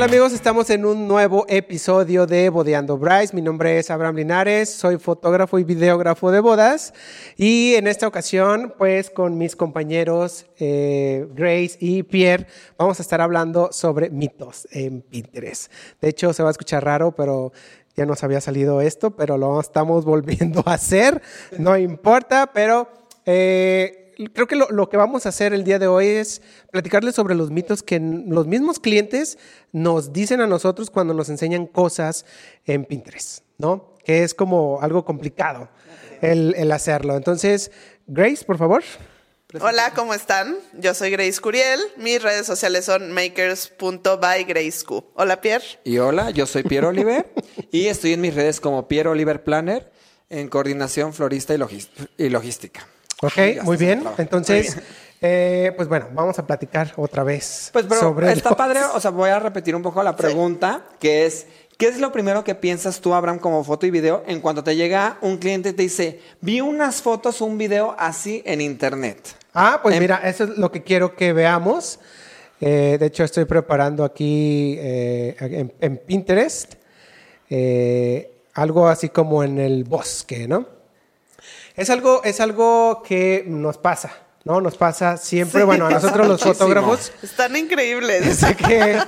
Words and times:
tal 0.00 0.08
amigos? 0.08 0.32
Estamos 0.32 0.70
en 0.70 0.86
un 0.86 1.06
nuevo 1.06 1.44
episodio 1.46 2.24
de 2.24 2.48
Bodeando 2.48 2.96
Bryce. 2.96 3.36
Mi 3.36 3.42
nombre 3.42 3.78
es 3.78 3.90
Abraham 3.90 4.16
Linares, 4.16 4.70
soy 4.70 4.96
fotógrafo 4.96 5.58
y 5.58 5.64
videógrafo 5.64 6.30
de 6.30 6.40
bodas. 6.40 6.94
Y 7.36 7.74
en 7.74 7.86
esta 7.86 8.08
ocasión, 8.08 8.72
pues 8.78 9.10
con 9.10 9.36
mis 9.36 9.56
compañeros 9.56 10.46
eh, 10.58 11.28
Grace 11.34 11.76
y 11.80 12.02
Pierre, 12.02 12.46
vamos 12.78 12.98
a 12.98 13.02
estar 13.02 13.20
hablando 13.20 13.72
sobre 13.72 14.08
mitos 14.08 14.66
en 14.70 15.02
Pinterest. 15.02 15.70
De 16.00 16.08
hecho, 16.08 16.32
se 16.32 16.42
va 16.42 16.48
a 16.48 16.52
escuchar 16.52 16.82
raro, 16.82 17.12
pero 17.14 17.52
ya 17.94 18.06
nos 18.06 18.24
había 18.24 18.40
salido 18.40 18.80
esto, 18.80 19.10
pero 19.10 19.36
lo 19.36 19.60
estamos 19.60 20.04
volviendo 20.06 20.62
a 20.64 20.74
hacer. 20.74 21.20
No 21.58 21.76
importa, 21.76 22.50
pero... 22.54 22.88
Eh, 23.26 23.99
creo 24.28 24.46
que 24.46 24.56
lo, 24.56 24.88
que 24.88 24.96
vamos 24.96 25.26
a 25.26 25.30
hacer 25.30 25.52
el 25.52 25.64
día 25.64 25.78
de 25.78 25.86
hoy 25.86 26.06
es 26.06 26.42
platicarles 26.70 27.14
sobre 27.14 27.34
los 27.34 27.50
mitos 27.50 27.82
que 27.82 28.00
los 28.00 28.46
mismos 28.46 28.78
clientes 28.78 29.38
nos 29.72 30.12
dicen 30.12 30.40
a 30.40 30.46
nosotros 30.46 30.90
cuando 30.90 31.14
nos 31.14 31.28
enseñan 31.28 31.66
cosas 31.66 32.24
en 32.66 32.84
Pinterest, 32.84 33.44
¿no? 33.58 33.94
Que 34.04 34.22
es 34.22 34.34
como 34.34 34.80
algo 34.82 35.04
complicado 35.04 35.68
el, 36.20 36.72
hacerlo. 36.72 37.16
Entonces, 37.16 37.70
Grace, 38.06 38.44
por 38.44 38.58
favor. 38.58 38.82
Hola, 39.60 39.92
¿cómo 39.94 40.14
están? 40.14 40.56
Yo 40.74 40.94
soy 40.94 41.10
Grace 41.10 41.40
Curiel. 41.40 41.80
Mis 41.96 42.22
redes 42.22 42.46
sociales 42.46 42.84
son 42.84 43.10
makers.bygraceq. 43.12 44.90
Hola, 45.14 45.40
Pierre. 45.40 45.64
Y 45.82 45.98
hola, 45.98 46.30
yo 46.30 46.46
soy 46.46 46.62
Pierre 46.62 46.86
Oliver 46.86 47.32
y 47.72 47.86
estoy 47.86 48.12
en 48.12 48.20
mis 48.20 48.34
redes 48.34 48.60
como 48.60 48.86
Pierre 48.86 49.08
Oliver 49.08 49.42
Planner 49.42 49.90
en 50.28 50.48
coordinación 50.48 51.12
florista 51.12 51.54
y 52.16 52.28
logística. 52.28 52.86
Ok, 53.22 53.62
muy 53.62 53.76
bien. 53.76 54.04
Entonces, 54.18 54.78
eh, 55.20 55.72
pues 55.76 55.88
bueno, 55.88 56.08
vamos 56.12 56.38
a 56.38 56.46
platicar 56.46 56.92
otra 56.96 57.22
vez. 57.22 57.70
Pues, 57.72 57.84
pero 57.86 58.00
sobre 58.00 58.32
está 58.32 58.56
padre, 58.56 58.80
o 58.94 59.00
sea, 59.00 59.10
voy 59.10 59.30
a 59.30 59.38
repetir 59.38 59.76
un 59.76 59.82
poco 59.82 60.02
la 60.02 60.16
pregunta, 60.16 60.86
que 60.98 61.26
es, 61.26 61.46
¿qué 61.76 61.88
es 61.88 62.00
lo 62.00 62.12
primero 62.12 62.42
que 62.44 62.54
piensas 62.54 63.00
tú, 63.00 63.12
Abraham, 63.12 63.38
como 63.38 63.62
foto 63.62 63.86
y 63.86 63.90
video, 63.90 64.22
en 64.26 64.40
cuanto 64.40 64.64
te 64.64 64.74
llega 64.74 65.18
un 65.20 65.36
cliente 65.36 65.70
y 65.70 65.72
te 65.74 65.82
dice, 65.82 66.20
vi 66.40 66.62
unas 66.62 67.02
fotos 67.02 67.42
un 67.42 67.58
video 67.58 67.94
así 67.98 68.42
en 68.46 68.62
internet? 68.62 69.36
Ah, 69.52 69.80
pues 69.82 69.94
em- 69.96 70.00
mira, 70.00 70.22
eso 70.24 70.44
es 70.44 70.50
lo 70.56 70.72
que 70.72 70.82
quiero 70.82 71.14
que 71.14 71.34
veamos. 71.34 72.00
Eh, 72.58 72.96
de 72.98 73.06
hecho, 73.06 73.24
estoy 73.24 73.44
preparando 73.44 74.04
aquí 74.04 74.76
eh, 74.78 75.70
en, 75.80 75.96
Pinterest 75.98 76.74
algo 78.54 78.88
así 78.88 79.08
como 79.08 79.42
en 79.42 79.58
el 79.58 79.84
bosque, 79.84 80.46
¿no? 80.46 80.79
Es 81.76 81.90
algo, 81.90 82.22
es 82.24 82.40
algo 82.40 83.02
que 83.02 83.44
nos 83.46 83.78
pasa, 83.78 84.12
¿no? 84.44 84.60
Nos 84.60 84.76
pasa 84.76 85.16
siempre, 85.16 85.64
bueno, 85.64 85.86
a 85.86 85.90
nosotros 85.90 86.26
los 86.26 86.42
fotógrafos. 86.42 87.12
Están 87.22 87.56
increíbles. 87.56 88.44
que, 88.56 88.98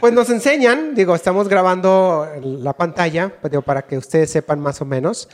pues 0.00 0.12
nos 0.12 0.28
enseñan, 0.30 0.94
digo, 0.94 1.14
estamos 1.14 1.48
grabando 1.48 2.28
la 2.42 2.72
pantalla, 2.72 3.32
pues 3.40 3.50
digo, 3.50 3.62
para 3.62 3.82
que 3.82 3.96
ustedes 3.96 4.30
sepan 4.30 4.60
más 4.60 4.80
o 4.80 4.84
menos. 4.84 5.28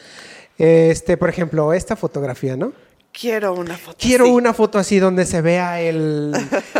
Este, 0.58 1.16
por 1.16 1.28
ejemplo, 1.28 1.72
esta 1.72 1.96
fotografía, 1.96 2.56
¿no? 2.56 2.72
Quiero 3.12 3.54
una 3.54 3.76
foto 3.76 3.96
Quiero 4.00 4.28
una 4.28 4.52
foto 4.52 4.76
así 4.76 4.98
donde 4.98 5.24
se 5.24 5.40
vea 5.40 5.80
el, 5.80 6.34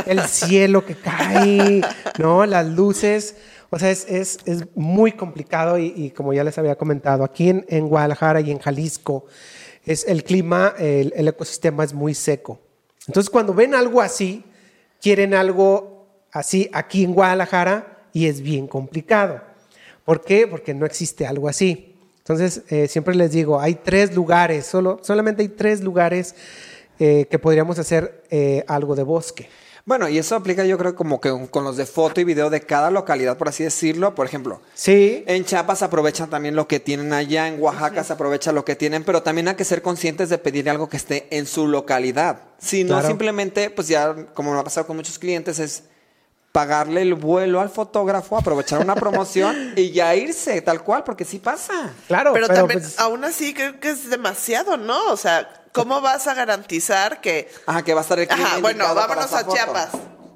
el 0.07 0.21
cielo 0.23 0.85
que 0.85 0.97
cae, 0.97 1.81
¿no? 2.19 2.45
Las 2.45 2.67
luces. 2.67 3.37
O 3.71 3.79
sea, 3.79 3.91
es, 3.91 4.07
es, 4.09 4.39
es 4.45 4.65
muy 4.75 5.13
complicado 5.13 5.79
y, 5.79 6.11
como 6.11 6.33
ya 6.33 6.45
les 6.45 6.57
había 6.59 6.77
comentado, 6.77 7.25
aquí 7.25 7.49
en, 7.49 7.65
en 7.69 7.89
Guadalajara 7.89 8.41
y 8.41 8.51
en 8.51 8.59
Jalisco, 8.59 9.27
es 9.85 10.07
el 10.07 10.25
clima, 10.25 10.75
el, 10.79 11.29
ecosistema 11.29 11.85
es 11.85 11.93
muy 11.93 12.15
seco. 12.15 12.61
Entonces, 13.07 13.31
cuando 13.31 13.53
ven 13.53 13.75
algo 13.75 14.01
así, 14.01 14.45
quieren 15.01 15.35
algo 15.35 16.07
así 16.33 16.71
aquí 16.73 17.05
en 17.05 17.13
Guadalajara 17.13 18.09
y 18.13 18.27
es 18.27 18.41
bien 18.41 18.67
complicado. 18.67 19.43
¿Por 20.05 20.23
qué? 20.23 20.47
Porque 20.47 20.75
no 20.75 20.87
existe 20.87 21.27
algo 21.27 21.49
así. 21.49 21.97
Entonces, 22.19 22.63
eh, 22.71 22.89
siempre 22.89 23.15
les 23.15 23.33
digo, 23.33 23.61
hay 23.61 23.75
tres 23.75 24.15
lugares, 24.15 24.65
solo, 24.65 24.99
solamente 25.03 25.43
hay 25.43 25.49
tres 25.49 25.83
lugares 25.83 26.35
eh, 26.99 27.27
que 27.31 27.39
podríamos 27.39 27.79
hacer 27.79 28.23
eh, 28.31 28.65
algo 28.67 28.95
de 28.95 29.03
bosque. 29.03 29.49
Bueno, 29.87 30.09
y 30.09 30.17
eso 30.17 30.35
aplica 30.35 30.65
yo 30.65 30.79
creo 30.79 30.95
como 30.95 31.21
que 31.21 31.31
con 31.51 31.63
los 31.63 31.77
de 31.77 31.85
foto 31.85 32.19
y 32.19 32.25
video 32.25 32.49
de 32.49 32.63
cada 32.63 32.91
localidad, 32.91 33.37
por 33.37 33.49
así 33.49 33.65
decirlo. 33.65 34.15
Por 34.15 34.27
ejemplo, 34.27 34.63
sí. 34.75 35.25
en 35.27 35.45
Chiapas 35.45 35.83
aprovechan 35.83 36.31
también 36.31 36.57
lo 36.57 36.67
que 36.67 36.81
tienen 36.81 37.13
allá, 37.13 37.49
en 37.49 37.61
Oaxaca 37.61 38.03
se 38.03 38.15
aprovecha 38.15 38.51
lo 38.53 38.65
que 38.65 38.77
tienen, 38.77 39.05
pero 39.05 39.23
también 39.23 39.49
hay 39.49 39.57
que 39.57 39.65
ser 39.67 39.83
conscientes 39.83 40.31
de 40.31 40.39
pedir 40.39 40.71
algo 40.71 40.89
que 40.89 40.97
esté 40.97 41.27
en 41.37 41.47
su 41.47 41.69
localidad. 41.69 42.41
Si 42.59 42.83
no, 42.83 43.03
simplemente, 43.03 43.69
pues 43.69 43.89
ya, 43.89 44.15
como 44.33 44.55
me 44.55 44.61
ha 44.61 44.65
pasado 44.65 44.87
con 44.87 44.97
muchos 44.97 45.19
clientes, 45.19 45.59
es 45.59 45.85
pagarle 46.51 47.03
el 47.03 47.15
vuelo 47.15 47.61
al 47.61 47.69
fotógrafo, 47.69 48.39
aprovechar 48.39 48.81
una 48.81 48.95
promoción 48.95 49.73
y 49.77 49.91
ya 49.91 50.15
irse, 50.15 50.63
tal 50.63 50.83
cual, 50.83 51.05
porque 51.05 51.27
sí 51.27 51.41
pasa. 51.41 51.93
Claro, 52.07 52.33
pero, 52.33 52.47
también, 52.47 52.81
pues 52.81 52.99
aún 52.99 53.23
así 53.25 53.53
creo 53.53 53.79
que 53.81 53.91
es 53.91 54.09
demasiado, 54.09 54.79
¿no? 54.79 55.11
O 55.11 55.17
sea, 55.19 55.64
¿cómo 55.75 56.01
vas 56.01 56.27
a 56.27 56.35
garantizar 56.35 57.21
que... 57.21 57.51
Ajá, 57.67 57.83
que 57.83 57.93
va 57.93 58.01
a 58.01 58.03
estar 58.03 58.19
el 58.19 58.31
Ajá, 58.31 58.59
bueno, 58.61 58.95
vámonos 58.95 59.33
a 59.33 59.47
Chiapas. 59.47 59.91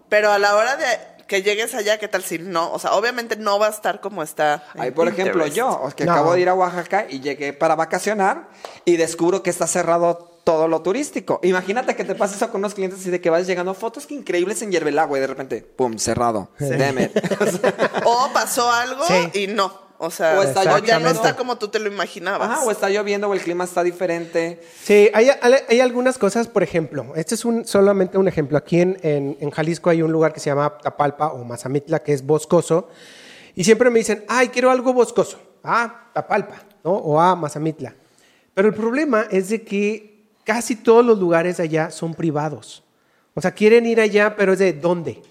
Pero 0.09 0.33
a 0.33 0.39
la 0.39 0.57
hora 0.57 0.77
de 0.77 0.87
que 1.27 1.43
llegues 1.43 1.75
allá, 1.75 1.99
¿qué 1.99 2.09
tal 2.09 2.25
si 2.25 2.39
no? 2.39 2.73
O 2.73 2.79
sea, 2.79 2.93
obviamente 2.93 3.37
no 3.37 3.59
va 3.59 3.67
a 3.67 3.71
estar 3.71 4.01
como 4.01 4.23
está. 4.23 4.65
Ahí, 4.79 4.91
por 4.91 5.09
ejemplo, 5.09 5.47
yo, 5.47 5.89
que 5.95 6.05
acabo 6.05 6.35
de 6.35 6.41
ir 6.41 6.49
a 6.49 6.55
Oaxaca 6.55 7.07
y 7.09 7.21
llegué 7.21 7.53
para 7.53 7.77
vacacionar 7.77 8.49
y 8.85 8.97
descubro 8.97 9.43
que 9.43 9.51
está 9.51 9.67
cerrado 9.67 10.41
todo 10.43 10.67
lo 10.67 10.81
turístico. 10.81 11.41
Imagínate 11.43 11.95
que 11.95 12.05
te 12.05 12.15
pasa 12.15 12.35
eso 12.35 12.51
con 12.51 12.63
unos 12.63 12.75
clientes 12.75 13.07
y 13.07 13.11
de 13.11 13.21
que 13.21 13.29
vas 13.29 13.47
llegando 13.47 13.75
fotos 13.75 14.07
que 14.07 14.15
increíbles 14.15 14.63
en 14.63 14.73
Yerbelagua 14.73 15.19
y 15.19 15.21
de 15.21 15.27
repente, 15.27 15.61
pum, 15.61 15.99
cerrado. 15.99 16.51
o 18.05 18.31
pasó 18.33 18.73
algo 18.73 19.05
y 19.35 19.47
no. 19.49 19.88
O 20.01 20.11
sea, 20.11 20.41
ya 20.85 21.01
no 21.01 21.09
está 21.09 21.35
como 21.35 21.59
tú 21.59 21.69
te 21.69 21.81
lo 21.81 21.89
imaginabas. 21.89 22.49
Ajá, 22.49 22.65
o 22.65 22.71
está 22.71 22.89
lloviendo 22.89 23.29
o 23.29 23.35
el 23.35 23.41
clima 23.41 23.65
está 23.65 23.83
diferente. 23.83 24.61
Sí, 24.83 25.11
hay, 25.13 25.29
hay 25.69 25.81
algunas 25.81 26.19
cosas, 26.19 26.47
por 26.47 26.63
ejemplo, 26.63 27.13
este 27.17 27.35
es 27.35 27.45
un, 27.45 27.67
solamente 27.67 28.17
un 28.17 28.29
ejemplo. 28.29 28.57
Aquí 28.57 28.81
en, 28.81 28.97
en, 29.03 29.51
Jalisco 29.51 29.91
hay 29.91 30.03
un 30.03 30.13
lugar 30.13 30.33
que 30.33 30.39
se 30.39 30.51
llama 30.51 30.79
Tapalpa 30.79 31.33
o 31.33 31.43
Mazamitla, 31.43 31.99
que 31.99 32.13
es 32.13 32.25
boscoso. 32.25 32.89
Y 33.57 33.65
siempre 33.65 33.91
me 33.91 33.99
dicen, 33.99 34.25
ay, 34.29 34.49
quiero 34.49 34.71
algo 34.71 34.93
boscoso. 34.93 35.41
Ah, 35.65 36.11
Tapalpa, 36.15 36.63
¿no? 36.85 36.93
O 36.93 37.21
ah, 37.21 37.35
Mazamitla. 37.35 37.93
Pero 38.55 38.69
el 38.69 38.75
problema 38.75 39.27
es 39.33 39.49
de 39.49 39.63
que 39.63 40.29
casi 40.45 40.77
todos 40.77 41.05
los 41.05 41.19
lugares 41.19 41.59
allá 41.59 41.91
son 41.91 42.15
privados. 42.15 42.85
O 43.35 43.41
sea, 43.41 43.51
quieren 43.51 43.85
ir 43.85 44.01
allá, 44.01 44.37
pero 44.37 44.53
es 44.53 44.61
de 44.61 44.73
¿dónde? 44.73 45.23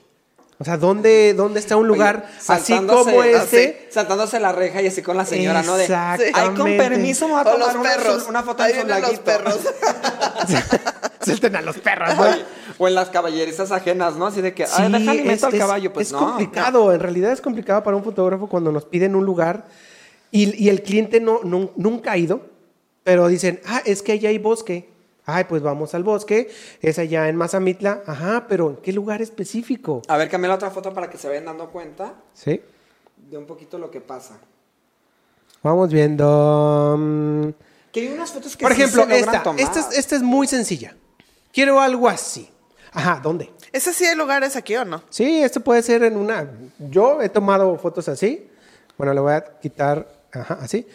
O 0.59 0.65
sea, 0.65 0.77
¿dónde, 0.77 1.35
dónde 1.35 1.59
está 1.59 1.77
un 1.77 1.87
lugar 1.87 2.27
así 2.47 2.73
como 2.73 3.23
este? 3.23 3.87
saltándose 3.91 4.39
la 4.39 4.51
reja 4.51 4.81
y 4.81 4.87
así 4.87 5.03
con 5.03 5.15
la 5.15 5.25
señora, 5.25 5.61
¿no? 5.61 5.77
De, 5.77 5.93
Ay, 5.93 6.49
con 6.55 6.65
permiso, 6.77 7.27
me 7.27 7.33
voy 7.33 7.41
a 7.41 7.43
tomar 7.43 7.75
los 7.75 7.87
perros. 7.87 8.25
Una, 8.27 8.41
foto 8.41 8.63
su 8.63 8.87
los 8.87 9.19
perros. 9.19 9.59
Suelten 11.23 11.55
a 11.57 11.61
los 11.61 11.77
perros, 11.77 12.09
O 12.79 12.87
en 12.87 12.95
las 12.95 13.09
caballerizas 13.09 13.71
ajenas, 13.71 14.15
¿no? 14.15 14.27
Así 14.27 14.41
de 14.41 14.55
que, 14.55 14.65
ay, 14.65 14.91
déjale 14.91 15.23
meto 15.23 15.45
al 15.45 15.57
caballo. 15.57 15.93
Pues 15.93 16.07
es 16.07 16.13
complicado, 16.13 16.91
en 16.91 16.99
realidad 17.01 17.31
es 17.31 17.41
complicado 17.41 17.83
para 17.83 17.95
un 17.95 18.03
fotógrafo 18.03 18.47
cuando 18.47 18.71
nos 18.71 18.85
piden 18.85 19.15
un 19.15 19.25
lugar 19.25 19.65
y, 20.31 20.63
y 20.63 20.69
el 20.69 20.81
cliente 20.81 21.19
no, 21.19 21.41
nunca 21.43 22.13
ha 22.13 22.17
ido, 22.17 22.41
pero 23.03 23.27
dicen, 23.27 23.61
ah, 23.67 23.83
es 23.85 24.01
que 24.01 24.13
allá 24.13 24.29
hay 24.29 24.39
bosque. 24.39 24.89
Ay, 25.29 25.43
pues 25.43 25.61
vamos 25.61 25.93
al 25.93 26.03
bosque, 26.03 26.49
es 26.81 26.97
allá 26.99 27.27
en 27.27 27.35
Mazamitla. 27.35 28.01
Ajá, 28.07 28.45
pero 28.47 28.69
¿en 28.69 28.77
qué 28.77 28.93
lugar 28.93 29.21
específico? 29.21 30.01
A 30.07 30.15
ver, 30.15 30.29
cambia 30.29 30.47
la 30.47 30.55
otra 30.55 30.71
foto 30.71 30.93
para 30.93 31.09
que 31.09 31.17
se 31.17 31.27
vayan 31.27 31.43
dando 31.43 31.69
cuenta. 31.69 32.13
Sí. 32.33 32.61
De 33.29 33.37
un 33.37 33.45
poquito 33.45 33.77
lo 33.77 33.91
que 33.91 33.99
pasa. 33.99 34.39
Vamos 35.61 35.91
viendo. 35.91 36.95
Mm. 36.97 37.49
Que 37.91 37.99
hay 37.99 38.07
unas 38.07 38.31
fotos 38.31 38.55
que 38.55 38.63
Por 38.63 38.71
ejemplo, 38.71 39.03
esta, 39.03 39.53
esta, 39.91 40.15
es, 40.15 40.21
muy 40.21 40.47
sencilla. 40.47 40.95
Quiero 41.51 41.81
algo 41.81 42.07
así. 42.07 42.49
Ajá, 42.93 43.19
¿dónde? 43.21 43.51
¿Ese 43.73 43.91
sí 43.91 44.05
hay 44.05 44.15
lugares 44.15 44.55
aquí 44.55 44.77
o 44.77 44.85
no? 44.85 45.03
Sí, 45.09 45.43
esto 45.43 45.59
puede 45.59 45.81
ser 45.81 46.03
en 46.03 46.15
una. 46.15 46.49
Yo 46.79 47.21
he 47.21 47.27
tomado 47.27 47.77
fotos 47.77 48.07
así. 48.07 48.49
Bueno, 48.97 49.13
le 49.13 49.19
voy 49.19 49.33
a 49.33 49.43
quitar. 49.59 50.07
Ajá, 50.31 50.59
así. 50.61 50.87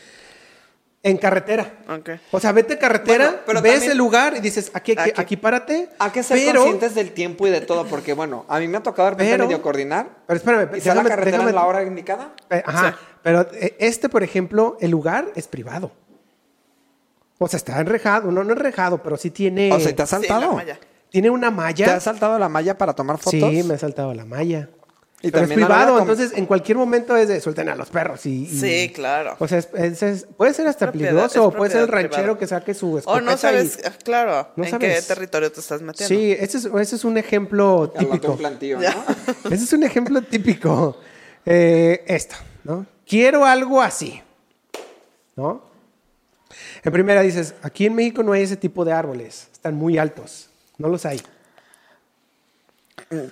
En 1.05 1.17
carretera. 1.17 1.79
Okay. 2.01 2.21
O 2.31 2.39
sea, 2.39 2.53
vete 2.53 2.79
carretera, 2.79 3.43
ves 3.61 3.89
el 3.89 3.99
lugar 3.99 4.37
y 4.37 4.41
dices, 4.41 4.71
aquí, 4.73 4.93
aquí, 4.97 5.13
aquí, 5.17 5.37
párate. 5.37 5.89
Hay 5.99 6.11
que 6.13 6.23
ser 6.23 6.55
conscientes 6.55 6.95
del 6.95 7.11
tiempo 7.11 7.47
y 7.47 7.51
de 7.51 7.61
todo, 7.61 7.87
porque 7.87 8.13
bueno, 8.13 8.45
a 8.49 8.61
mí 8.61 8.69
me 8.69 8.77
ha 8.77 8.83
tocado 8.83 9.07
de 9.07 9.11
repente 9.17 9.39
medio 9.39 9.63
coordinar. 9.63 10.09
Pero 10.27 10.37
espérame, 10.37 10.69
¿Y 10.77 10.81
déjame, 10.81 11.03
la 11.03 11.09
carretera 11.09 11.39
déjame, 11.39 11.53
la 11.53 11.67
hora 11.67 11.83
indicada? 11.83 12.35
Ajá. 12.65 12.97
Pero 13.23 13.49
eh, 13.53 13.77
este, 13.81 14.09
por 14.09 14.23
ejemplo, 14.23 14.77
el 14.81 14.93
lugar 14.93 15.27
es 15.35 15.49
privado. 15.49 15.91
O 17.39 17.49
sea, 17.49 17.57
está 17.57 17.81
enrejado, 17.81 18.31
no, 18.31 18.45
no 18.45 18.53
enrejado, 18.53 19.03
pero 19.03 19.17
sí 19.17 19.31
tiene. 19.31 19.73
O 19.73 19.81
sea, 19.81 19.95
¿te 19.95 20.03
has 20.03 20.11
saltado? 20.11 20.61
tiene 21.11 21.31
una 21.31 21.51
malla. 21.51 21.85
¿Te 21.85 21.91
has 21.91 22.05
saltado 22.05 22.39
la 22.39 22.49
malla 22.49 22.79
para 22.79 22.95
tomar 22.95 23.19
fotos? 23.19 23.51
Sí, 23.51 23.63
me 23.65 23.75
he 23.75 23.79
saltado 23.79 24.15
la 24.15 24.25
malla. 24.25 24.69
Y 25.23 25.31
pero 25.31 25.45
es 25.45 25.53
privado, 25.53 26.01
entonces 26.01 26.33
en 26.35 26.47
cualquier 26.47 26.77
momento 26.77 27.17
es 27.17 27.29
de 27.29 27.41
suelten 27.41 27.69
a 27.69 27.77
los 27.77 27.91
perros 27.91 28.27
y... 28.27 28.47
sí, 28.47 28.91
claro. 28.93 29.37
O 29.39 29.47
sea, 29.47 29.59
es, 29.59 30.27
puede 30.37 30.53
ser 30.53 30.67
hasta 30.67 30.91
peligroso, 30.91 31.47
o 31.47 31.53
puede 31.53 31.71
ser 31.71 31.83
el 31.83 31.89
ranchero 31.89 32.37
que 32.37 32.49
saque 32.49 32.75
su 32.75 32.99
escopeta 32.99 33.25
O 33.25 33.31
no 33.31 33.37
sabes, 33.37 33.79
ah, 33.85 33.93
claro, 34.03 34.49
en 34.57 34.79
qué 34.79 35.01
territorio 35.07 35.53
te 35.53 35.61
estás 35.61 35.81
metiendo. 35.81 36.09
Sí, 36.13 36.33
ese 36.33 36.59
es, 36.59 36.65
ese 36.65 36.97
es 36.97 37.05
un 37.05 37.17
ejemplo 37.19 37.91
típico. 37.97 38.33
Un 38.33 38.39
plantío, 38.39 38.81
¿no? 38.81 39.05
ese 39.51 39.65
es 39.65 39.73
un 39.73 39.85
ejemplo 39.85 40.23
típico. 40.23 40.99
eh, 41.47 42.03
esto, 42.09 42.35
¿no? 42.65 42.85
Quiero 43.07 43.45
algo 43.45 43.81
así, 43.81 44.21
¿no? 45.37 45.71
En 46.83 46.93
primera 46.93 47.23
dices, 47.23 47.55
aquí 47.63 47.87
en 47.87 47.95
México 47.95 48.23
no 48.23 48.33
hay 48.33 48.43
ese 48.43 48.57
tipo 48.57 48.85
de 48.85 48.93
árboles, 48.93 49.49
están 49.53 49.75
muy 49.77 49.99
altos, 49.99 50.51
no 50.79 50.89
los 50.89 51.07
hay. 51.07 51.21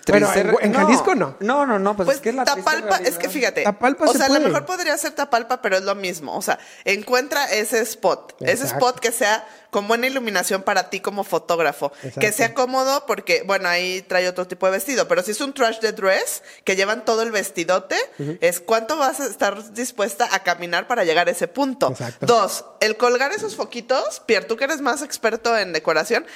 Bueno, 0.09 0.29
en, 0.35 0.57
en 0.61 0.75
Jalisco 0.75 1.15
no. 1.15 1.37
No, 1.41 1.67
no, 1.67 1.79
no, 1.79 1.97
pues, 1.97 2.07
Pues 2.07 2.17
es 2.19 2.23
que 2.23 2.29
es 2.31 2.35
la 2.35 2.45
Tapalpa, 2.45 2.97
es 2.99 3.19
que 3.19 3.29
fíjate. 3.29 3.63
Tapalpa 3.63 4.05
o 4.05 4.13
se 4.13 4.19
sea, 4.19 4.27
a 4.27 4.31
lo 4.31 4.41
mejor 4.41 4.67
podría 4.67 4.97
ser 4.99 5.13
Tapalpa, 5.13 5.63
pero 5.63 5.77
es 5.77 5.83
lo 5.83 5.95
mismo. 5.95 6.37
O 6.37 6.43
sea, 6.43 6.59
encuentra 6.85 7.45
ese 7.47 7.81
spot. 7.81 8.37
Ese 8.41 8.67
spot 8.67 9.01
que 9.01 9.13
sea 9.13 9.47
con 9.71 9.87
buena 9.87 10.07
iluminación 10.07 10.63
para 10.63 10.91
ti 10.91 11.01
como 11.01 11.25
fotógrafo. 11.25 11.93
Exacto. 11.97 12.21
Que 12.21 12.33
sea 12.33 12.55
cómodo 12.55 13.07
porque, 13.07 13.43
bueno, 13.47 13.69
ahí 13.69 14.03
trae 14.03 14.29
otro 14.29 14.47
tipo 14.47 14.67
de 14.67 14.73
vestido. 14.73 15.09
Pero 15.09 15.23
si 15.23 15.31
es 15.31 15.41
un 15.41 15.53
trash 15.55 15.79
de 15.81 15.93
dress, 15.93 16.43
que 16.65 16.77
llevan 16.77 17.05
todo 17.05 17.23
el 17.23 17.31
vestidote, 17.31 17.97
es 18.41 18.61
cuánto 18.61 18.97
vas 18.97 19.21
a 19.21 19.27
estar 19.27 19.73
dispuesta 19.73 20.29
a 20.33 20.43
caminar 20.43 20.87
para 20.87 21.05
llegar 21.05 21.29
a 21.29 21.31
ese 21.31 21.49
punto. 21.49 21.91
Exacto. 21.91 22.27
Dos, 22.27 22.65
el 22.81 22.97
colgar 22.97 23.33
esos 23.33 23.57
foquitos, 23.57 24.21
Pierre, 24.27 24.47
tú 24.47 24.57
que 24.57 24.65
eres 24.65 24.81
más 24.81 25.03
experto 25.03 25.57
en 25.57 25.73
decoración, 25.73 26.27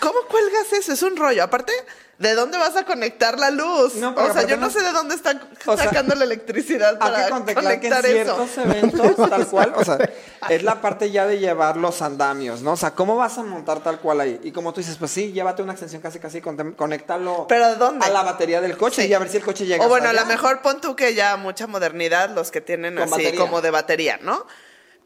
¿cómo 0.00 0.18
cuelgas 0.28 0.72
eso? 0.72 0.92
Es 0.92 1.02
un 1.02 1.16
rollo. 1.16 1.44
Aparte, 1.44 1.72
¿de 2.18 2.34
dónde 2.34 2.56
vas 2.58 2.76
a 2.76 2.84
conectar 2.84 3.38
la 3.38 3.50
luz? 3.50 3.94
No, 3.96 4.14
pero 4.14 4.28
o 4.30 4.32
sea, 4.32 4.42
yo 4.46 4.56
no 4.56 4.70
sé 4.70 4.80
de 4.82 4.92
dónde 4.92 5.14
están 5.14 5.40
sea, 5.64 5.76
sacando 5.76 6.14
la 6.14 6.24
electricidad 6.24 6.98
para 6.98 7.24
que 7.24 7.30
contemplar 7.30 7.80
que 7.80 7.86
en 7.88 7.92
conectar 7.92 8.06
eso. 8.06 8.46
ciertos 8.46 8.58
eventos, 8.58 9.30
tal 9.30 9.46
cual, 9.48 9.72
o 9.76 9.84
sea, 9.84 9.98
es 10.48 10.62
la 10.62 10.80
parte 10.80 11.10
ya 11.10 11.26
de 11.26 11.38
llevar 11.38 11.76
los 11.76 12.00
andamios, 12.02 12.62
¿no? 12.62 12.72
O 12.72 12.76
sea, 12.76 12.92
¿cómo 12.92 13.16
vas 13.16 13.38
a 13.38 13.42
montar 13.42 13.80
tal 13.82 13.98
cual 14.00 14.20
ahí? 14.20 14.40
Y 14.44 14.52
como 14.52 14.72
tú 14.72 14.80
dices, 14.80 14.96
pues 14.98 15.10
sí, 15.10 15.32
llévate 15.32 15.62
una 15.62 15.72
extensión 15.72 16.00
casi 16.02 16.18
casi, 16.18 16.40
conéctalo 16.40 17.46
¿Pero 17.48 17.64
a 17.64 17.74
dónde? 17.74 18.06
a 18.06 18.10
la 18.10 18.22
batería 18.22 18.60
del 18.60 18.76
coche 18.76 19.02
Sí. 19.02 19.08
y 19.08 19.14
a 19.14 19.18
ver 19.18 19.28
si 19.28 19.38
el 19.38 19.44
coche 19.44 19.66
llega 19.66 19.84
O 19.84 19.88
bueno, 19.88 20.08
a 20.08 20.12
lo 20.12 20.24
mejor 20.26 20.62
pon 20.62 20.80
tú 20.80 20.94
que 20.94 21.14
ya 21.14 21.36
mucha 21.36 21.66
modernidad 21.66 22.30
los 22.30 22.50
que 22.50 22.60
tienen 22.60 22.94
Con 22.94 23.04
así 23.04 23.10
batería. 23.12 23.40
como 23.40 23.60
de 23.60 23.70
batería, 23.70 24.18
¿no? 24.22 24.46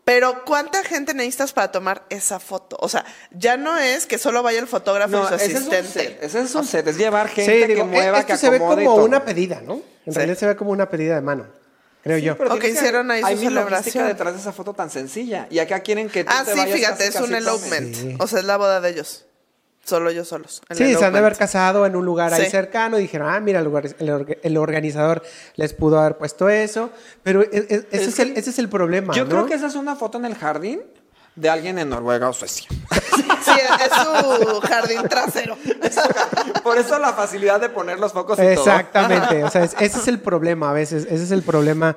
Pero 0.07 0.45
¿cuánta 0.45 0.85
gente 0.85 1.15
necesitas 1.15 1.53
para 1.53 1.73
tomar 1.73 2.05
esa 2.11 2.39
foto? 2.39 2.77
O 2.79 2.89
sea, 2.89 3.05
ya 3.33 3.57
no 3.57 3.77
es 3.77 4.07
que 4.07 4.19
solo 4.19 4.41
vaya 4.41 4.61
el 4.61 4.69
fotógrafo 4.69 5.11
No, 5.11 5.25
y 5.25 5.29
su 5.29 5.35
ese 5.35 5.45
es 5.47 5.51
un 5.51 5.57
asistente. 5.75 5.89
set, 5.93 6.23
ese 6.23 6.41
es 6.43 6.55
un 6.55 6.65
set, 6.65 6.87
es 6.87 6.97
llevar 6.97 7.29
Sí, 7.29 7.35
gente 7.43 7.67
digo, 7.67 7.81
que 7.81 7.85
mueva, 7.91 8.19
e- 8.19 8.21
esto 8.21 8.33
que 8.35 8.39
se 8.39 8.49
ve 8.51 8.59
como 8.61 8.77
todo. 8.77 9.05
una 9.05 9.25
pedida, 9.25 9.61
¿no? 9.63 9.75
En 10.07 10.13
Sí. 10.13 10.17
realidad 10.17 10.39
se 10.39 10.47
ve 10.47 10.55
como 10.55 10.71
una 10.71 10.89
pedida 10.89 11.17
de 11.17 11.23
mano, 11.23 11.47
creo 12.05 12.19
yo. 12.19 12.37
Pero 12.39 12.55
Ok, 12.55 12.61
tienes 12.61 12.79
que- 12.79 12.85
hicieron 12.87 13.11
ahí 13.11 13.21
su 13.21 13.27
hay 13.27 13.35
logística 13.35 13.51
celebración. 13.65 14.07
detrás 14.07 14.35
de 14.35 14.41
esa 14.41 14.53
foto 14.53 14.75
tan 14.75 14.91
sencilla. 14.91 15.49
Y 15.51 15.59
acá 15.59 15.81
quieren 15.81 16.09
que 16.09 16.23
tú 16.23 16.31
Ah, 16.33 16.45
te 16.45 16.53
sí, 16.53 16.57
vayas 16.61 16.77
fíjate, 16.77 17.05
casi, 17.07 17.19
es 17.19 17.29
un 17.29 17.35
elopement. 17.35 17.95
Sí. 17.97 18.17
O 18.21 18.29
sea, 18.29 18.39
es 18.39 18.45
la 18.45 18.57
boda 18.59 18.81
de 18.81 18.89
ellos. 18.91 19.26
Solo 19.87 20.11
ellos 20.11 20.27
solos. 20.27 20.63
el 20.69 20.77
Sí, 20.77 20.95
se 20.95 21.05
han 21.05 21.13
de 21.13 21.21
haber 21.21 21.37
casado 21.37 21.87
en 21.87 21.95
un 21.95 22.05
lugar 22.05 22.35
ahí 22.35 22.51
cercano 22.51 22.99
y 22.99 23.03
dijeron, 23.03 23.29
ah, 23.31 23.39
mira, 23.39 23.61
el, 23.61 23.65
lugar- 23.67 23.85
el 23.99 24.09
orga- 24.09 24.39
el 24.43 24.57
organizador 24.57 25.23
les 25.55 25.73
pudo 25.75 26.01
haber 26.01 26.17
puesto 26.19 26.49
eso. 26.49 26.91
Pero 27.23 27.43
e- 27.43 27.49
e- 27.53 27.59
ese, 27.69 27.87
es, 27.93 28.09
Es 28.09 28.19
el, 28.19 28.37
ese 28.37 28.51
es 28.51 28.59
el 28.59 28.69
problema. 28.69 29.15
Yo 29.15 29.23
¿no? 29.25 29.31
creo 29.31 29.47
que 29.47 29.55
esa 29.55 29.69
es 29.69 29.77
una 29.77 29.95
foto 29.95 30.19
en 30.19 30.25
el 30.25 30.35
jardín 30.35 30.83
de 31.37 31.49
alguien 31.51 31.79
en 31.79 31.89
Noruega 31.91 32.29
o 32.29 32.33
Suecia. 32.33 32.67
Sí, 33.47 33.53
es 33.53 33.93
su 34.03 34.61
jardín 34.63 35.03
trasero. 35.09 35.57
Por 36.65 36.79
eso 36.79 36.99
la 36.99 37.13
facilidad 37.13 37.61
de 37.61 37.69
poner 37.69 38.01
los 38.01 38.13
focos 38.13 38.37
y 38.39 38.43
todo. 38.43 38.51
Exactamente, 38.51 39.45
o 39.45 39.51
sea, 39.51 39.63
es- 39.63 39.77
ese 39.79 39.99
es 40.01 40.09
el 40.09 40.19
problema 40.19 40.71
a 40.71 40.73
veces, 40.73 41.05
ese 41.09 41.23
es 41.23 41.31
el 41.31 41.43
problema 41.45 41.97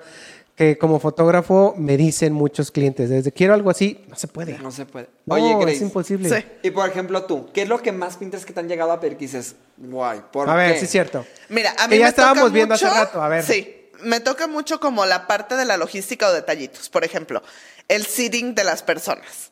que 0.60 0.78
como 0.78 1.00
fotógrafo 1.00 1.74
me 1.78 1.96
dicen 1.96 2.34
muchos 2.34 2.70
clientes, 2.70 3.10
desde 3.10 3.32
quiero 3.32 3.54
algo 3.54 3.70
así, 3.70 4.04
no 4.10 4.18
se 4.18 4.28
puede. 4.28 4.60
No 4.60 4.72
se 4.72 4.86
puede. 4.86 5.08
No, 5.26 5.36
Oye, 5.36 5.54
es 5.54 5.58
Grace. 5.58 5.78
imposible. 5.86 6.28
Sí. 6.30 6.46
Y 6.64 6.72
por 6.72 6.90
ejemplo 6.90 7.24
tú, 7.24 7.50
¿qué 7.54 7.62
es 7.62 7.70
lo 7.70 7.82
que 7.82 7.94
más 7.94 8.18
pintas 8.18 8.46
que 8.46 8.52
te 8.52 8.60
han 8.60 8.68
llegado 8.68 8.92
a 8.92 9.00
pedir 9.00 9.16
que 9.16 9.24
dices, 9.24 9.56
guay, 9.78 10.20
¿por 10.34 10.50
A 10.50 10.56
ver, 10.56 10.78
sí 10.78 10.84
es 10.84 10.92
cierto. 10.92 11.26
Mira, 11.48 11.74
a 11.80 11.88
Que 11.88 11.96
mí 11.96 12.00
ya 12.00 12.04
me 12.04 12.10
estábamos 12.10 12.44
toca 12.44 12.54
viendo 12.54 12.74
hace 12.76 12.90
rato, 12.90 13.24
a 13.24 13.30
ver. 13.30 13.46
Sí, 13.46 13.90
me 14.04 14.20
toca 14.20 14.48
mucho 14.48 14.82
como 14.82 15.06
la 15.06 15.28
parte 15.28 15.56
de 15.56 15.64
la 15.64 15.78
logística 15.78 16.28
o 16.28 16.34
detallitos. 16.34 16.90
Por 16.90 17.06
ejemplo, 17.06 17.42
el 17.88 18.06
seating 18.06 18.54
de 18.54 18.66
las 18.66 18.84
personas. 18.84 19.52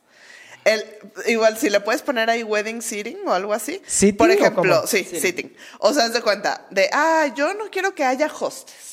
El, 0.66 0.84
igual, 1.28 1.58
si 1.58 1.70
le 1.70 1.80
puedes 1.80 2.02
poner 2.02 2.30
ahí 2.30 2.44
wedding 2.44 2.82
seating 2.82 3.20
o 3.26 3.32
algo 3.32 3.54
así. 3.54 3.82
¿Seating 3.88 4.18
Por 4.18 4.30
ejemplo, 4.30 4.86
sí, 4.86 5.06
seating. 5.06 5.56
O 5.80 5.94
sea, 5.94 6.04
haz 6.04 6.12
de 6.12 6.22
cuenta 6.22 6.68
de, 6.70 6.90
ah, 6.92 7.32
yo 7.34 7.54
no 7.54 7.70
quiero 7.72 7.96
que 7.96 8.04
haya 8.04 8.30
hostes. 8.42 8.87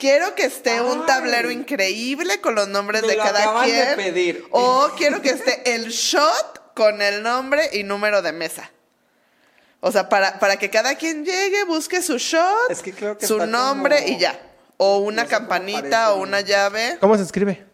Quiero 0.00 0.34
que 0.34 0.44
esté 0.46 0.80
un 0.80 1.00
Ay. 1.00 1.06
tablero 1.06 1.50
increíble 1.50 2.40
con 2.40 2.54
los 2.56 2.66
nombres 2.68 3.02
Me 3.02 3.08
de 3.08 3.16
lo 3.16 3.22
cada 3.22 3.40
acaban 3.42 3.66
de 3.68 3.72
quien. 3.72 3.96
pedir. 3.96 4.44
O 4.50 4.88
quiero 4.96 5.20
que 5.22 5.30
esté 5.30 5.74
el 5.74 5.88
shot 5.90 6.72
con 6.74 7.02
el 7.02 7.22
nombre 7.22 7.68
y 7.74 7.84
número 7.84 8.22
de 8.22 8.32
mesa. 8.32 8.70
O 9.80 9.92
sea, 9.92 10.08
para, 10.08 10.38
para 10.38 10.56
que 10.56 10.70
cada 10.70 10.94
quien 10.96 11.24
llegue, 11.24 11.64
busque 11.64 12.02
su 12.02 12.16
shot, 12.18 12.70
Es 12.70 12.80
que 12.82 12.92
creo 12.92 13.16
que 13.18 13.26
su 13.26 13.46
nombre 13.46 13.96
como- 14.02 14.08
y 14.08 14.18
ya. 14.18 14.40
O 14.78 14.98
una 14.98 15.22
No 15.24 15.28
sé 15.28 15.34
campanita 15.34 16.12
o 16.14 16.20
una 16.22 16.40
llave. 16.40 16.96
¿Cómo 17.00 17.16
se 17.16 17.22
escribe? 17.22 17.66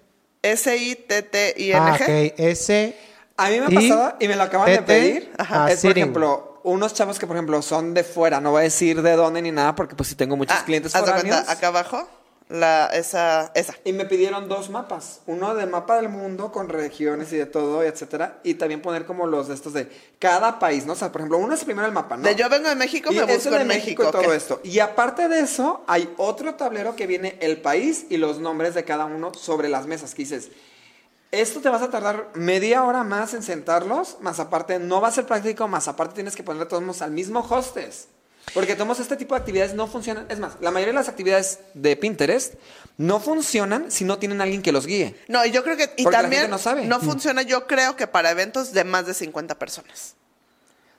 S-I-T-T-I-N-G. 0.42 1.74
Ah, 1.74 1.94
ok, 1.94 2.34
S. 2.38 2.96
A 3.36 3.48
mí 3.50 3.60
me 3.60 3.66
ha 3.66 3.70
Y- 3.70 3.88
pasado 3.90 4.16
y 4.18 4.28
me 4.28 4.36
lo 4.36 4.42
acaban 4.42 4.66
de 4.70 4.82
pedir. 4.82 5.32
ajá, 5.38 5.70
es, 5.70 5.80
por 5.82 5.90
ejemplo, 5.92 6.60
unos 6.64 6.94
chavos 6.94 7.18
que, 7.18 7.26
por 7.26 7.36
ejemplo, 7.36 7.60
son 7.62 7.94
de 7.94 8.02
fuera. 8.02 8.40
No 8.40 8.50
voy 8.52 8.60
a 8.60 8.64
decir 8.64 9.02
de 9.02 9.12
dónde 9.12 9.42
ni 9.42 9.52
nada 9.52 9.74
porque 9.76 9.94
pues 9.94 10.08
si 10.08 10.14
tengo 10.14 10.36
muchos 10.36 10.56
Ah, 10.58 10.64
clientes 10.64 10.92
de 10.92 10.98
foráneos. 10.98 11.22
cuenta, 11.36 11.52
acá 11.52 11.68
abajo, 11.68 12.08
la, 12.48 12.86
esa, 12.86 13.50
esa. 13.54 13.74
Y 13.84 13.92
me 13.92 14.04
pidieron 14.04 14.48
dos 14.48 14.70
mapas, 14.70 15.20
uno 15.26 15.54
de 15.54 15.66
mapa 15.66 15.96
del 15.96 16.08
mundo 16.08 16.52
con 16.52 16.68
regiones 16.68 17.32
y 17.32 17.36
de 17.36 17.46
todo, 17.46 17.82
etcétera, 17.82 18.38
y 18.44 18.54
también 18.54 18.82
poner 18.82 19.04
como 19.04 19.26
los 19.26 19.48
de 19.48 19.54
estos 19.54 19.72
de 19.72 19.88
cada 20.18 20.58
país, 20.58 20.86
¿no? 20.86 20.92
O 20.92 20.96
sea, 20.96 21.10
por 21.10 21.22
ejemplo, 21.22 21.38
uno 21.38 21.54
es 21.54 21.64
primero 21.64 21.86
el 21.86 21.92
mapa, 21.92 22.16
¿no? 22.16 22.22
De 22.22 22.36
yo 22.36 22.48
vengo 22.48 22.68
de 22.68 22.76
México, 22.76 23.12
y 23.12 23.16
me 23.16 23.24
busco 23.24 23.50
de 23.50 23.62
en 23.62 23.66
México, 23.66 24.02
México. 24.04 24.20
y 24.20 24.22
todo 24.22 24.32
esto. 24.32 24.60
Y 24.62 24.78
aparte 24.78 25.28
de 25.28 25.40
eso, 25.40 25.82
hay 25.86 26.12
otro 26.16 26.54
tablero 26.54 26.94
que 26.94 27.06
viene 27.06 27.36
el 27.40 27.60
país 27.60 28.06
y 28.10 28.16
los 28.16 28.38
nombres 28.38 28.74
de 28.74 28.84
cada 28.84 29.06
uno 29.06 29.34
sobre 29.34 29.68
las 29.68 29.86
mesas, 29.86 30.14
que 30.14 30.22
dices, 30.22 30.50
esto 31.32 31.60
te 31.60 31.68
vas 31.68 31.82
a 31.82 31.90
tardar 31.90 32.30
media 32.34 32.84
hora 32.84 33.02
más 33.02 33.34
en 33.34 33.42
sentarlos, 33.42 34.18
más 34.20 34.38
aparte 34.38 34.78
no 34.78 35.00
va 35.00 35.08
a 35.08 35.12
ser 35.12 35.26
práctico, 35.26 35.66
más 35.66 35.88
aparte 35.88 36.14
tienes 36.14 36.36
que 36.36 36.44
poner 36.44 36.68
todos 36.68 36.82
modos 36.82 37.02
al 37.02 37.10
mismo 37.10 37.40
hostes. 37.40 38.08
Porque 38.54 38.76
todos 38.76 39.00
este 39.00 39.16
tipo 39.16 39.34
de 39.34 39.40
actividades 39.40 39.74
no 39.74 39.86
funcionan. 39.86 40.26
Es 40.28 40.38
más, 40.38 40.56
la 40.60 40.70
mayoría 40.70 40.92
de 40.92 40.98
las 40.98 41.08
actividades 41.08 41.60
de 41.74 41.96
Pinterest 41.96 42.54
no 42.96 43.20
funcionan 43.20 43.90
si 43.90 44.04
no 44.04 44.18
tienen 44.18 44.40
alguien 44.40 44.62
que 44.62 44.72
los 44.72 44.86
guíe. 44.86 45.14
No, 45.28 45.44
y 45.44 45.50
yo 45.50 45.62
creo 45.62 45.76
que. 45.76 45.92
Y 45.96 46.04
Porque 46.04 46.16
la 46.16 46.22
también 46.22 46.42
gente 46.42 46.52
no 46.52 46.58
sabe. 46.58 46.88
funciona, 47.00 47.42
yo 47.42 47.66
creo 47.66 47.96
que 47.96 48.06
para 48.06 48.30
eventos 48.30 48.72
de 48.72 48.84
más 48.84 49.06
de 49.06 49.14
50 49.14 49.58
personas. 49.58 50.14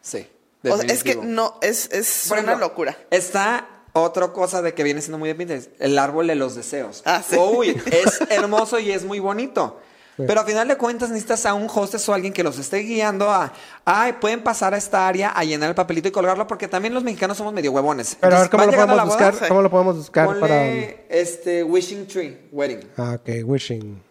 Sí. 0.01 0.27
O 0.63 0.77
sea, 0.77 0.85
es 0.87 1.03
que 1.03 1.15
no, 1.15 1.57
es, 1.61 1.89
es 1.91 2.25
Por 2.27 2.39
una 2.39 2.47
ejemplo, 2.47 2.67
locura. 2.67 2.97
Está 3.09 3.67
otra 3.93 4.31
cosa 4.33 4.61
de 4.61 4.73
que 4.73 4.83
viene 4.83 5.01
siendo 5.01 5.17
muy 5.17 5.29
de 5.29 5.35
Pinterest, 5.35 5.71
el 5.79 5.97
árbol 5.97 6.27
de 6.27 6.35
los 6.35 6.55
deseos. 6.55 7.01
Ah, 7.05 7.23
sí. 7.27 7.37
Uy, 7.37 7.81
es 7.91 8.21
hermoso 8.29 8.79
y 8.79 8.91
es 8.91 9.03
muy 9.03 9.19
bonito. 9.19 9.79
Pero 10.25 10.41
a 10.41 10.43
final 10.45 10.67
de 10.67 10.75
cuentas 10.77 11.09
necesitas 11.09 11.45
a 11.45 11.53
un 11.53 11.67
hostess 11.71 12.09
o 12.09 12.13
alguien 12.13 12.33
que 12.33 12.41
los 12.41 12.57
esté 12.57 12.79
guiando 12.79 13.29
a, 13.29 13.53
ay, 13.85 14.13
pueden 14.13 14.41
pasar 14.43 14.73
a 14.73 14.77
esta 14.77 15.07
área 15.07 15.29
a 15.29 15.43
llenar 15.43 15.69
el 15.69 15.75
papelito 15.75 16.07
y 16.07 16.11
colgarlo 16.11 16.47
porque 16.47 16.67
también 16.67 16.93
los 16.93 17.03
mexicanos 17.03 17.37
somos 17.37 17.53
medio 17.53 17.71
huevones. 17.71 18.17
Pero 18.19 18.35
a 18.35 18.39
ver 18.39 18.45
Entonces, 18.45 18.49
cómo 18.49 18.65
lo 18.65 18.71
podemos 18.71 18.97
la 18.97 19.03
boda, 19.03 19.15
buscar, 19.15 19.33
sí. 19.35 19.47
cómo 19.47 19.61
lo 19.61 19.69
podemos 19.69 19.97
buscar 19.97 20.25
ponle, 20.25 20.39
para. 20.41 20.65
este 21.09 21.63
wishing 21.63 22.07
tree 22.07 22.47
wedding. 22.51 22.79
Ah, 22.97 23.17
ok, 23.19 23.29
wishing. 23.45 24.01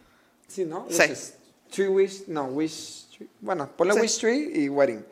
Sí, 0.47 0.65
¿no? 0.65 0.87
Sí. 0.89 1.01
Wishes. 1.03 1.35
Tree 1.71 1.89
wish, 1.89 2.23
no, 2.29 2.45
wish 2.45 3.09
tree. 3.17 3.29
Bueno, 3.41 3.69
ponle 3.77 3.95
Sí. 3.95 4.01
wish 4.01 4.19
tree 4.21 4.53
y 4.55 4.69
wedding. 4.69 5.05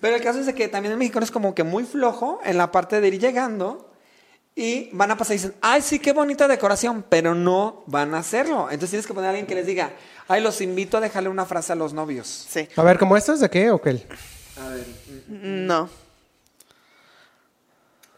Pero 0.00 0.16
el 0.16 0.22
caso 0.22 0.40
es 0.40 0.46
de 0.46 0.54
que 0.54 0.68
también 0.68 0.92
el 0.92 0.98
mexicano 0.98 1.24
es 1.24 1.30
como 1.30 1.54
que 1.54 1.62
muy 1.64 1.84
flojo 1.84 2.40
en 2.44 2.56
la 2.58 2.70
parte 2.72 3.00
de 3.00 3.08
ir 3.08 3.18
llegando 3.20 3.87
y 4.60 4.90
van 4.92 5.08
a 5.12 5.16
pasar 5.16 5.34
y 5.34 5.38
dicen, 5.38 5.54
ay, 5.60 5.80
sí, 5.82 6.00
qué 6.00 6.12
bonita 6.12 6.48
decoración, 6.48 7.04
pero 7.08 7.32
no 7.32 7.84
van 7.86 8.12
a 8.14 8.18
hacerlo. 8.18 8.62
Entonces 8.64 8.90
tienes 8.90 9.06
que 9.06 9.14
poner 9.14 9.28
a 9.28 9.30
alguien 9.30 9.46
que 9.46 9.54
les 9.54 9.66
diga, 9.66 9.92
ay, 10.26 10.42
los 10.42 10.60
invito 10.60 10.96
a 10.96 11.00
dejarle 11.00 11.28
una 11.28 11.46
frase 11.46 11.72
a 11.72 11.76
los 11.76 11.92
novios. 11.92 12.26
Sí. 12.26 12.68
A 12.74 12.82
ver, 12.82 12.98
¿cómo 12.98 13.16
estos 13.16 13.38
de 13.38 13.48
qué 13.48 13.70
o 13.70 13.80
qué? 13.80 14.04
A 14.60 14.68
ver, 14.70 14.84
No. 15.28 15.88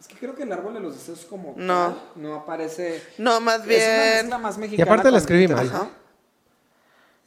es 0.00 0.09
que 0.09 0.14
creo 0.16 0.35
que 0.35 0.44
el 0.44 0.52
árbol 0.52 0.73
de 0.73 0.80
los 0.80 0.94
deseos 0.94 1.26
como 1.28 1.52
No. 1.59 1.88
tal 1.88 2.02
no 2.16 2.35
aparece. 2.37 3.02
No, 3.18 3.38
más 3.42 3.56
Es 3.56 3.66
una 3.66 3.68
bien. 3.68 4.12
mezcla 4.16 4.38
más 4.38 4.56
mexicana. 4.56 4.88
Y 4.88 4.90
aparte 4.90 5.11
la 5.11 5.18
escribí 5.18 5.47
mal. 5.47 5.90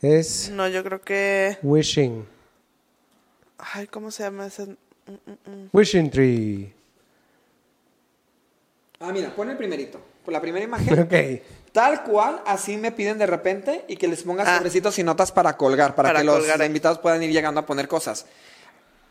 Es 0.02 0.50
No, 0.50 0.68
yo 0.68 0.84
creo 0.84 1.02
que. 1.02 1.60
wishing. 1.62 2.26
Ay, 3.60 3.86
¿cómo 3.86 4.10
se 4.10 4.24
llama 4.24 4.48
ese? 4.48 4.76
Wishing 5.72 6.10
tree. 6.10 6.74
Ah, 9.04 9.12
mira, 9.12 9.36
pon 9.36 9.50
el 9.50 9.58
primerito. 9.58 10.00
Con 10.24 10.34
la 10.34 10.40
primera 10.42 10.64
imagen. 10.70 11.00
Ok. 11.00 11.14
Tal 11.74 12.04
cual, 12.04 12.42
así 12.46 12.78
me 12.78 12.92
piden 12.92 13.18
de 13.18 13.26
repente 13.26 13.84
y 13.88 13.98
que 13.98 14.08
les 14.08 14.24
ponga 14.24 14.44
Ah. 14.46 14.58
sobrecitos 14.58 14.98
y 15.00 15.04
notas 15.04 15.32
para 15.32 15.58
colgar, 15.58 15.96
para, 15.96 16.10
Para 16.10 16.20
que 16.20 16.26
los 16.26 16.38
colgar 16.38 16.62
ahí. 16.62 16.68
invitados 16.68 17.00
puedan 17.00 17.22
ir 17.24 17.32
llegando 17.32 17.60
a 17.60 17.66
poner 17.66 17.88
cosas. 17.88 18.26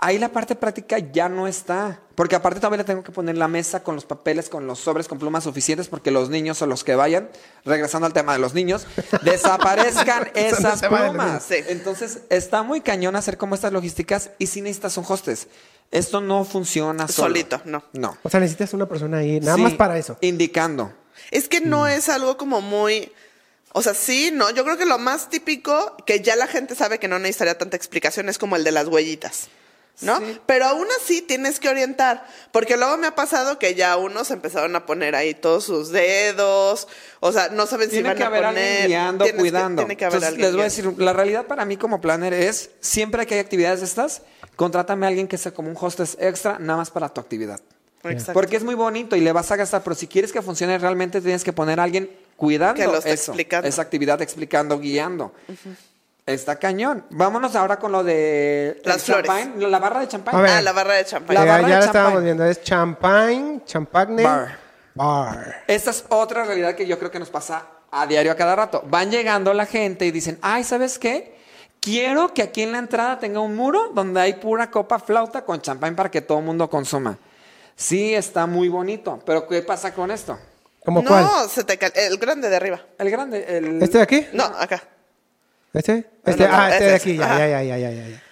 Ahí 0.05 0.19
la 0.19 0.31
parte 0.31 0.57
práctica 0.57 0.99
ya 0.99 1.29
no 1.29 1.47
está, 1.47 2.01
porque 2.17 2.35
aparte 2.35 2.59
todavía 2.59 2.79
le 2.79 2.85
tengo 2.85 3.05
que 3.05 3.13
poner 3.13 3.37
la 3.39 3.47
mesa 3.47 3.85
con 3.85 3.95
los 3.95 4.05
papeles, 4.05 4.49
con 4.49 4.67
los 4.67 4.81
sobres, 4.81 5.07
con 5.07 5.21
plumas 5.21 5.45
suficientes, 5.45 5.87
porque 5.87 6.11
los 6.11 6.29
niños 6.29 6.61
o 6.61 6.67
los 6.67 6.83
que 6.83 6.97
vayan, 6.97 7.29
regresando 7.65 8.07
al 8.09 8.13
tema 8.13 8.33
de 8.33 8.41
los 8.41 8.53
niños, 8.53 8.85
desaparezcan 9.23 10.31
esas 10.35 10.81
tema 10.81 10.99
de 10.99 11.05
los 11.07 11.11
plumas. 11.15 11.27
niños. 11.29 11.43
Sí. 11.45 11.55
Entonces, 11.69 12.23
está 12.31 12.65
muy 12.65 12.81
cañón 12.81 13.15
hacer 13.15 13.37
como 13.39 13.55
estas 13.55 13.73
logísticas 13.73 14.31
y 14.39 14.47
si 14.49 14.61
necesitas 14.61 14.97
un 14.97 15.05
hostes. 15.09 15.47
Esto 15.93 16.21
no 16.21 16.45
funciona 16.45 17.07
solo. 17.07 17.29
Solito, 17.29 17.61
no. 17.67 17.85
No. 17.93 18.17
O 18.25 18.29
sea, 18.31 18.41
necesitas 18.41 18.73
una 18.73 18.87
persona 18.89 19.19
ahí, 19.19 19.39
nada 19.41 19.57
Sí, 19.57 19.63
más 19.63 19.75
para 19.75 19.97
eso. 19.99 20.17
Indicando. 20.23 20.93
Es 21.31 21.49
que 21.49 21.61
Mm. 21.61 21.69
no 21.69 21.87
es 21.87 22.09
algo 22.09 22.37
como 22.37 22.61
muy. 22.61 23.13
O 23.75 23.83
sea, 23.83 23.95
sí, 23.95 24.31
no. 24.33 24.51
Yo 24.51 24.65
creo 24.65 24.77
que 24.77 24.85
lo 24.87 24.99
más 24.99 25.29
típico, 25.31 25.97
que 26.07 26.21
ya 26.21 26.35
la 26.35 26.47
gente 26.47 26.75
sabe 26.75 26.99
que 26.99 27.09
no 27.09 27.19
necesitaría 27.19 27.57
tanta 27.59 27.77
explicación, 27.77 28.29
es 28.29 28.39
como 28.39 28.57
el 28.57 28.65
de 28.65 28.73
las 28.73 28.89
huellitas. 28.89 29.49
¿No? 30.01 30.19
Sí. 30.19 30.41
Pero 30.47 30.65
aún 30.67 30.87
así 31.01 31.23
tienes 31.23 31.61
que 31.61 31.69
orientar. 31.69 32.27
Porque 32.51 32.77
luego 32.77 32.97
me 32.97 33.07
ha 33.07 33.15
pasado 33.15 33.59
que 33.59 33.75
ya 33.77 33.97
unos 33.97 34.31
empezaron 34.33 34.75
a 34.75 34.85
poner 34.87 35.15
ahí 35.15 35.35
todos 35.35 35.65
sus 35.65 35.91
dedos. 35.91 36.89
O 37.21 37.31
sea, 37.31 37.51
no 37.51 37.67
saben 37.67 37.89
si 37.89 37.97
Tiene 37.97 38.09
van 38.09 38.17
que 38.19 38.23
a 38.25 38.27
haber 38.27 38.43
poner. 38.45 38.59
alguien 38.83 38.87
guiando, 38.89 39.25
que- 39.27 39.35
cuidando. 39.35 39.83
tiene 39.83 39.97
que 39.97 40.05
haber 40.07 40.15
Entonces, 40.17 40.29
alguien 40.31 40.47
les 40.47 40.53
voy 40.55 40.61
a 40.63 40.65
decir, 40.65 40.93
la 40.99 41.13
realidad 41.13 41.47
para 41.47 41.65
mí 41.65 41.77
como 41.77 42.01
planner 42.01 42.33
es, 42.35 42.71
siempre 42.81 43.27
que 43.27 43.35
hay 43.35 43.41
actividades 43.41 43.81
de 43.81 43.87
estas, 43.87 44.23
contrátame 44.57 45.07
a 45.07 45.09
alguien 45.11 45.29
que 45.29 45.39
sea 45.39 45.53
como 45.53 45.71
un 45.71 45.77
hostess 45.79 46.17
extra, 46.19 46.59
nada 46.59 46.79
más 46.79 46.91
para 46.91 47.09
tu 47.09 47.21
actividad. 47.21 47.61
Exacto. 48.03 48.33
Porque 48.33 48.57
es 48.57 48.65
muy 48.65 48.75
bonito 48.75 49.15
y 49.15 49.21
le 49.21 49.31
vas 49.31 49.53
a 49.53 49.57
gastar, 49.57 49.85
pero 49.85 49.95
si 49.95 50.09
quieres 50.09 50.33
que 50.33 50.43
funcione 50.43 50.77
realmente, 50.79 51.21
tienes 51.21 51.45
que 51.45 51.53
poner 51.53 51.79
a 51.79 51.85
alguien 51.85 52.11
cuidando 52.37 52.75
Que 52.75 53.13
eso, 53.13 53.33
esa 53.63 53.83
actividad, 53.83 54.21
explicando, 54.21 54.81
guiando. 54.81 55.33
Está 56.25 56.57
cañón. 56.57 57.05
Vámonos 57.11 57.57
ahora 57.57 57.79
con 57.79 57.91
lo 57.91 58.05
de 58.05 58.81
Las 58.85 59.03
flores. 59.03 59.27
champagne, 59.27 59.67
la 59.69 59.79
barra 59.81 60.01
de 60.01 60.09
champán. 60.09 60.35
Ah, 60.47 60.63
la 60.63 60.73
barra 60.73 60.95
de 60.95 61.05
champán. 61.05 61.35
La 61.35 61.43
Eh, 61.45 61.49
barra 61.49 61.61
ya 61.63 61.67
de 61.67 61.81
la 61.81 61.85
estábamos 61.87 62.11
champán. 62.13 62.25
viendo, 62.25 62.45
es 62.45 62.63
champagne, 62.63 63.61
champagne, 63.65 64.23
Bar. 64.23 64.59
bar. 64.95 65.65
Esta 65.67 65.91
es 65.91 66.05
otra 66.11 66.45
realidad 66.45 66.75
que 66.77 66.87
yo 66.87 66.97
creo 66.99 67.11
que 67.11 67.19
nos 67.19 67.31
pasa 67.31 67.67
a 67.91 68.07
diario 68.07 68.31
a 68.31 68.37
cada 68.37 68.55
rato. 68.55 68.85
Van 68.87 69.11
llegando 69.11 69.53
la 69.53 69.67
gente 69.67 70.07
y 70.07 70.13
dicen, 70.13 70.39
ay, 70.43 70.63
¿sabes 70.63 70.99
qué? 70.99 71.37
Quiero 71.81 72.33
que 72.33 72.43
aquí 72.43 72.63
en 72.63 72.71
la 72.71 72.79
entrada 72.79 73.19
tenga 73.19 73.41
un 73.41 73.57
muro 73.57 73.91
donde 73.93 74.21
hay 74.21 74.35
pura 74.35 74.71
copa 74.71 75.01
flauta 75.01 75.45
con 75.45 75.61
champán 75.61 75.97
para 75.97 76.09
que 76.11 76.21
todo 76.21 76.39
el 76.39 76.45
mundo 76.45 76.71
consuma. 76.71 77.19
Sí, 77.75 78.15
está 78.15 78.47
muy 78.47 78.69
bonito, 78.69 79.19
pero 79.27 79.49
¿qué 79.49 79.63
pasa 79.63 79.93
con 79.93 80.13
esto? 80.13 80.39
¿Cómo 80.85 81.03
no, 81.03 81.09
cuál? 81.09 81.27
se 81.49 81.65
te 81.65 81.79
el 82.07 82.17
grande 82.19 82.49
de 82.49 82.55
arriba. 82.57 82.81
El 82.99 83.11
grande, 83.11 83.45
el... 83.59 83.83
¿Este 83.83 83.99
de 83.99 84.05
aquí? 84.05 84.27
No, 84.33 84.45
acá. 84.45 84.83
¿Este? 85.73 86.11
Este, 86.25 86.43
no, 86.45 86.49
no, 86.49 86.55
ah, 86.57 86.71
este 86.71 86.85
de 86.85 86.95
aquí, 86.95 87.11
es. 87.13 87.19
ya, 87.19 87.39
ya, 87.39 87.49
ya, 87.49 87.63
ya, 87.63 87.77
ya, 87.79 87.91
ya, 87.91 88.09
ya. 88.09 88.23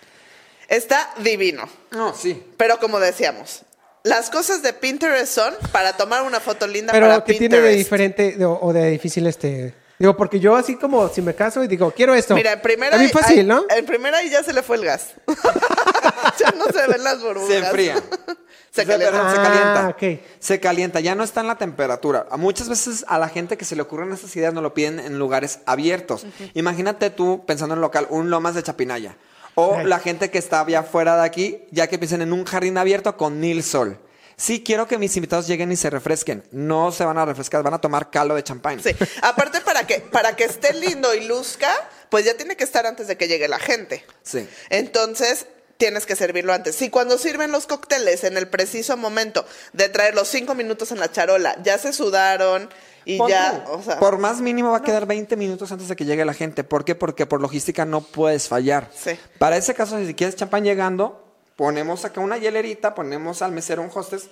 Está 0.68 1.10
divino. 1.22 1.68
No, 1.90 2.14
sí. 2.14 2.42
Pero 2.56 2.78
como 2.78 3.00
decíamos, 3.00 3.62
las 4.04 4.30
cosas 4.30 4.62
de 4.62 4.72
Pinterest 4.72 5.32
son 5.34 5.54
para 5.72 5.96
tomar 5.96 6.22
una 6.22 6.38
foto 6.40 6.66
linda 6.66 6.92
Pero 6.92 7.06
para 7.08 7.24
¿qué 7.24 7.32
Pinterest. 7.34 7.50
tiene 7.52 7.68
de 7.68 7.76
diferente 7.76 8.32
de- 8.32 8.44
o 8.44 8.72
de 8.72 8.90
difícil 8.90 9.26
este? 9.26 9.74
Digo, 10.00 10.16
porque 10.16 10.40
yo 10.40 10.56
así 10.56 10.76
como 10.76 11.08
si 11.10 11.20
me 11.20 11.34
caso 11.34 11.62
y 11.62 11.68
digo, 11.68 11.92
quiero 11.94 12.14
esto. 12.14 12.34
Mira, 12.34 12.52
en 12.54 12.62
primera. 12.62 12.98
Fácil, 13.10 13.40
ahí- 13.40 13.44
¿no? 13.46 13.64
En 13.68 13.84
primera 13.84 14.16
ahí 14.18 14.30
ya 14.30 14.42
se 14.42 14.52
le 14.54 14.62
fue 14.62 14.76
el 14.78 14.84
gas. 14.86 15.12
ya 16.38 16.50
no 16.56 16.64
se 16.66 16.86
ven 16.88 17.04
las 17.04 17.20
burbujas. 17.22 17.48
Se 17.48 17.58
enfría. 17.58 17.96
se 18.70 18.86
calienta. 18.86 19.30
se 19.30 19.38
Ah, 19.38 19.42
calienta. 19.42 19.88
ok. 19.88 20.20
Se 20.38 20.58
calienta, 20.58 21.00
ya 21.00 21.14
no 21.14 21.22
está 21.22 21.42
en 21.42 21.48
la 21.48 21.58
temperatura. 21.58 22.26
A 22.30 22.38
muchas 22.38 22.70
veces 22.70 23.04
a 23.08 23.18
la 23.18 23.28
gente 23.28 23.58
que 23.58 23.66
se 23.66 23.76
le 23.76 23.82
ocurren 23.82 24.10
estas 24.12 24.34
ideas 24.36 24.54
no 24.54 24.62
lo 24.62 24.72
piden 24.72 24.98
en 25.00 25.18
lugares 25.18 25.60
abiertos. 25.66 26.24
Imagínate 26.54 27.10
tú 27.10 27.44
pensando 27.46 27.74
en 27.74 27.82
local, 27.82 28.06
un 28.08 28.30
lomas 28.30 28.54
de 28.54 28.62
Chapinaya. 28.62 29.16
O 29.54 29.82
la 29.82 29.98
gente 29.98 30.30
que 30.30 30.38
está 30.38 30.62
allá 30.62 30.80
afuera 30.80 31.16
de 31.16 31.24
aquí, 31.26 31.64
ya 31.72 31.88
que 31.88 31.98
piensen 31.98 32.22
en 32.22 32.32
un 32.32 32.44
jardín 32.46 32.78
abierto 32.78 33.16
con 33.18 33.38
mil 33.38 33.62
sol. 33.62 33.98
Sí, 34.40 34.62
quiero 34.64 34.88
que 34.88 34.96
mis 34.96 35.14
invitados 35.18 35.46
lleguen 35.46 35.70
y 35.70 35.76
se 35.76 35.90
refresquen. 35.90 36.42
No 36.50 36.92
se 36.92 37.04
van 37.04 37.18
a 37.18 37.26
refrescar, 37.26 37.62
van 37.62 37.74
a 37.74 37.80
tomar 37.80 38.10
caldo 38.10 38.34
de 38.34 38.42
champán. 38.42 38.82
Sí. 38.82 38.96
Aparte, 39.20 39.60
para 39.60 39.86
que, 39.86 40.00
para 40.00 40.34
que 40.34 40.44
esté 40.44 40.72
lindo 40.72 41.14
y 41.14 41.26
luzca, 41.26 41.70
pues 42.08 42.24
ya 42.24 42.34
tiene 42.34 42.56
que 42.56 42.64
estar 42.64 42.86
antes 42.86 43.06
de 43.06 43.18
que 43.18 43.28
llegue 43.28 43.48
la 43.48 43.58
gente. 43.58 44.02
Sí. 44.22 44.48
Entonces, 44.70 45.46
tienes 45.76 46.06
que 46.06 46.16
servirlo 46.16 46.54
antes. 46.54 46.74
Si 46.74 46.88
cuando 46.88 47.18
sirven 47.18 47.52
los 47.52 47.66
cócteles 47.66 48.24
en 48.24 48.38
el 48.38 48.48
preciso 48.48 48.96
momento 48.96 49.44
de 49.74 49.90
traer 49.90 50.14
los 50.14 50.28
cinco 50.28 50.54
minutos 50.54 50.90
en 50.90 51.00
la 51.00 51.12
charola, 51.12 51.62
ya 51.62 51.76
se 51.76 51.92
sudaron 51.92 52.70
y 53.04 53.18
ya, 53.28 53.62
tú, 53.66 53.72
o 53.72 53.82
sea, 53.82 53.98
por 53.98 54.16
más 54.16 54.40
mínimo 54.40 54.70
va 54.70 54.78
a 54.78 54.82
quedar 54.82 55.04
20 55.04 55.36
minutos 55.36 55.70
antes 55.70 55.88
de 55.88 55.96
que 55.96 56.06
llegue 56.06 56.24
la 56.24 56.32
gente. 56.32 56.64
¿Por 56.64 56.86
qué? 56.86 56.94
Porque 56.94 57.26
por 57.26 57.42
logística 57.42 57.84
no 57.84 58.00
puedes 58.00 58.48
fallar. 58.48 58.90
Sí. 58.96 59.18
Para 59.38 59.58
ese 59.58 59.74
caso, 59.74 60.02
si 60.02 60.14
quieres 60.14 60.36
champán 60.36 60.64
llegando, 60.64 61.29
ponemos 61.60 62.06
acá 62.06 62.22
una 62.22 62.38
hielerita, 62.38 62.94
ponemos 62.94 63.42
al 63.42 63.52
mesero 63.52 63.82
un 63.82 63.90
hostess, 63.92 64.30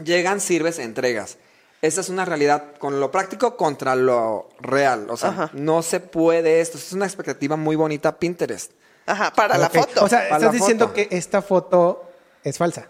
llegan, 0.00 0.40
sirves, 0.40 0.78
entregas. 0.78 1.38
Esa 1.82 2.00
es 2.02 2.08
una 2.08 2.24
realidad 2.24 2.74
con 2.78 3.00
lo 3.00 3.10
práctico 3.10 3.56
contra 3.56 3.96
lo 3.96 4.48
real. 4.60 5.08
O 5.10 5.16
sea, 5.16 5.30
Ajá. 5.30 5.50
no 5.54 5.82
se 5.82 5.98
puede 5.98 6.60
esto. 6.60 6.78
Es 6.78 6.92
una 6.92 7.04
expectativa 7.04 7.56
muy 7.56 7.74
bonita 7.74 8.16
Pinterest. 8.16 8.70
ajá, 9.06 9.32
para 9.32 9.58
la 9.58 9.68
foto. 9.68 10.04
O 10.04 10.08
sea, 10.08 10.20
Para 10.28 10.36
estás 10.36 10.52
diciendo 10.52 10.84
foto. 10.86 10.94
que 10.94 11.08
esta 11.10 11.42
foto 11.42 12.08
es 12.44 12.56
falsa. 12.58 12.86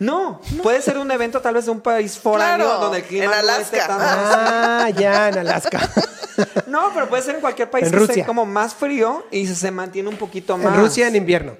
No, 0.00 0.40
puede 0.60 0.82
ser 0.82 0.98
un 0.98 1.08
evento 1.12 1.40
tal 1.40 1.54
vez 1.54 1.66
de 1.66 1.70
un 1.70 1.80
país 1.80 2.18
foráneo 2.18 2.66
Claro, 2.66 2.80
donde 2.80 2.98
el 2.98 3.04
clima 3.04 3.24
en 3.26 3.30
no 3.30 3.36
Alaska. 3.36 3.62
esté 3.62 3.78
tan... 3.86 3.98
Ah, 4.00 4.90
ya, 4.98 5.28
en 5.28 5.38
Alaska. 5.38 5.78
No, 6.66 6.90
pero 6.92 7.08
puede 7.08 7.22
ser 7.22 7.36
en 7.36 7.40
cualquier 7.40 7.70
país 7.70 7.84
En 7.86 7.92
que 7.92 7.96
esté 7.98 8.06
Rusia. 8.08 8.26
como 8.26 8.44
más 8.44 8.74
frío 8.74 9.24
y 9.30 9.46
se, 9.46 9.54
se 9.54 9.70
mantiene 9.70 10.08
un 10.08 10.16
poquito 10.16 10.58
más. 10.58 10.74
en 10.74 10.80
Rusia 10.80 11.06
en 11.06 11.14
invierno. 11.14 11.56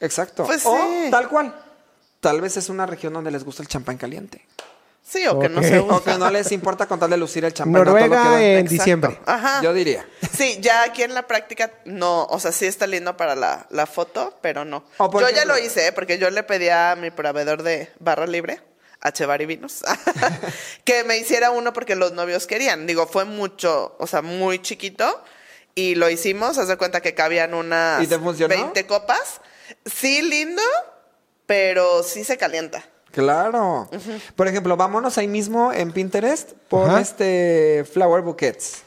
Exacto. 0.00 0.44
Pues 0.44 0.64
o 0.66 0.76
sí. 0.76 1.10
tal 1.10 1.28
cual. 1.28 1.54
Tal 2.20 2.40
vez 2.40 2.56
es 2.56 2.68
una 2.68 2.86
región 2.86 3.12
donde 3.12 3.30
les 3.30 3.44
gusta 3.44 3.62
el 3.62 3.68
champán 3.68 3.96
caliente. 3.98 4.44
sí, 5.02 5.26
o 5.26 5.38
que 5.38 5.48
no 5.48 5.62
se 5.62 5.78
O 5.78 5.84
usa. 5.96 6.12
que 6.14 6.18
no 6.18 6.30
les 6.30 6.50
importa 6.52 6.86
con 6.86 6.98
tal 6.98 7.10
de 7.10 7.16
lucir 7.16 7.44
el 7.44 7.52
champán. 7.54 7.82
a 7.82 7.84
todo 7.84 7.94
lo 7.94 8.00
que 8.02 8.08
Noruega 8.08 8.30
da. 8.30 8.42
en 8.42 8.58
Exacto. 8.58 8.70
diciembre. 8.72 9.20
Ajá. 9.26 9.62
Yo 9.62 9.72
diría. 9.72 10.06
Sí, 10.36 10.58
ya 10.60 10.82
aquí 10.82 11.02
en 11.02 11.14
la 11.14 11.26
práctica 11.26 11.70
no, 11.84 12.24
o 12.24 12.40
sea, 12.40 12.52
sí 12.52 12.66
está 12.66 12.86
lindo 12.86 13.16
para 13.16 13.34
la, 13.36 13.66
la 13.70 13.86
foto, 13.86 14.36
pero 14.42 14.64
no. 14.64 14.84
O 14.98 15.20
yo 15.20 15.30
ya 15.30 15.44
lo 15.44 15.56
hice, 15.58 15.86
¿eh? 15.88 15.92
porque 15.92 16.18
yo 16.18 16.28
le 16.30 16.42
pedí 16.42 16.68
a 16.68 16.96
mi 16.96 17.10
proveedor 17.10 17.62
de 17.62 17.90
barra 18.00 18.26
libre, 18.26 18.60
H 19.02 19.24
Bar 19.26 19.40
y 19.42 19.46
Vinos, 19.46 19.82
que 20.84 21.04
me 21.04 21.18
hiciera 21.18 21.50
uno 21.50 21.72
porque 21.72 21.94
los 21.94 22.12
novios 22.12 22.46
querían. 22.46 22.86
Digo, 22.86 23.06
fue 23.06 23.24
mucho, 23.24 23.94
o 23.98 24.06
sea, 24.06 24.22
muy 24.22 24.60
chiquito 24.60 25.22
y 25.74 25.94
lo 25.94 26.08
hicimos, 26.10 26.58
haz 26.58 26.68
de 26.68 26.76
cuenta 26.76 27.00
que 27.02 27.14
cabían 27.14 27.54
unas 27.54 28.02
¿Y 28.02 28.06
te 28.08 28.18
funcionó? 28.18 28.54
20 28.54 28.86
copas. 28.86 29.40
Sí, 29.84 30.22
lindo, 30.22 30.62
pero 31.46 32.02
sí 32.02 32.24
se 32.24 32.36
calienta. 32.36 32.84
Claro. 33.12 33.88
Por 34.34 34.46
ejemplo, 34.48 34.76
vámonos 34.76 35.16
ahí 35.18 35.28
mismo 35.28 35.72
en 35.72 35.92
Pinterest 35.92 36.52
por 36.68 36.90
Ajá. 36.90 37.00
este 37.00 37.84
flower 37.90 38.22
bouquets. 38.22 38.82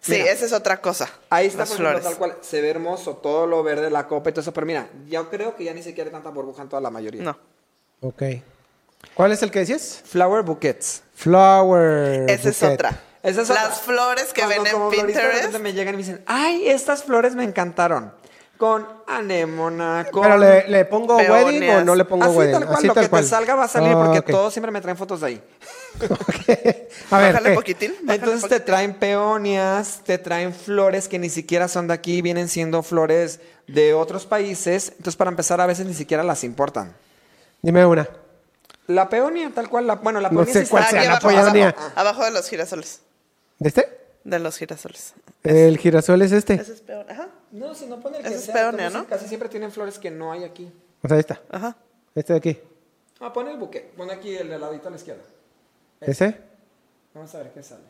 Sí, 0.00 0.12
Mira. 0.12 0.30
esa 0.32 0.44
es 0.44 0.52
otra 0.52 0.80
cosa. 0.80 1.08
Ahí 1.30 1.46
está, 1.46 1.62
ejemplo, 1.64 1.98
tal 2.00 2.16
cual. 2.18 2.36
Se 2.42 2.60
ve 2.60 2.68
hermoso 2.70 3.16
todo 3.16 3.46
lo 3.46 3.62
verde, 3.62 3.90
la 3.90 4.06
copa 4.06 4.30
y 4.30 4.32
todo 4.32 4.42
eso. 4.42 4.52
Pero 4.52 4.66
mira, 4.66 4.88
yo 5.08 5.28
creo 5.30 5.56
que 5.56 5.64
ya 5.64 5.72
ni 5.74 5.82
siquiera 5.82 6.08
hay 6.08 6.12
tanta 6.12 6.28
burbuja 6.30 6.62
en 6.62 6.68
toda 6.68 6.82
la 6.82 6.90
mayoría. 6.90 7.22
No. 7.22 7.38
Ok. 8.00 8.22
¿Cuál 9.14 9.32
es 9.32 9.42
el 9.42 9.50
que 9.50 9.60
decías? 9.60 10.02
Flower 10.04 10.42
bouquets. 10.42 11.02
Flower. 11.14 12.28
Esa 12.30 12.48
es 12.50 12.62
otra. 12.62 13.00
Esa 13.22 13.40
es 13.42 13.48
Las 13.48 13.58
otra. 13.64 13.70
flores 13.76 14.32
que 14.34 14.42
Cuando 14.42 14.62
ven 14.90 15.00
en 15.00 15.06
Pinterest. 15.06 15.58
me 15.58 15.72
llegan 15.72 15.94
y 15.94 15.96
me 15.96 16.02
dicen, 16.02 16.22
ay, 16.26 16.68
estas 16.68 17.02
flores 17.04 17.34
me 17.34 17.44
encantaron. 17.44 18.14
Con 18.56 18.86
anémona, 19.08 20.06
con... 20.12 20.22
Pero 20.22 20.38
le, 20.38 20.68
le 20.68 20.84
pongo 20.84 21.16
Peonias. 21.16 21.44
wedding 21.44 21.70
o 21.70 21.84
no 21.84 21.94
le 21.96 22.04
pongo 22.04 22.24
Así 22.24 22.36
wedding. 22.36 22.52
tal 22.52 22.64
cual, 22.66 22.76
Así 22.78 22.86
lo 22.86 22.94
tal 22.94 23.04
que 23.04 23.10
cual. 23.10 23.22
te 23.24 23.28
salga 23.28 23.54
va 23.56 23.64
a 23.64 23.68
salir 23.68 23.92
Ah, 23.92 24.04
porque 24.04 24.22
todos 24.32 24.52
siempre 24.52 24.70
me 24.70 24.80
traen 24.80 24.96
fotos 24.96 25.20
de 25.22 25.26
ahí. 25.26 25.42
A 27.10 27.18
ver, 27.18 27.32
Bájale 27.32 27.50
¿qué? 27.50 27.54
poquitín. 27.54 27.94
bájale 28.02 28.14
Entonces 28.24 28.48
te 28.48 28.60
traen 28.60 28.94
peonias, 28.94 30.00
te 30.04 30.18
traen 30.18 30.54
flores 30.54 31.08
que 31.08 31.18
ni 31.18 31.30
siquiera 31.30 31.66
son 31.68 31.88
de 31.88 31.94
aquí, 31.94 32.22
vienen 32.22 32.48
siendo 32.48 32.82
flores 32.82 33.40
de 33.66 33.92
otros 33.94 34.24
países. 34.26 34.90
Entonces 34.90 35.16
para 35.16 35.30
empezar 35.30 35.60
a 35.60 35.66
veces 35.66 35.86
ni 35.86 35.94
siquiera 35.94 36.22
las 36.22 36.44
importan. 36.44 36.94
Dime 37.62 37.84
una. 37.84 38.08
La 38.86 39.08
peonia, 39.08 39.50
tal 39.54 39.68
cual, 39.68 39.86
la, 39.86 39.96
bueno, 39.96 40.20
la 40.20 40.28
No 40.30 40.36
peonia 40.36 40.52
sé 40.52 40.64
sí 40.64 40.70
cuál 40.70 40.84
está 40.84 40.90
sea 41.00 41.04
la 41.04 41.16
abajo, 41.16 41.28
peonia. 41.28 41.68
abajo, 41.70 41.92
abajo 41.96 42.24
de 42.24 42.30
los 42.30 42.48
girasoles. 42.48 43.00
¿De 43.58 43.68
este? 43.68 43.88
De 44.24 44.38
los 44.38 44.56
girasoles. 44.58 45.14
El 45.42 45.76
girasol 45.78 46.22
es 46.22 46.32
este. 46.32 46.54
Ese 46.54 46.72
es 46.74 46.80
peor. 46.82 47.06
Ajá. 47.10 47.28
No, 47.54 47.72
si 47.74 47.86
no 47.86 48.00
pone 48.00 48.18
el 48.18 48.24
que 48.24 48.34
es 48.34 48.44
sea, 48.44 48.68
entonces 48.70 48.92
¿no? 48.92 49.06
Casi 49.06 49.28
siempre 49.28 49.48
tienen 49.48 49.70
flores 49.70 49.98
que 49.98 50.10
no 50.10 50.32
hay 50.32 50.42
aquí. 50.44 50.70
O 51.02 51.08
sea, 51.08 51.18
esta. 51.18 51.40
Ajá. 51.50 51.76
Este 52.14 52.32
de 52.32 52.38
aquí. 52.38 52.58
Ah, 53.20 53.32
pone 53.32 53.52
el 53.52 53.56
buque. 53.58 53.92
Pone 53.96 54.12
aquí 54.12 54.34
el 54.36 54.48
de 54.48 54.58
ladito 54.58 54.88
a 54.88 54.90
la 54.90 54.96
izquierda. 54.96 55.22
¿Ese? 56.00 56.36
Vamos 57.14 57.32
a 57.34 57.38
ver 57.38 57.52
qué 57.52 57.62
sale. 57.62 57.82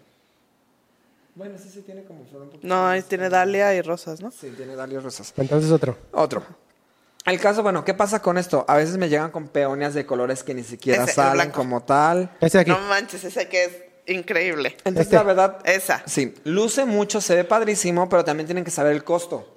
Bueno, 1.34 1.56
ese 1.56 1.70
sí 1.70 1.80
tiene 1.80 2.04
como 2.04 2.24
flor 2.26 2.42
un 2.42 2.48
poquito. 2.50 2.66
No, 2.68 2.86
ahí 2.86 3.00
más. 3.00 3.08
tiene 3.08 3.28
dalia 3.30 3.74
y 3.74 3.80
rosas, 3.80 4.20
¿no? 4.20 4.30
Sí, 4.30 4.50
tiene 4.56 4.76
dalios 4.76 5.02
rosas. 5.02 5.32
Entonces 5.36 5.70
otro. 5.72 5.96
Otro. 6.12 6.44
El 7.24 7.40
caso, 7.40 7.62
bueno, 7.62 7.84
¿qué 7.86 7.94
pasa 7.94 8.20
con 8.20 8.36
esto? 8.36 8.66
A 8.68 8.76
veces 8.76 8.98
me 8.98 9.08
llegan 9.08 9.30
con 9.30 9.48
peonias 9.48 9.94
de 9.94 10.04
colores 10.04 10.44
que 10.44 10.52
ni 10.52 10.62
siquiera 10.62 11.02
Ese, 11.04 11.12
el 11.12 11.14
salen 11.16 11.34
blanco. 11.36 11.56
como 11.56 11.82
tal. 11.82 12.30
Ese 12.40 12.58
de 12.58 12.62
aquí. 12.62 12.70
No 12.70 12.78
manches, 12.80 13.24
ese 13.24 13.48
que 13.48 13.64
es 13.64 13.72
increíble. 14.14 14.76
Entonces, 14.84 15.04
Este. 15.06 15.16
la 15.16 15.22
verdad, 15.22 15.58
Esa. 15.64 16.02
sí, 16.06 16.34
luce 16.44 16.84
mucho, 16.84 17.22
se 17.22 17.34
ve 17.34 17.44
padrísimo, 17.44 18.10
pero 18.10 18.24
también 18.26 18.46
tienen 18.46 18.62
que 18.62 18.70
saber 18.70 18.92
el 18.92 19.02
costo. 19.04 19.53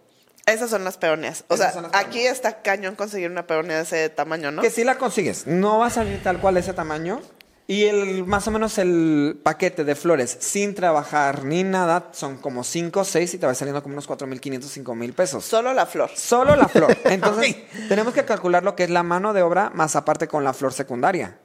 Esas 0.47 0.69
son 0.71 0.83
las 0.83 0.97
peonias. 0.97 1.43
O 1.49 1.53
Esas 1.53 1.73
sea, 1.73 1.89
aquí 1.93 2.21
está 2.25 2.61
cañón 2.63 2.95
conseguir 2.95 3.29
una 3.29 3.45
peonia 3.45 3.75
de 3.77 3.83
ese 3.83 4.09
tamaño, 4.09 4.49
¿no? 4.49 4.63
Que 4.63 4.71
si 4.71 4.83
la 4.83 4.97
consigues, 4.97 5.45
no 5.45 5.77
va 5.79 5.87
a 5.87 5.89
salir 5.91 6.23
tal 6.23 6.39
cual 6.39 6.57
ese 6.57 6.73
tamaño. 6.73 7.21
Y 7.69 7.83
el 7.83 8.25
más 8.25 8.47
o 8.47 8.51
menos 8.51 8.77
el 8.77 9.41
paquete 9.43 9.83
de 9.83 9.93
flores 9.93 10.37
sin 10.39 10.73
trabajar 10.73 11.43
ni 11.43 11.65
nada 11.65 12.07
son 12.13 12.37
como 12.37 12.63
5 12.63 13.01
o 13.01 13.03
6 13.03 13.33
y 13.33 13.37
te 13.39 13.45
va 13.45 13.53
saliendo 13.53 13.83
como 13.83 13.91
unos 13.93 14.07
4.500, 14.07 14.61
5.000 14.85 15.13
pesos. 15.13 15.43
Solo 15.43 15.73
la 15.73 15.85
flor. 15.85 16.09
Solo 16.15 16.55
la 16.55 16.69
flor. 16.69 16.97
Entonces, 17.03 17.57
tenemos 17.89 18.13
que 18.13 18.23
calcular 18.23 18.63
lo 18.63 18.73
que 18.77 18.85
es 18.85 18.89
la 18.89 19.03
mano 19.03 19.33
de 19.33 19.41
obra 19.41 19.69
más 19.73 19.97
aparte 19.97 20.29
con 20.29 20.45
la 20.45 20.53
flor 20.53 20.71
secundaria. 20.71 21.39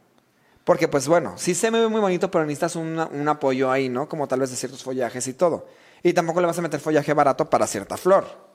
Porque, 0.62 0.86
pues 0.86 1.08
bueno, 1.08 1.34
sí 1.38 1.56
se 1.56 1.72
me 1.72 1.80
ve 1.80 1.88
muy 1.88 2.00
bonito, 2.00 2.30
pero 2.30 2.44
necesitas 2.44 2.76
una- 2.76 3.06
un 3.08 3.28
apoyo 3.28 3.72
ahí, 3.72 3.88
¿no? 3.88 4.08
Como 4.08 4.28
tal 4.28 4.38
vez 4.38 4.50
de 4.52 4.56
ciertos 4.56 4.84
follajes 4.84 5.26
y 5.26 5.32
todo. 5.32 5.66
Y 6.04 6.12
tampoco 6.12 6.40
le 6.40 6.46
vas 6.46 6.56
a 6.56 6.62
meter 6.62 6.78
follaje 6.78 7.12
barato 7.14 7.50
para 7.50 7.66
cierta 7.66 7.96
flor. 7.96 8.51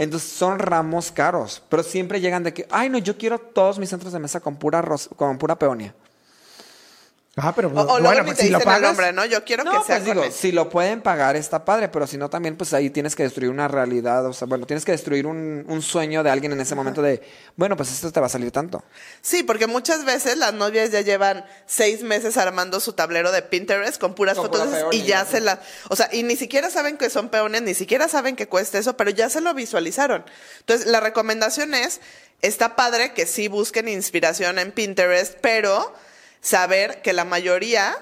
Entonces 0.00 0.30
son 0.30 0.58
ramos 0.58 1.12
caros, 1.12 1.62
pero 1.68 1.82
siempre 1.82 2.22
llegan 2.22 2.42
de 2.42 2.54
que, 2.54 2.66
ay, 2.70 2.88
no, 2.88 2.96
yo 2.96 3.18
quiero 3.18 3.38
todos 3.38 3.78
mis 3.78 3.90
centros 3.90 4.14
de 4.14 4.18
mesa 4.18 4.40
con 4.40 4.56
pura, 4.56 4.82
con 5.14 5.36
pura 5.36 5.58
peonia. 5.58 5.94
Ah, 7.36 7.54
pero 7.54 7.68
O, 7.68 7.80
o 7.80 8.02
bueno, 8.02 8.24
pues 8.24 8.38
si 8.38 8.48
lo 8.50 8.58
pagas. 8.60 8.82
nombre, 8.82 9.12
¿no? 9.12 9.24
Yo 9.24 9.44
quiero 9.44 9.62
No, 9.62 9.70
que 9.70 9.86
sea 9.86 9.96
pues 9.98 10.04
digo, 10.04 10.24
si 10.32 10.50
lo 10.50 10.68
pueden 10.68 11.00
pagar 11.00 11.36
está 11.36 11.64
padre, 11.64 11.88
pero 11.88 12.06
si 12.08 12.18
no 12.18 12.28
también, 12.28 12.56
pues 12.56 12.74
ahí 12.74 12.90
tienes 12.90 13.14
que 13.14 13.22
destruir 13.22 13.50
una 13.50 13.68
realidad, 13.68 14.26
o 14.26 14.32
sea, 14.32 14.48
bueno, 14.48 14.66
tienes 14.66 14.84
que 14.84 14.90
destruir 14.90 15.26
un, 15.28 15.64
un 15.68 15.80
sueño 15.80 16.24
de 16.24 16.30
alguien 16.30 16.50
en 16.52 16.60
ese 16.60 16.74
momento 16.74 17.00
de, 17.02 17.22
bueno, 17.54 17.76
pues 17.76 17.92
esto 17.92 18.10
te 18.10 18.18
va 18.18 18.26
a 18.26 18.30
salir 18.30 18.50
tanto. 18.50 18.82
Sí, 19.22 19.44
porque 19.44 19.68
muchas 19.68 20.04
veces 20.04 20.36
las 20.38 20.52
novias 20.54 20.90
ya 20.90 21.02
llevan 21.02 21.44
seis 21.66 22.02
meses 22.02 22.36
armando 22.36 22.80
su 22.80 22.94
tablero 22.94 23.30
de 23.30 23.42
Pinterest 23.42 24.00
con 24.00 24.14
puras 24.14 24.36
Con 24.36 24.46
fotos 24.46 24.66
pura 24.66 24.88
y 24.90 25.04
ya. 25.04 25.24
se 25.24 25.40
la... 25.40 25.60
O 25.88 25.94
sea, 25.94 26.08
y 26.12 26.24
ni 26.24 26.34
siquiera 26.34 26.68
saben 26.68 26.96
que 26.98 27.10
son 27.10 27.28
peones, 27.28 27.62
ni 27.62 27.74
siquiera 27.74 28.08
saben 28.08 28.34
que 28.34 28.48
cuesta 28.48 28.76
eso, 28.78 28.96
pero 28.96 29.10
ya 29.10 29.30
se 29.30 29.40
lo 29.40 29.54
visualizaron. 29.54 30.24
Entonces, 30.58 30.88
la 30.88 30.98
recomendación 30.98 31.74
es, 31.74 32.00
está 32.42 32.74
padre 32.74 33.14
que 33.14 33.24
sí 33.26 33.46
busquen 33.46 33.86
inspiración 33.88 34.58
en 34.58 34.72
Pinterest, 34.72 35.36
pero 35.40 35.94
saber 36.40 37.02
que 37.02 37.12
la 37.12 37.24
mayoría 37.24 37.96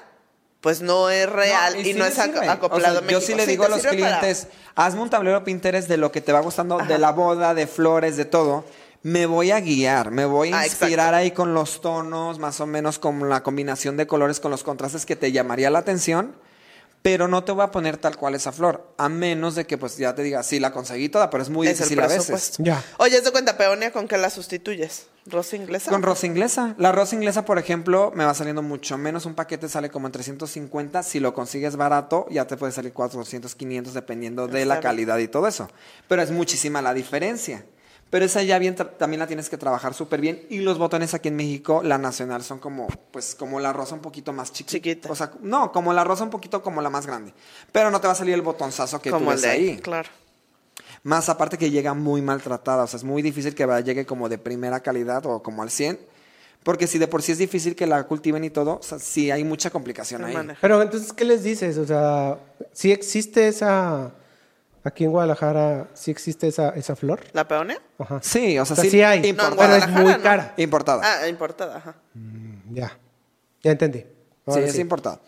pues 0.61 0.81
no 0.81 1.09
es 1.09 1.29
real 1.29 1.79
y, 1.79 1.85
sí 1.85 1.93
no 1.93 2.05
es 2.05 2.17
ac- 2.17 2.49
acoplado 2.49 2.95
O 2.95 2.97
a 2.99 3.01
sea, 3.01 3.09
Yo 3.11 3.21
sí 3.21 3.33
le 3.33 3.45
Sí, 3.45 3.51
digo 3.51 3.63
a 3.65 3.69
los 3.69 3.79
para- 3.79 3.91
clientes, 3.91 4.47
hazme 4.75 5.01
un 5.01 5.09
tablero 5.09 5.41
Pinterest 5.45 5.87
de 5.87 5.95
lo 5.97 6.11
que 6.11 6.19
te 6.19 6.33
va 6.33 6.41
gustando, 6.41 6.77
de 6.79 6.97
la 6.97 7.11
boda, 7.13 7.53
de 7.53 7.65
flores, 7.65 8.17
de 8.17 8.25
todo. 8.25 8.65
Me 9.01 9.25
voy 9.25 9.51
a 9.51 9.61
guiar, 9.61 10.11
me 10.11 10.25
voy 10.25 10.51
a 10.51 10.59
Ah, 10.59 10.65
inspirar 10.67 10.91
exacto. 11.13 11.15
ahí 11.15 11.31
con 11.31 11.53
los 11.53 11.79
tonos, 11.79 12.39
más 12.39 12.59
o 12.59 12.65
menos 12.65 12.99
con 12.99 13.29
la 13.29 13.41
combinación 13.43 13.95
de 13.95 14.05
colores, 14.07 14.41
con 14.41 14.51
los 14.51 14.63
contrastes 14.63 15.05
que 15.05 15.15
te 15.15 15.31
llamaría 15.31 15.69
la 15.69 15.79
atención. 15.79 16.35
Pero 17.01 17.29
no 17.29 17.43
te 17.45 17.53
voy 17.53 17.63
a 17.63 17.71
poner 17.71 17.95
tal 17.97 18.17
cual 18.17 18.35
esa 18.35 18.51
flor, 18.51 18.93
a 18.97 19.07
menos 19.07 19.55
de 19.55 19.65
que 19.65 19.77
pues 19.77 19.97
ya 19.97 20.13
te 20.15 20.21
diga, 20.21 20.43
sí, 20.43 20.59
la 20.59 20.71
conseguí 20.71 21.07
toda, 21.07 21.29
pero 21.29 21.41
es 21.41 21.49
muy 21.49 21.65
Es 21.67 21.79
el 21.79 21.89
difícil 21.89 21.99
a 22.01 22.07
veces. 22.07 22.55
Ya. 22.57 22.83
Oye, 22.97 23.17
¿es 23.17 23.23
de 23.23 23.31
cuenta 23.31 23.57
peonia 23.57 23.91
con 23.91 24.07
qué 24.07 24.17
la 24.17 24.29
sustituyes? 24.29 25.07
¿Rosa 25.25 25.55
inglesa? 25.55 25.91
Con 25.91 26.01
rosa 26.01 26.25
inglesa. 26.25 26.75
La 26.77 26.91
rosa 26.91 27.15
inglesa, 27.15 27.45
por 27.45 27.57
ejemplo, 27.57 28.11
me 28.15 28.25
va 28.25 28.33
saliendo 28.33 28.61
mucho 28.61 28.97
menos. 28.97 29.25
Un 29.25 29.35
paquete 29.35 29.69
sale 29.69 29.89
como 29.89 30.07
en 30.07 30.11
350. 30.11 31.03
Si 31.03 31.19
lo 31.19 31.33
consigues 31.33 31.75
barato, 31.75 32.25
ya 32.29 32.47
te 32.47 32.57
puede 32.57 32.71
salir 32.73 32.91
400, 32.91 33.55
500, 33.55 33.93
dependiendo 33.93 34.47
de 34.47 34.65
la 34.65 34.79
calidad 34.79 35.17
y 35.19 35.27
todo 35.27 35.47
eso. 35.47 35.69
Pero 36.07 36.21
es 36.21 36.31
muchísima 36.31 36.81
la 36.81 36.93
diferencia. 36.93 37.63
Pero 38.09 38.25
esa 38.25 38.41
ya 38.41 38.57
bien 38.57 38.75
también 38.75 39.19
la 39.19 39.27
tienes 39.27 39.49
que 39.49 39.57
trabajar 39.57 39.93
súper 39.93 40.19
bien. 40.19 40.45
Y 40.49 40.59
los 40.59 40.79
botones 40.79 41.13
aquí 41.13 41.27
en 41.27 41.35
México, 41.35 41.81
la 41.83 41.97
nacional, 41.97 42.43
son 42.43 42.57
como, 42.59 42.87
pues, 43.11 43.35
como 43.35 43.59
la 43.59 43.71
rosa 43.71 43.93
un 43.93 44.01
poquito 44.01 44.33
más 44.33 44.51
chiquita. 44.51 44.71
Chiquita. 44.71 45.11
O 45.11 45.15
sea, 45.15 45.31
no, 45.41 45.71
como 45.71 45.93
la 45.93 46.03
rosa 46.03 46.23
un 46.23 46.31
poquito 46.31 46.63
como 46.63 46.81
la 46.81 46.89
más 46.89 47.05
grande. 47.05 47.33
Pero 47.71 47.91
no 47.91 48.01
te 48.01 48.07
va 48.07 48.13
a 48.13 48.15
salir 48.15 48.33
el 48.33 48.41
botonzazo 48.41 48.99
que 48.99 49.11
Como 49.11 49.25
tú 49.25 49.31
el 49.31 49.35
ves 49.35 49.41
de 49.43 49.49
ahí, 49.49 49.77
claro. 49.77 50.09
Más 51.03 51.29
aparte 51.29 51.57
que 51.57 51.71
llega 51.71 51.93
muy 51.93 52.21
maltratada, 52.21 52.83
o 52.83 52.87
sea, 52.87 52.97
es 52.97 53.03
muy 53.03 53.21
difícil 53.21 53.55
que 53.55 53.65
llegue 53.85 54.05
como 54.05 54.27
de 54.27 54.37
primera 54.37 54.81
calidad 54.81 55.25
o 55.25 55.41
como 55.41 55.61
al 55.61 55.69
100, 55.69 55.99
porque 56.63 56.87
si 56.87 56.97
de 56.97 57.07
por 57.07 57.21
sí 57.21 57.31
es 57.31 57.37
difícil 57.37 57.75
que 57.75 57.87
la 57.87 58.03
cultiven 58.03 58.43
y 58.43 58.49
todo, 58.49 58.79
o 58.79 58.83
sea, 58.83 58.99
sí 58.99 59.31
hay 59.31 59.43
mucha 59.45 59.69
complicación 59.69 60.25
ahí. 60.25 60.35
Pero 60.59 60.81
entonces, 60.81 61.13
¿qué 61.13 61.23
les 61.23 61.43
dices? 61.43 61.77
O 61.77 61.85
sea, 61.85 62.37
¿sí 62.73 62.91
existe 62.91 63.47
esa... 63.47 64.11
Aquí 64.83 65.03
en 65.03 65.11
Guadalajara, 65.11 65.87
¿sí 65.93 66.09
existe 66.11 66.47
esa, 66.47 66.69
esa 66.69 66.95
flor? 66.95 67.19
¿La 67.33 67.47
peonia? 67.47 67.81
Ajá. 67.97 68.19
Sí, 68.23 68.57
o 68.57 68.65
sea, 68.65 68.73
O 68.73 68.75
sea, 68.75 68.83
sí, 68.85 68.89
sí 68.91 69.01
hay. 69.03 69.33
No, 69.33 69.55
Pero 69.57 69.75
es 69.75 69.87
muy 69.89 70.13
¿no? 70.13 70.21
cara. 70.21 70.53
Importada. 70.57 71.01
Ah, 71.03 71.27
importada, 71.27 71.77
ajá. 71.77 71.95
Ya. 72.71 72.97
Ya 73.61 73.71
entendí. 73.71 74.05
sí, 74.47 74.59
es 74.61 74.79
importada. 74.79 75.19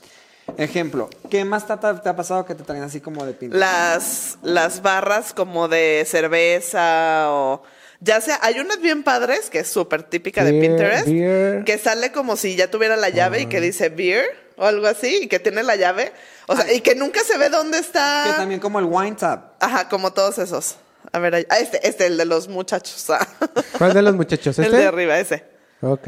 Ejemplo, 0.57 1.09
¿qué 1.29 1.45
más 1.45 1.65
te, 1.67 1.75
te- 1.77 2.09
ha 2.09 2.15
pasado 2.15 2.45
que 2.45 2.55
te 2.55 2.63
traen 2.63 2.83
así 2.83 2.99
como 3.01 3.25
de 3.25 3.33
pinta? 3.33 3.55
Las, 3.57 4.37
las 4.41 4.81
barras 4.81 5.33
como 5.33 5.67
de 5.67 6.03
cerveza 6.07 7.25
o... 7.29 7.63
Ya 8.03 8.19
sea, 8.19 8.39
hay 8.41 8.59
unas 8.59 8.81
bien 8.81 9.03
padres, 9.03 9.49
que 9.51 9.59
es 9.59 9.67
súper 9.69 10.01
típica 10.03 10.43
de 10.43 10.59
Pinterest, 10.59 11.05
beer. 11.07 11.63
que 11.65 11.77
sale 11.77 12.11
como 12.11 12.35
si 12.35 12.55
ya 12.55 12.71
tuviera 12.71 12.95
la 12.97 13.09
llave 13.09 13.41
y 13.41 13.45
que 13.45 13.61
dice 13.61 13.89
beer 13.89 14.25
o 14.62 14.65
algo 14.65 14.88
así, 14.88 15.24
y 15.24 15.28
que 15.28 15.39
tiene 15.39 15.63
la 15.63 15.76
llave. 15.76 16.13
O 16.47 16.56
sea, 16.56 16.71
y 16.71 16.82
que 16.82 16.95
nunca 16.95 17.21
se 17.24 17.38
ve 17.38 17.50
dónde 17.50 17.80
está. 17.80 18.24
Que 18.28 18.34
también 18.34 18.60
como 18.60 18.80
el 18.80 18.86
wine 18.86 19.15
tab. 19.15 19.54
Ajá, 19.60 19.89
como 19.89 20.13
todos 20.13 20.38
esos. 20.38 20.76
A 21.12 21.19
ver, 21.19 21.36
ahí- 21.36 21.47
ah, 21.50 21.58
este, 21.60 21.86
este, 21.88 22.06
el 22.06 22.17
de 22.17 22.26
los 22.26 22.47
muchachos. 22.47 23.10
ah. 23.10 23.28
¿Cuál 23.78 23.93
de 23.93 24.02
los 24.02 24.15
muchachos? 24.15 24.58
el 24.60 24.65
¿Este? 24.65 24.78
de 24.78 24.86
arriba, 24.86 25.19
ese. 25.19 25.43
Ok. 25.82 26.08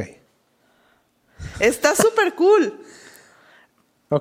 Está 1.60 1.96
súper 1.96 2.36
cool. 2.36 2.80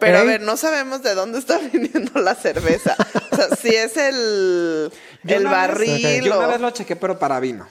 Pero 0.01 0.19
a 0.19 0.23
ver, 0.25 0.41
no 0.41 0.57
sabemos 0.57 1.03
de 1.03 1.15
dónde 1.15 1.39
está 1.39 1.59
viniendo 1.73 2.19
la 2.21 2.35
cerveza. 2.35 2.97
O 3.31 3.37
sea, 3.37 3.55
si 3.57 3.69
es 3.75 3.97
el, 3.99 4.91
Yo 5.23 5.37
el 5.37 5.43
una 5.47 5.51
vez- 5.51 5.69
barril 5.69 6.23
Yo 6.25 6.39
una 6.39 6.47
vez 6.47 6.61
lo 6.61 6.71
chequé, 6.71 6.97
pero 6.97 7.19
para 7.19 7.39
vino. 7.41 7.69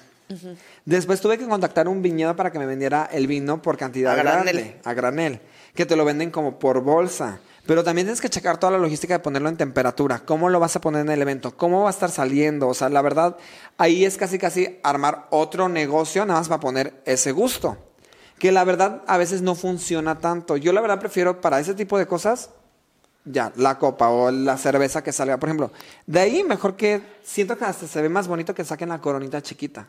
Después 0.85 1.19
tuve 1.19 1.37
que 1.37 1.45
contactar 1.45 1.89
un 1.89 2.01
viñedo 2.01 2.35
para 2.37 2.51
que 2.51 2.59
me 2.59 2.65
vendiera 2.65 3.09
el 3.11 3.27
vino 3.27 3.61
por 3.61 3.77
cantidad 3.77 4.13
A 4.13 4.15
granel. 4.15 4.55
grande, 4.55 4.79
a 4.85 4.93
granel, 4.93 5.41
que 5.75 5.85
te 5.85 5.95
lo 5.95 6.05
venden 6.05 6.31
como 6.31 6.59
por 6.59 6.81
bolsa. 6.81 7.39
Pero 7.65 7.83
también 7.83 8.07
tienes 8.07 8.21
que 8.21 8.29
checar 8.29 8.57
toda 8.57 8.71
la 8.71 8.79
logística 8.79 9.13
de 9.13 9.19
ponerlo 9.19 9.49
en 9.49 9.57
temperatura, 9.57 10.19
cómo 10.25 10.49
lo 10.49 10.59
vas 10.59 10.75
a 10.75 10.81
poner 10.81 11.01
en 11.01 11.11
el 11.11 11.21
evento, 11.21 11.55
cómo 11.55 11.83
va 11.83 11.87
a 11.87 11.91
estar 11.91 12.09
saliendo. 12.09 12.67
O 12.67 12.73
sea, 12.73 12.89
la 12.89 13.01
verdad, 13.01 13.37
ahí 13.77 14.03
es 14.03 14.17
casi 14.17 14.39
casi 14.39 14.79
armar 14.83 15.27
otro 15.29 15.69
negocio 15.69 16.25
nada 16.25 16.39
más 16.39 16.49
para 16.49 16.59
poner 16.59 17.01
ese 17.05 17.31
gusto. 17.31 17.77
Que 18.39 18.51
la 18.51 18.63
verdad 18.63 19.03
a 19.05 19.17
veces 19.17 19.43
no 19.43 19.53
funciona 19.53 20.17
tanto. 20.17 20.57
Yo 20.57 20.73
la 20.73 20.81
verdad 20.81 20.99
prefiero 20.99 21.41
para 21.41 21.59
ese 21.59 21.75
tipo 21.75 21.99
de 21.99 22.07
cosas 22.07 22.49
ya, 23.23 23.53
la 23.55 23.77
copa 23.77 24.09
o 24.09 24.31
la 24.31 24.57
cerveza 24.57 25.03
que 25.03 25.11
salga, 25.11 25.37
por 25.37 25.49
ejemplo. 25.49 25.71
De 26.07 26.19
ahí 26.19 26.43
mejor 26.43 26.75
que 26.75 27.01
siento 27.23 27.57
que 27.57 27.65
hasta 27.65 27.87
se 27.87 28.01
ve 28.01 28.09
más 28.09 28.27
bonito 28.27 28.55
que 28.55 28.65
saquen 28.65 28.89
la 28.89 28.99
coronita 28.99 29.41
chiquita. 29.41 29.87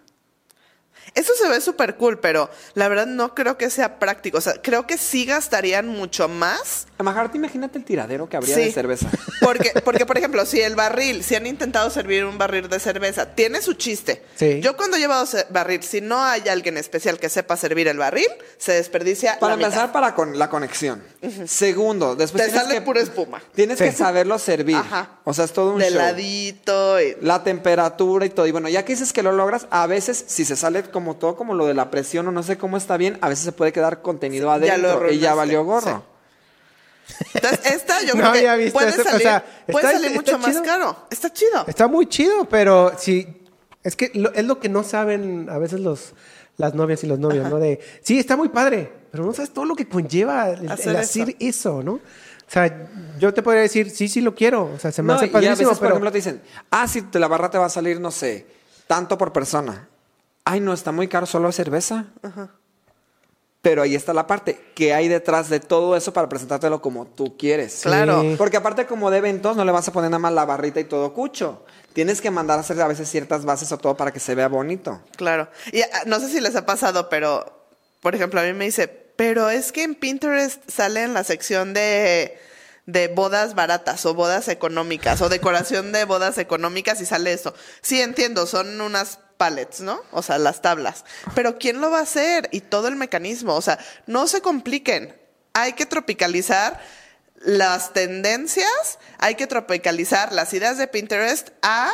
Eso 1.15 1.33
se 1.41 1.49
ve 1.49 1.61
súper 1.61 1.97
cool, 1.97 2.19
pero 2.19 2.49
la 2.75 2.88
verdad 2.88 3.07
no 3.07 3.35
creo 3.35 3.59
que 3.59 3.69
sea 3.71 3.99
práctico. 3.99 4.38
O 4.38 4.41
sea, 4.41 4.55
creo 4.62 4.87
que 4.87 4.97
sí 4.99 5.25
gastarían 5.27 5.87
mucho 5.88 6.29
más. 6.29 6.87
Majarte, 6.99 7.37
imagínate 7.37 7.79
el 7.79 7.85
tiradero 7.85 8.29
que 8.29 8.37
habría 8.37 8.55
Sí. 8.55 8.62
de 8.65 8.73
cerveza. 8.73 9.11
Porque, 9.43 9.73
porque, 9.85 10.07
por 10.07 10.17
ejemplo, 10.17 10.47
si 10.47 10.61
el 10.61 10.77
barril, 10.77 11.25
si 11.25 11.35
han 11.35 11.47
intentado 11.47 11.91
servir 11.91 12.25
un 12.25 12.38
barril 12.38 12.69
de 12.69 12.79
cerveza, 12.79 13.27
tiene 13.35 13.61
su 13.61 13.75
chiste. 13.75 14.23
Sí. 14.37 14.61
Yo 14.61 14.77
cuando 14.77 14.97
he 14.97 15.01
llevado 15.01 15.27
barril, 15.51 15.83
si 15.83 16.01
no 16.01 16.23
hay 16.23 16.49
alguien 16.49 16.77
especial 16.79 17.19
que 17.19 17.29
sepa 17.29 17.57
servir 17.57 17.88
el 17.88 17.99
barril, 17.99 18.29
se 18.57 18.73
desperdicia 18.73 19.38
Para 19.41 19.55
la 19.55 19.57
mitad. 19.57 19.71
empezar, 19.73 19.93
para 19.93 20.15
con 20.15 20.38
la 20.38 20.49
conexión. 20.49 21.03
Segundo, 21.47 22.15
después 22.15 22.45
Te 22.47 22.51
sale 22.53 22.75
que, 22.75 22.81
pura 22.83 23.01
espuma. 23.01 23.43
Tienes 23.55 23.79
Sí. 23.79 23.85
que 23.85 23.93
saberlo 23.93 24.38
servir. 24.38 24.77
Ajá. 24.77 25.19
O 25.25 25.35
sea, 25.35 25.45
es 25.45 25.53
todo 25.53 25.73
un 25.73 25.79
De 25.81 25.88
show. 25.91 25.99
ladito. 25.99 27.01
y- 27.01 27.17
La 27.21 27.43
temperatura 27.43 28.25
y 28.27 28.31
todo. 28.31 28.47
Y 28.47 28.53
bueno, 28.53 28.69
ya 28.69 28.85
que 28.85 28.93
dices 28.93 29.12
que 29.12 29.23
lo 29.23 29.33
logras, 29.33 29.67
a 29.71 29.87
veces 29.87 30.25
si 30.29 30.45
se 30.45 30.55
sale 30.57 30.85
como 30.92 31.16
todo, 31.16 31.35
como 31.37 31.55
lo 31.55 31.66
de 31.66 31.74
la 31.74 31.90
presión 31.90 32.28
o 32.28 32.33
no 32.33 32.42
sé 32.44 32.57
cómo 32.59 32.76
está 32.76 32.96
bien, 32.96 33.18
a 33.20 33.28
veces 33.28 33.44
se 33.44 33.52
puede 33.52 33.72
quedar 33.72 34.02
contenido 34.02 34.46
ya 34.61 34.76
lo 34.78 34.88
adentro 34.88 35.11
y 35.11 35.18
ya 35.18 35.35
valió 35.35 35.64
gorro. 35.64 36.05
Entonces, 37.35 37.72
esta 37.72 38.00
yo 38.02 38.14
No 38.14 38.20
creo 38.20 38.33
que 38.33 38.38
había 38.38 38.57
visto 38.57 38.78
puede 38.78 38.90
eso, 38.90 39.02
o 39.02 39.18
sea, 39.18 39.44
puede 39.66 39.87
está- 39.87 39.92
salir 39.98 40.07
está 40.16 40.20
mucho 40.20 40.38
más 40.38 40.50
chido. 40.50 40.62
caro. 40.62 40.96
Está 41.11 41.33
chido. 41.33 41.64
Está 41.66 41.88
muy 41.88 42.07
chido, 42.07 42.44
pero 42.48 42.92
sí, 42.96 43.26
es 43.83 43.96
que 43.96 44.11
lo- 44.14 44.33
es 44.33 44.44
lo 44.44 44.61
que 44.61 44.68
no 44.68 44.85
saben 44.85 45.48
a 45.50 45.59
veces 45.59 45.81
los 45.81 46.12
las 46.59 46.74
novias 46.74 47.02
y 47.02 47.07
los 47.07 47.18
novios, 47.18 47.48
¿no? 47.48 47.59
De, 47.59 47.81
sí, 48.02 48.18
está 48.18 48.37
muy 48.37 48.50
padre, 48.50 48.92
pero 49.11 49.24
no 49.24 49.33
sabes 49.33 49.50
todo 49.52 49.64
lo 49.64 49.74
que 49.74 49.88
conlleva 49.88 50.50
el, 50.50 50.64
el 50.64 50.70
Hacer 50.70 51.35
eso. 51.40 51.83
¿no? 51.83 51.92
O 51.94 52.00
sea, 52.46 52.88
yo 53.18 53.33
te 53.33 53.42
podría 53.42 53.62
decir, 53.62 53.90
sí, 53.90 54.07
sí 54.07 54.20
lo 54.20 54.35
quiero, 54.35 54.70
o 54.74 54.78
sea, 54.78 54.92
se 54.92 55.00
me 55.02 55.09
No, 55.09 55.14
hace 55.14 55.26
y 55.26 55.28
a 55.31 55.33
padrísimo, 55.33 55.57
veces, 55.57 55.68
por 55.70 55.78
pero... 55.78 55.90
ejemplo, 55.94 56.12
te 56.12 56.18
dicen, 56.18 56.42
ah, 56.70 56.87
si 56.87 57.02
te 57.02 57.18
la 57.18 57.26
barra 57.26 57.50
te 57.50 57.57
va 57.57 57.64
a 57.66 57.70
salir, 57.70 57.98
no 57.98 58.11
sé, 58.11 58.46
tanto 58.87 59.16
por 59.16 59.33
persona. 59.33 59.88
Ay, 60.44 60.61
no, 60.61 60.72
está 60.72 60.92
muy 60.92 61.09
caro 61.09 61.26
solo 61.26 61.52
cerveza. 61.52 62.07
Pero 63.61 63.83
ahí 63.83 63.94
está 63.94 64.12
la 64.12 64.26
parte, 64.26 64.61
que 64.74 64.92
hay 64.92 65.07
detrás 65.07 65.48
de 65.48 65.61
todo 65.61 65.96
eso 65.96 66.12
para 66.12 66.28
presentártelo 66.28 66.83
como 66.83 67.07
tú 67.07 67.37
quieres. 67.37 67.81
Claro. 67.83 68.24
Porque 68.37 68.57
aparte 68.57 68.87
como 68.87 69.11
de 69.11 69.18
eventos 69.18 69.57
no 69.57 69.64
le 69.64 69.70
vas 69.70 69.87
a 69.87 69.92
poner 69.92 70.11
nada 70.11 70.18
más 70.18 70.33
la 70.33 70.44
barrita 70.44 70.81
y 70.81 70.85
todo 70.85 71.14
cucho. 71.14 71.64
Tienes 71.92 72.20
que 72.20 72.33
mandar 72.33 72.59
a 72.59 72.62
hacer 72.62 72.81
a 72.81 72.88
veces 72.88 73.09
ciertas 73.09 73.44
bases 73.44 73.70
o 73.70 73.78
todo 73.78 73.96
para 73.96 74.12
que 74.12 74.18
se 74.18 74.35
vea 74.35 74.48
bonito. 74.48 75.00
Claro. 75.16 75.48
Y 75.70 75.83
ah, 75.83 76.02
no 76.07 76.18
sé 76.18 76.28
si 76.28 76.40
les 76.40 76.57
ha 76.57 76.66
pasado, 76.66 77.09
pero, 77.09 77.68
por 78.00 78.16
ejemplo, 78.16 78.40
a 78.40 78.44
mí 78.44 78.52
me 78.52 78.64
dice, 78.64 78.88
pero 78.88 79.48
es 79.48 79.70
que 79.70 79.85
en 79.85 79.94
Pinterest 79.94 80.68
sale 80.68 81.05
en 81.05 81.14
la 81.14 81.22
sección 81.22 81.72
de, 81.72 82.37
de 82.87 83.09
bodas 83.09 83.55
baratas 83.55 84.05
o 84.07 84.14
bodas 84.14 84.49
económicas 84.49 85.21
o 85.21 85.29
decoración 85.29 85.92
de 85.92 86.05
bodas 86.05 86.38
económicas 86.38 87.01
y 87.01 87.07
sale 87.07 87.33
eso. 87.33 87.55
Sí, 87.81 88.01
entiendo, 88.01 88.47
son 88.47 88.81
unas 88.81 89.18
pallets, 89.37 89.81
¿no? 89.81 90.01
O 90.11 90.23
sea, 90.23 90.38
las 90.38 90.62
tablas. 90.62 91.05
Pero 91.35 91.59
¿quién 91.59 91.81
lo 91.81 91.90
va 91.90 91.99
a 91.99 92.03
hacer? 92.03 92.49
Y 92.53 92.61
todo 92.61 92.88
el 92.88 92.97
mecanismo. 92.97 93.55
O 93.55 93.62
sea, 93.62 93.79
no 94.07 94.27
se 94.27 94.40
compliquen. 94.40 95.16
Hay 95.55 95.75
que 95.75 95.87
tropicalizar 95.87 96.81
las 97.37 97.92
tendencias, 97.92 98.99
hay 99.18 99.35
que 99.35 99.47
tropicalizar 99.47 100.33
las 100.33 100.53
ideas 100.55 100.79
de 100.79 100.87
Pinterest 100.87 101.51
a 101.61 101.92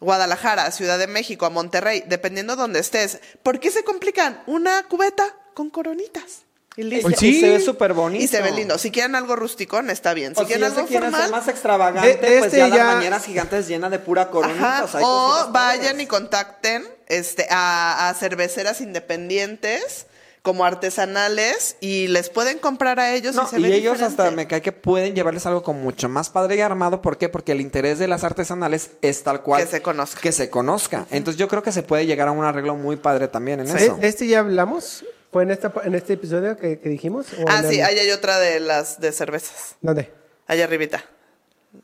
Guadalajara, 0.00 0.70
Ciudad 0.70 0.98
de 0.98 1.06
México, 1.06 1.46
a 1.46 1.50
Monterrey, 1.50 2.04
dependiendo 2.06 2.56
donde 2.56 2.80
estés. 2.80 3.20
¿Por 3.42 3.60
qué 3.60 3.70
se 3.70 3.84
complican? 3.84 4.42
Una 4.46 4.84
cubeta 4.84 5.34
con 5.54 5.70
coronitas. 5.70 6.45
Y 6.76 6.82
listo. 6.82 7.08
Pues 7.08 7.22
Y 7.22 7.34
sí. 7.34 7.40
se 7.40 7.48
ve 7.50 7.60
súper 7.60 7.94
bonito. 7.94 8.22
Y 8.22 8.26
se 8.28 8.42
ve 8.42 8.50
lindo. 8.52 8.76
Si 8.78 8.90
quieren 8.90 9.14
algo 9.14 9.34
rusticón, 9.34 9.88
está 9.88 10.12
bien. 10.12 10.34
Si 10.36 10.42
O 10.42 10.46
quieren 10.46 10.70
ya 10.70 10.78
algo 10.80 10.86
formal, 10.86 11.30
más 11.30 11.48
extravagante, 11.48 12.08
De- 12.08 12.16
pues 12.38 12.44
este 12.44 12.58
ya, 12.58 12.68
ya- 12.68 12.76
las 12.84 12.94
bañeras 12.96 13.24
gigantes 13.24 13.66
llenas 13.66 13.90
de 13.90 13.98
pura 13.98 14.28
corona. 14.30 14.80
Ajá, 14.82 14.98
o 15.02 15.48
vayan 15.52 16.00
y 16.00 16.06
contacten 16.06 16.86
este, 17.08 17.46
a, 17.50 18.08
a 18.10 18.14
cerveceras 18.14 18.80
independientes 18.82 20.06
como 20.42 20.64
artesanales 20.64 21.76
y 21.80 22.06
les 22.08 22.28
pueden 22.30 22.58
comprar 22.58 23.00
a 23.00 23.12
ellos 23.14 23.34
No, 23.34 23.44
y 23.44 23.46
se 23.46 23.58
y 23.58 23.62
ve 23.62 23.68
ellos 23.74 23.94
diferente. 23.94 24.22
hasta 24.22 24.30
me 24.36 24.46
cae 24.46 24.62
que 24.62 24.70
pueden 24.72 25.14
llevarles 25.14 25.44
algo 25.46 25.62
como 25.64 25.80
mucho 25.80 26.08
más 26.08 26.30
padre 26.30 26.56
y 26.56 26.60
armado. 26.60 27.02
¿Por 27.02 27.18
qué? 27.18 27.28
Porque 27.28 27.52
el 27.52 27.60
interés 27.60 27.98
de 27.98 28.06
las 28.06 28.22
artesanales 28.22 28.90
es 29.02 29.22
tal 29.24 29.42
cual. 29.42 29.64
Que 29.64 29.68
se 29.68 29.82
conozca. 29.82 30.20
Que 30.20 30.30
se 30.32 30.48
conozca. 30.50 31.06
Entonces 31.10 31.38
yo 31.38 31.48
creo 31.48 31.62
que 31.64 31.72
se 31.72 31.82
puede 31.82 32.06
llegar 32.06 32.28
a 32.28 32.32
un 32.32 32.44
arreglo 32.44 32.76
muy 32.76 32.96
padre 32.96 33.26
también 33.28 33.58
en 33.60 33.66
Sí. 33.68 33.84
eso. 33.84 33.96
¿De 33.96 34.06
este 34.06 34.26
ya 34.28 34.38
hablamos? 34.40 35.04
¿Fue 35.36 35.42
en, 35.42 35.50
esta, 35.50 35.70
en 35.84 35.94
este 35.94 36.14
episodio 36.14 36.56
que, 36.56 36.78
que 36.80 36.88
dijimos? 36.88 37.26
¿O 37.34 37.44
Ah, 37.46 37.62
sí, 37.68 37.78
el- 37.78 37.84
ahí 37.84 37.98
hay 37.98 38.10
otra 38.10 38.38
de 38.38 38.58
las 38.58 38.98
de 39.02 39.12
cervezas. 39.12 39.76
¿Dónde? 39.82 40.10
Allá 40.46 40.64
arribita. 40.64 41.04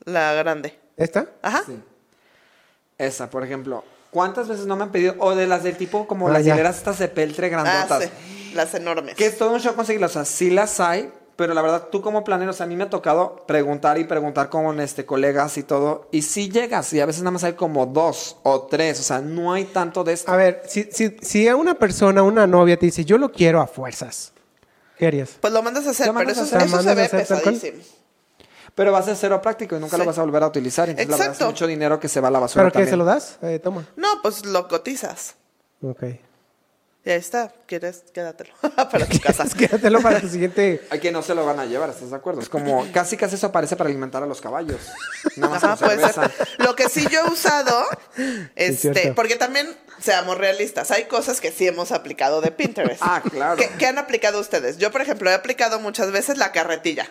La 0.05 0.33
grande. 0.33 0.79
¿Esta? 0.97 1.27
Ajá. 1.43 1.61
Sí. 1.63 1.79
Esa, 2.97 3.29
por 3.29 3.43
ejemplo. 3.43 3.83
¿Cuántas 4.09 4.47
veces 4.47 4.65
no 4.65 4.75
me 4.75 4.81
han 4.85 4.91
pedido? 4.91 5.13
O 5.19 5.35
de 5.35 5.45
las 5.45 5.61
del 5.61 5.77
tipo 5.77 6.07
como 6.07 6.29
Ah, 6.29 6.31
las 6.33 6.41
hileras 6.41 6.77
estas 6.77 6.97
de 6.97 7.09
peltre 7.09 7.45
Ah, 7.45 7.49
grandotas. 7.49 8.05
sí. 8.05 8.53
Las 8.55 8.73
enormes. 8.73 9.13
Que 9.13 9.27
es 9.27 9.37
todo 9.37 9.51
un 9.53 9.59
show 9.59 9.75
conseguirlas. 9.75 10.09
O 10.09 10.13
sea, 10.13 10.25
sí 10.25 10.49
las 10.49 10.79
hay, 10.79 11.11
pero 11.35 11.53
la 11.53 11.61
verdad, 11.61 11.87
tú 11.91 12.01
como 12.01 12.23
planero, 12.23 12.51
o 12.51 12.53
sea, 12.53 12.65
a 12.65 12.67
mí 12.69 12.75
me 12.75 12.83
ha 12.83 12.89
tocado 12.89 13.43
preguntar 13.47 13.97
y 13.97 14.03
preguntar 14.03 14.49
con 14.49 14.79
este, 14.79 15.05
colegas 15.05 15.57
y 15.57 15.63
todo. 15.63 16.07
Y 16.11 16.21
sí 16.21 16.49
llegas, 16.49 16.93
y 16.93 16.99
a 17.01 17.05
veces 17.05 17.23
nada 17.23 17.31
más 17.31 17.43
hay 17.43 17.53
como 17.53 17.85
dos 17.85 18.37
o 18.43 18.63
tres. 18.63 18.99
O 18.99 19.03
sea, 19.03 19.19
no 19.19 19.51
hay 19.53 19.65
tanto 19.65 20.03
de 20.03 20.13
esto. 20.13 20.31
A 20.31 20.35
ver, 20.35 20.61
si, 20.67 20.83
si, 20.91 21.17
si 21.21 21.47
a 21.47 21.55
una 21.55 21.73
persona, 21.75 22.21
una 22.23 22.45
novia 22.45 22.77
te 22.77 22.85
dice, 22.85 23.03
yo 23.03 23.17
lo 23.17 23.31
quiero 23.31 23.61
a 23.61 23.67
fuerzas, 23.67 24.31
¿qué 24.97 25.07
harías? 25.07 25.31
Pues 25.41 25.51
lo 25.51 25.63
mandas 25.63 25.87
a 25.87 25.89
hacer, 25.91 26.11
pero 26.15 26.29
eso, 26.29 26.41
hacer. 26.43 26.61
eso 26.61 26.65
¿Lo 26.75 26.81
se 26.81 26.87
mandas 26.87 27.11
a 27.11 27.15
ve 27.17 27.23
pesadísimo. 27.23 27.77
Pero 28.75 28.91
va 28.91 28.99
a 28.99 29.03
ser 29.03 29.15
cero 29.15 29.39
práctico 29.41 29.75
y 29.75 29.79
nunca 29.79 29.97
lo 29.97 30.05
vas 30.05 30.17
a 30.17 30.21
volver 30.23 30.41
a 30.41 30.47
utilizar. 30.47 30.89
Entonces, 30.89 31.07
la 31.09 31.15
verdad, 31.17 31.31
es 31.31 31.37
Exacto. 31.37 31.51
mucho 31.51 31.67
dinero 31.67 31.99
que 31.99 32.07
se 32.09 32.19
va 32.19 32.29
a 32.29 32.31
la 32.31 32.39
basura 32.39 32.63
¿Pero 32.63 32.71
qué? 32.71 32.73
también. 32.79 32.89
¿Se 32.89 32.97
lo 32.97 33.05
das? 33.05 33.37
Eh, 33.43 33.59
toma. 33.59 33.85
No, 33.95 34.07
pues 34.23 34.45
lo 34.45 34.67
cotizas. 34.67 35.35
Ok. 35.83 36.03
Y 37.05 37.09
ahí 37.09 37.17
está. 37.17 37.51
¿Quieres? 37.65 38.05
Quédatelo. 38.13 38.53
para 38.91 39.05
tu 39.05 39.19
casa. 39.19 39.45
Quédatelo 39.57 40.01
para 40.01 40.21
tu 40.21 40.29
siguiente... 40.29 40.85
Hay 40.89 40.99
que 40.99 41.11
no 41.11 41.21
se 41.21 41.35
lo 41.35 41.45
van 41.45 41.59
a 41.59 41.65
llevar, 41.65 41.89
¿estás 41.89 42.11
de 42.11 42.15
acuerdo? 42.15 42.39
Es 42.41 42.47
como, 42.47 42.89
casi 42.93 43.17
casi 43.17 43.35
eso 43.35 43.47
aparece 43.47 43.75
para 43.75 43.89
alimentar 43.89 44.23
a 44.23 44.25
los 44.25 44.39
caballos. 44.39 44.79
Nada 45.35 45.53
más 45.53 45.63
Ajá, 45.63 45.75
con 45.75 45.87
puede 45.87 46.13
ser. 46.13 46.31
Lo 46.59 46.75
que 46.75 46.87
sí 46.87 47.05
yo 47.11 47.25
he 47.25 47.29
usado, 47.29 47.85
este, 48.55 49.11
porque 49.13 49.35
también, 49.35 49.67
seamos 49.99 50.37
realistas, 50.37 50.91
hay 50.91 51.05
cosas 51.05 51.41
que 51.41 51.51
sí 51.51 51.67
hemos 51.67 51.91
aplicado 51.91 52.39
de 52.39 52.51
Pinterest. 52.51 53.01
Ah, 53.03 53.21
claro. 53.29 53.57
¿Qué, 53.57 53.69
qué 53.77 53.87
han 53.87 53.97
aplicado 53.97 54.39
ustedes? 54.39 54.77
Yo, 54.77 54.89
por 54.91 55.01
ejemplo, 55.01 55.29
he 55.29 55.33
aplicado 55.33 55.79
muchas 55.81 56.11
veces 56.11 56.37
la 56.37 56.51
carretilla. 56.53 57.09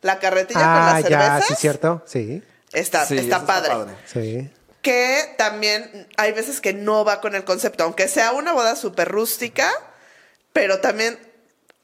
La 0.00 0.18
carretilla 0.18 0.60
con 0.60 0.68
Ah, 0.68 0.92
las 1.00 1.02
ya, 1.02 1.08
cervezas 1.08 1.46
sí, 1.46 1.54
cierto. 1.58 2.02
Sí, 2.06 2.42
está, 2.72 3.06
Sí, 3.06 3.18
está 3.18 3.36
eso 3.36 3.46
padre. 3.46 3.74
sí. 4.06 4.50
Que 4.82 5.34
también 5.36 6.08
hay 6.16 6.32
veces 6.32 6.60
que 6.60 6.72
no 6.72 7.04
va 7.04 7.20
con 7.20 7.34
el 7.34 7.44
concepto, 7.44 7.84
aunque 7.84 8.08
sea 8.08 8.32
una 8.32 8.52
boda 8.52 8.76
súper 8.76 9.08
rústica, 9.08 9.70
pero 10.52 10.80
también 10.80 11.18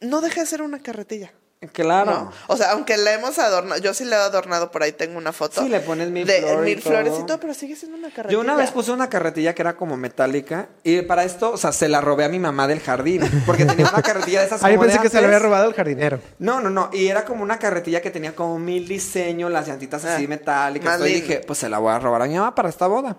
no 0.01 0.21
deja 0.21 0.41
de 0.41 0.47
ser 0.47 0.63
una 0.63 0.83
carretilla. 0.83 1.33
Claro. 1.73 2.11
No. 2.11 2.33
O 2.49 2.57
sea, 2.57 2.73
aunque 2.73 2.97
la 2.97 3.13
hemos 3.13 3.39
adornado, 3.39 3.81
yo 3.81 3.95
sí 3.95 4.05
la 4.05 4.17
he 4.17 4.21
adornado 4.21 4.71
por 4.71 4.83
ahí, 4.83 4.93
tengo 4.93 5.19
una 5.19 5.33
foto. 5.33 5.63
Sí, 5.63 5.69
le 5.69 5.81
pones 5.81 6.11
mil 6.11 6.27
de, 6.27 6.41
flor 6.41 6.63
mil 6.65 6.81
flores 6.83 7.15
y 7.21 7.27
todo. 7.27 7.39
pero 7.41 7.55
sigue 7.55 7.77
siendo 7.77 7.97
una 7.99 8.09
carretilla. 8.11 8.33
Yo 8.33 8.41
una 8.41 8.55
vez 8.57 8.71
puse 8.71 8.91
una 8.93 9.09
carretilla 9.09 9.55
que 9.55 9.63
era 9.63 9.77
como 9.77 9.97
metálica 9.97 10.69
y 10.83 11.03
para 11.03 11.25
esto, 11.25 11.53
o 11.53 11.57
sea, 11.57 11.73
se 11.73 11.89
la 11.89 12.01
robé 12.01 12.25
a 12.25 12.29
mi 12.29 12.39
mamá 12.39 12.67
del 12.67 12.81
jardín 12.81 13.23
porque 13.47 13.65
tenía 13.65 13.89
una 13.89 14.03
carretilla 14.03 14.41
de 14.41 14.47
esas 14.47 14.63
Ah, 14.65 14.69
como 14.71 14.83
de 14.83 14.89
pensé 14.89 15.03
que 15.03 15.09
se 15.11 15.19
antes. 15.19 15.27
había 15.29 15.39
robado 15.39 15.69
el 15.69 15.75
jardinero. 15.75 16.21
No, 16.39 16.61
no, 16.61 16.71
no, 16.71 16.91
y 16.93 17.09
era 17.09 17.25
como 17.25 17.43
una 17.43 17.59
carretilla 17.59 18.01
que 18.01 18.11
tenía 18.11 18.35
como 18.35 18.59
mil 18.59 18.87
diseños, 18.89 19.51
las 19.51 19.67
llantitas 19.69 20.05
así 20.05 20.25
Ah, 20.25 20.29
metálicas. 20.29 21.01
y 21.01 21.05
dije, 21.15 21.41
pues 21.47 21.59
se 21.59 21.69
la 21.69 21.79
voy 21.79 21.93
a 21.93 21.99
robar 21.99 22.23
a 22.23 22.27
mi 22.27 22.35
mamá 22.35 22.55
para 22.55 22.69
esta 22.69 22.87
boda. 22.87 23.17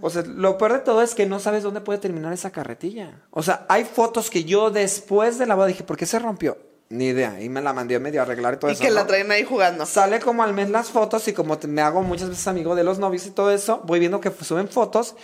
O 0.00 0.10
sea, 0.10 0.22
lo 0.26 0.56
peor 0.58 0.72
de 0.72 0.78
todo 0.80 1.02
es 1.02 1.14
que 1.14 1.26
no 1.26 1.38
sabes 1.38 1.62
dónde 1.62 1.80
puede 1.82 1.98
terminar 1.98 2.32
esa 2.32 2.50
carretilla. 2.50 3.20
O 3.30 3.42
sea, 3.42 3.66
hay 3.68 3.84
fotos 3.84 4.30
que 4.30 4.42
yo 4.44 4.70
después 4.70 5.38
de 5.38 5.46
la 5.46 5.54
boda 5.54 5.66
dije, 5.68 5.84
¿por 5.84 5.96
qué 5.96 6.06
se 6.06 6.18
rompió? 6.18 6.56
Ni 6.92 7.06
idea. 7.06 7.40
Y 7.40 7.48
me 7.48 7.62
la 7.62 7.72
mandé 7.72 7.98
medio 7.98 8.20
a 8.20 8.24
arreglar 8.24 8.54
y 8.54 8.56
todo 8.58 8.70
Y 8.70 8.74
eso. 8.74 8.82
que 8.82 8.90
la 8.90 9.00
¿no? 9.02 9.06
traen 9.06 9.30
ahí 9.32 9.44
jugando. 9.44 9.86
Sale 9.86 10.20
como 10.20 10.42
al 10.42 10.52
mes 10.52 10.68
las 10.70 10.88
fotos 10.90 11.26
y 11.28 11.32
como 11.32 11.56
te- 11.58 11.66
me 11.66 11.80
hago 11.80 12.02
muchas 12.02 12.28
veces 12.28 12.46
amigo 12.48 12.74
de 12.74 12.84
los 12.84 12.98
novios 12.98 13.24
y 13.26 13.30
todo 13.30 13.50
eso, 13.50 13.80
voy 13.84 13.98
viendo 13.98 14.20
que 14.20 14.30
suben 14.44 14.68
fotos. 14.68 15.14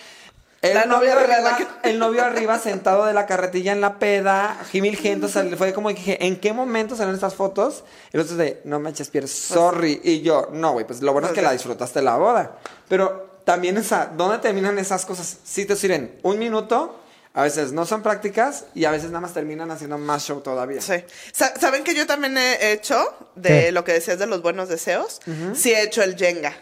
El, 0.62 0.74
La 0.74 0.86
novio, 0.86 1.10
novia 1.14 1.22
arriba, 1.36 1.50
arriba, 1.54 1.70
el 1.84 1.98
novio 1.98 2.24
arriba 2.24 2.58
sentado 2.58 3.04
de 3.04 3.12
la 3.12 3.26
carretilla 3.26 3.72
en 3.72 3.80
la 3.80 3.98
peda, 3.98 4.58
mil 4.72 4.96
gente, 4.96 5.26
o 5.26 5.28
sea, 5.28 5.42
le 5.44 5.56
fue 5.56 5.72
como 5.72 5.88
que 5.90 5.94
dije, 5.94 6.26
¿en 6.26 6.40
qué 6.40 6.52
momento 6.52 6.96
salen 6.96 7.14
estas 7.14 7.34
fotos? 7.34 7.84
Y 8.12 8.16
los 8.16 8.36
de, 8.36 8.60
no 8.64 8.80
manches, 8.80 9.08
Pierre, 9.10 9.28
sorry. 9.28 10.00
Y 10.02 10.22
yo, 10.22 10.48
no, 10.52 10.72
güey, 10.72 10.86
pues 10.86 11.00
lo 11.02 11.12
bueno 11.12 11.28
es 11.28 11.34
que 11.34 11.42
la 11.42 11.52
disfrutaste 11.52 12.02
la 12.02 12.16
boda. 12.16 12.56
Pero 12.88 13.40
también 13.44 13.76
esa, 13.76 14.06
¿dónde 14.16 14.38
terminan 14.38 14.78
esas 14.78 15.04
cosas? 15.06 15.36
Sí 15.44 15.64
te 15.64 15.76
sirven 15.76 16.18
un 16.22 16.38
minuto, 16.38 16.98
a 17.38 17.42
veces 17.42 17.70
no 17.72 17.86
son 17.86 18.02
prácticas 18.02 18.64
y 18.74 18.84
a 18.84 18.90
veces 18.90 19.10
nada 19.10 19.20
más 19.20 19.32
terminan 19.32 19.70
haciendo 19.70 19.96
más 19.96 20.24
show 20.24 20.40
todavía. 20.40 20.80
Sí. 20.80 21.04
Sa- 21.32 21.54
¿Saben 21.60 21.84
que 21.84 21.94
yo 21.94 22.04
también 22.06 22.36
he 22.36 22.72
hecho 22.72 23.14
de 23.36 23.48
¿Qué? 23.66 23.72
lo 23.72 23.84
que 23.84 23.92
decías 23.92 24.18
de 24.18 24.26
los 24.26 24.42
buenos 24.42 24.68
deseos? 24.68 25.20
Sí 25.54 25.72
he 25.72 25.82
hecho 25.82 26.02
el 26.02 26.16
Jenga. 26.16 26.52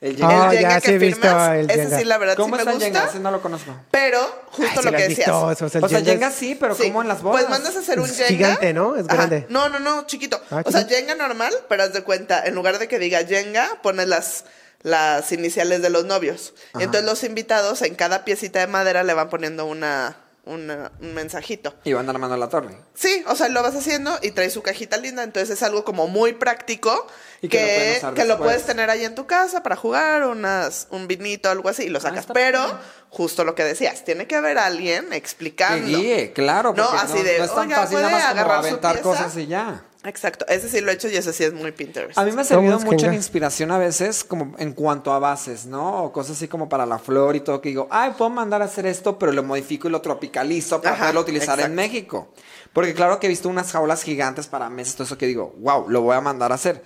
El 0.00 0.12
Ah, 0.22 0.28
Jenga. 0.28 0.46
el 0.46 0.52
ya, 0.52 0.58
Jenga 0.68 0.80
sí 0.80 0.86
he 0.86 0.92
que 0.92 0.98
visto 0.98 1.20
firmas, 1.22 1.50
el 1.56 1.70
ese 1.70 1.82
Jenga. 1.82 1.98
sí 1.98 2.04
la 2.04 2.18
verdad 2.18 2.34
sí 2.36 2.42
¿Cómo 2.42 2.54
me 2.54 2.58
está 2.58 2.70
el 2.70 2.76
gusta. 2.78 2.86
Jenga? 3.00 3.10
Ese 3.10 3.18
no 3.18 3.30
lo 3.32 3.42
conozco. 3.42 3.76
Pero 3.90 4.20
justo 4.52 4.62
Ay, 4.70 4.78
sí 4.78 4.84
lo 4.84 4.90
que 4.92 4.96
decías. 5.08 5.16
visto, 5.18 5.50
eso, 5.50 5.66
o 5.66 5.68
sea, 5.68 5.78
el 5.80 5.84
O 5.84 5.88
sea, 5.88 5.98
Jenga 5.98 6.12
Jenga 6.12 6.28
es- 6.28 6.34
sí, 6.34 6.54
pero 6.60 6.74
Sí, 6.76 6.82
como 6.84 7.02
en 7.02 7.08
las 7.08 7.20
bodas. 7.22 7.40
Pues 7.40 7.50
mandas 7.50 7.74
a 7.74 7.80
hacer 7.80 7.98
un 7.98 8.06
Es 8.06 8.12
Jenga. 8.16 8.28
gigante, 8.28 8.72
¿no? 8.72 8.94
Es 8.94 9.06
Ajá. 9.06 9.16
grande. 9.16 9.46
No, 9.48 9.68
no, 9.68 9.80
no, 9.80 10.06
chiquito. 10.06 10.40
Ah, 10.52 10.62
o 10.64 10.70
sea. 10.70 10.84
Jenga 10.86 11.16
normal, 11.16 11.52
pero 11.68 11.82
haz 11.82 11.92
de 11.92 12.02
cuenta, 12.04 12.44
en 12.46 12.54
lugar 12.54 12.78
de 12.78 12.86
que 12.86 13.00
diga 13.00 13.24
Jenga, 13.26 13.68
pones 13.82 14.06
las, 14.06 14.44
las 14.82 15.32
iniciales 15.32 15.82
de 15.82 15.90
los 15.90 16.04
novios. 16.04 16.54
Entonces 16.74 17.04
los 17.04 17.24
invitados 17.24 17.82
en 17.82 17.94
cada 17.94 18.24
piecita 18.24 18.60
de 18.60 18.66
madera 18.68 19.02
le 19.02 19.12
van 19.14 19.28
poniendo 19.28 19.66
una, 19.66 20.16
una- 20.44 20.92
un 21.00 21.14
mensajito. 21.14 21.74
Y 21.84 21.92
van 21.92 22.08
armando 22.08 22.36
la 22.36 22.48
torre. 22.48 22.76
Sí, 22.94 23.24
o 23.26 23.34
sea, 23.34 23.48
lo 23.48 23.62
vas 23.62 23.74
haciendo 23.74 24.16
y 24.22 24.30
trae 24.30 24.50
su 24.50 24.62
cajita 24.62 24.96
linda, 24.96 25.22
entonces 25.24 25.50
es 25.50 25.62
algo 25.62 25.84
como 25.84 26.06
muy 26.06 26.32
práctico 26.32 27.06
Y 27.42 27.48
que 27.48 27.98
que, 28.00 28.14
que 28.14 28.24
lo 28.24 28.38
puedes 28.38 28.64
tener 28.66 28.88
ahí 28.88 29.04
en 29.04 29.14
tu 29.14 29.26
casa 29.26 29.62
para 29.62 29.76
jugar, 29.76 30.24
unas, 30.24 30.86
un 30.90 31.06
vinito, 31.08 31.50
algo 31.50 31.68
así, 31.68 31.84
y 31.84 31.88
lo 31.88 32.00
sacas. 32.00 32.20
está 32.20 32.32
Pero, 32.34 32.64
justo 33.10 33.44
lo 33.44 33.54
que 33.54 33.64
decías, 33.64 34.04
tiene 34.04 34.26
que 34.26 34.36
haber 34.36 34.58
alguien 34.58 35.10
Que 35.10 35.16
explicando. 35.16 35.86
guíe, 35.98 36.32
claro. 36.32 36.72
No, 36.76 36.88
así 36.90 37.20
de, 37.22 37.38
no 37.38 37.44
es 37.44 37.54
tan 37.54 37.66
"Oiga, 37.66 37.76
fácil 37.82 37.96
nada 37.98 38.08
¿puede 38.10 38.22
más 38.22 38.28
como 38.30 38.40
agarrar 38.40 38.60
su 38.62 38.68
aventar 38.68 38.92
pieza?" 38.94 39.02
cosas 39.08 39.36
y 39.36 39.46
ya. 39.48 39.84
Exacto, 40.04 40.46
ese 40.46 40.68
sí 40.68 40.80
lo 40.80 40.92
he 40.92 40.94
hecho 40.94 41.08
y 41.08 41.16
ese 41.16 41.32
sí 41.32 41.42
es 41.42 41.52
muy 41.52 41.72
Pinterest. 41.72 42.16
A 42.16 42.24
mí 42.24 42.30
me 42.30 42.42
ha 42.42 42.44
¿Cómo 42.44 42.44
servido 42.44 42.78
mucho 42.80 43.06
en 43.06 43.14
inspiración 43.14 43.72
a 43.72 43.78
veces, 43.78 44.22
como 44.22 44.54
en 44.58 44.72
cuanto 44.72 45.12
a 45.12 45.18
bases, 45.18 45.66
¿no? 45.66 46.04
O 46.04 46.12
cosas 46.12 46.36
así 46.36 46.46
como 46.46 46.68
para 46.68 46.86
la 46.86 47.00
flor 47.00 47.34
y 47.34 47.40
todo, 47.40 47.60
que 47.60 47.70
digo, 47.70 47.88
ay, 47.90 48.12
puedo 48.16 48.30
mandar 48.30 48.62
a 48.62 48.66
hacer 48.66 48.86
esto, 48.86 49.18
pero 49.18 49.32
lo 49.32 49.42
modifico 49.42 49.88
y 49.88 49.90
lo 49.90 50.00
tropicalizo 50.00 50.80
para 50.80 50.94
Ajá, 50.94 51.00
poderlo 51.04 51.22
utilizar 51.22 51.58
en. 51.60 51.74
México. 51.74 52.28
Porque 52.72 52.94
claro 52.94 53.18
que 53.18 53.26
he 53.26 53.30
visto 53.30 53.48
unas 53.48 53.72
jaulas 53.72 54.04
gigantes 54.04 54.46
para 54.46 54.70
mesas, 54.70 54.94
todo 54.94 55.04
eso 55.04 55.18
que 55.18 55.26
digo, 55.26 55.54
wow, 55.58 55.88
lo 55.88 56.02
voy 56.02 56.14
a 56.14 56.20
mandar 56.20 56.52
a 56.52 56.54
hacer. 56.54 56.82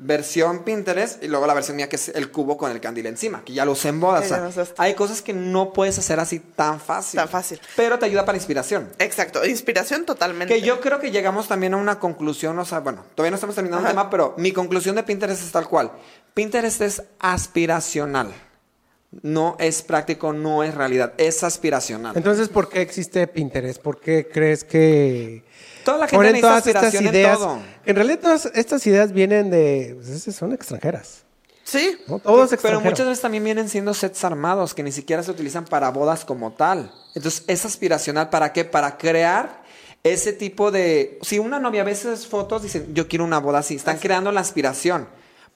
Versión 0.00 0.62
Pinterest 0.62 1.20
y 1.24 1.26
luego 1.26 1.44
la 1.48 1.54
versión 1.54 1.76
mía 1.76 1.88
que 1.88 1.96
es 1.96 2.10
el 2.10 2.30
cubo 2.30 2.56
con 2.56 2.70
el 2.70 2.80
candil 2.80 3.06
encima, 3.06 3.42
que 3.44 3.52
ya 3.52 3.64
lo 3.64 3.72
usé 3.72 3.88
en 3.88 3.98
bodas. 3.98 4.30
O 4.30 4.52
sea, 4.52 4.64
hay 4.76 4.94
cosas 4.94 5.22
que 5.22 5.32
no 5.32 5.72
puedes 5.72 5.98
hacer 5.98 6.20
así 6.20 6.38
tan 6.38 6.78
fácil. 6.78 7.18
Tan 7.18 7.28
fácil. 7.28 7.60
Pero 7.74 7.98
te 7.98 8.06
ayuda 8.06 8.24
para 8.24 8.38
inspiración. 8.38 8.90
Exacto, 9.00 9.44
inspiración 9.44 10.04
totalmente. 10.04 10.54
Que 10.54 10.62
yo 10.62 10.80
creo 10.80 11.00
que 11.00 11.10
llegamos 11.10 11.48
también 11.48 11.74
a 11.74 11.78
una 11.78 11.98
conclusión, 11.98 12.56
o 12.60 12.64
sea, 12.64 12.78
bueno, 12.78 13.04
todavía 13.16 13.32
no 13.32 13.34
estamos 13.34 13.56
terminando 13.56 13.88
el 13.88 13.92
tema, 13.92 14.08
pero 14.08 14.34
mi 14.38 14.52
conclusión 14.52 14.94
de 14.94 15.02
Pinterest 15.02 15.42
es 15.42 15.50
tal 15.50 15.68
cual. 15.68 15.90
Pinterest 16.32 16.80
es 16.80 17.02
aspiracional. 17.18 18.32
No 19.22 19.56
es 19.58 19.82
práctico, 19.82 20.32
no 20.32 20.62
es 20.62 20.74
realidad, 20.74 21.14
es 21.16 21.42
aspiracional. 21.42 22.16
Entonces, 22.16 22.48
¿por 22.48 22.68
qué 22.68 22.82
existe 22.82 23.26
Pinterest? 23.26 23.80
¿Por 23.80 23.98
qué 23.98 24.28
crees 24.28 24.64
que 24.64 25.44
Toda 25.84 25.98
la 25.98 26.08
gente 26.08 26.16
ponen 26.26 26.40
todas 26.40 26.66
estas 26.66 26.84
aspiración 26.84 27.06
en 27.06 27.14
ideas? 27.14 27.38
todo. 27.38 27.58
En 27.84 27.96
realidad, 27.96 28.18
todas 28.20 28.46
estas 28.54 28.86
ideas 28.86 29.12
vienen 29.12 29.50
de... 29.50 29.94
pues, 29.96 30.08
esas 30.08 30.34
son 30.34 30.52
extranjeras. 30.52 31.24
Sí, 31.64 31.98
¿no? 32.06 32.18
Todo 32.18 32.44
es 32.44 32.50
Pero 32.50 32.54
extranjero. 32.54 32.90
muchas 32.90 33.06
veces 33.06 33.20
también 33.20 33.44
vienen 33.44 33.68
siendo 33.68 33.92
sets 33.92 34.24
armados 34.24 34.72
que 34.74 34.82
ni 34.82 34.90
siquiera 34.90 35.22
se 35.22 35.30
utilizan 35.30 35.66
para 35.66 35.90
bodas 35.90 36.24
como 36.24 36.52
tal. 36.52 36.90
Entonces, 37.14 37.44
es 37.46 37.64
aspiracional 37.64 38.30
para 38.30 38.52
qué? 38.52 38.64
Para 38.64 38.96
crear 38.96 39.62
ese 40.02 40.32
tipo 40.32 40.70
de... 40.70 41.18
Si 41.22 41.38
una 41.38 41.58
novia 41.58 41.82
a 41.82 41.84
veces 41.84 42.26
fotos 42.26 42.62
dicen, 42.62 42.94
yo 42.94 43.06
quiero 43.06 43.24
una 43.24 43.38
boda 43.38 43.58
así, 43.58 43.74
están 43.76 43.98
creando 43.98 44.32
la 44.32 44.40
aspiración. 44.40 45.08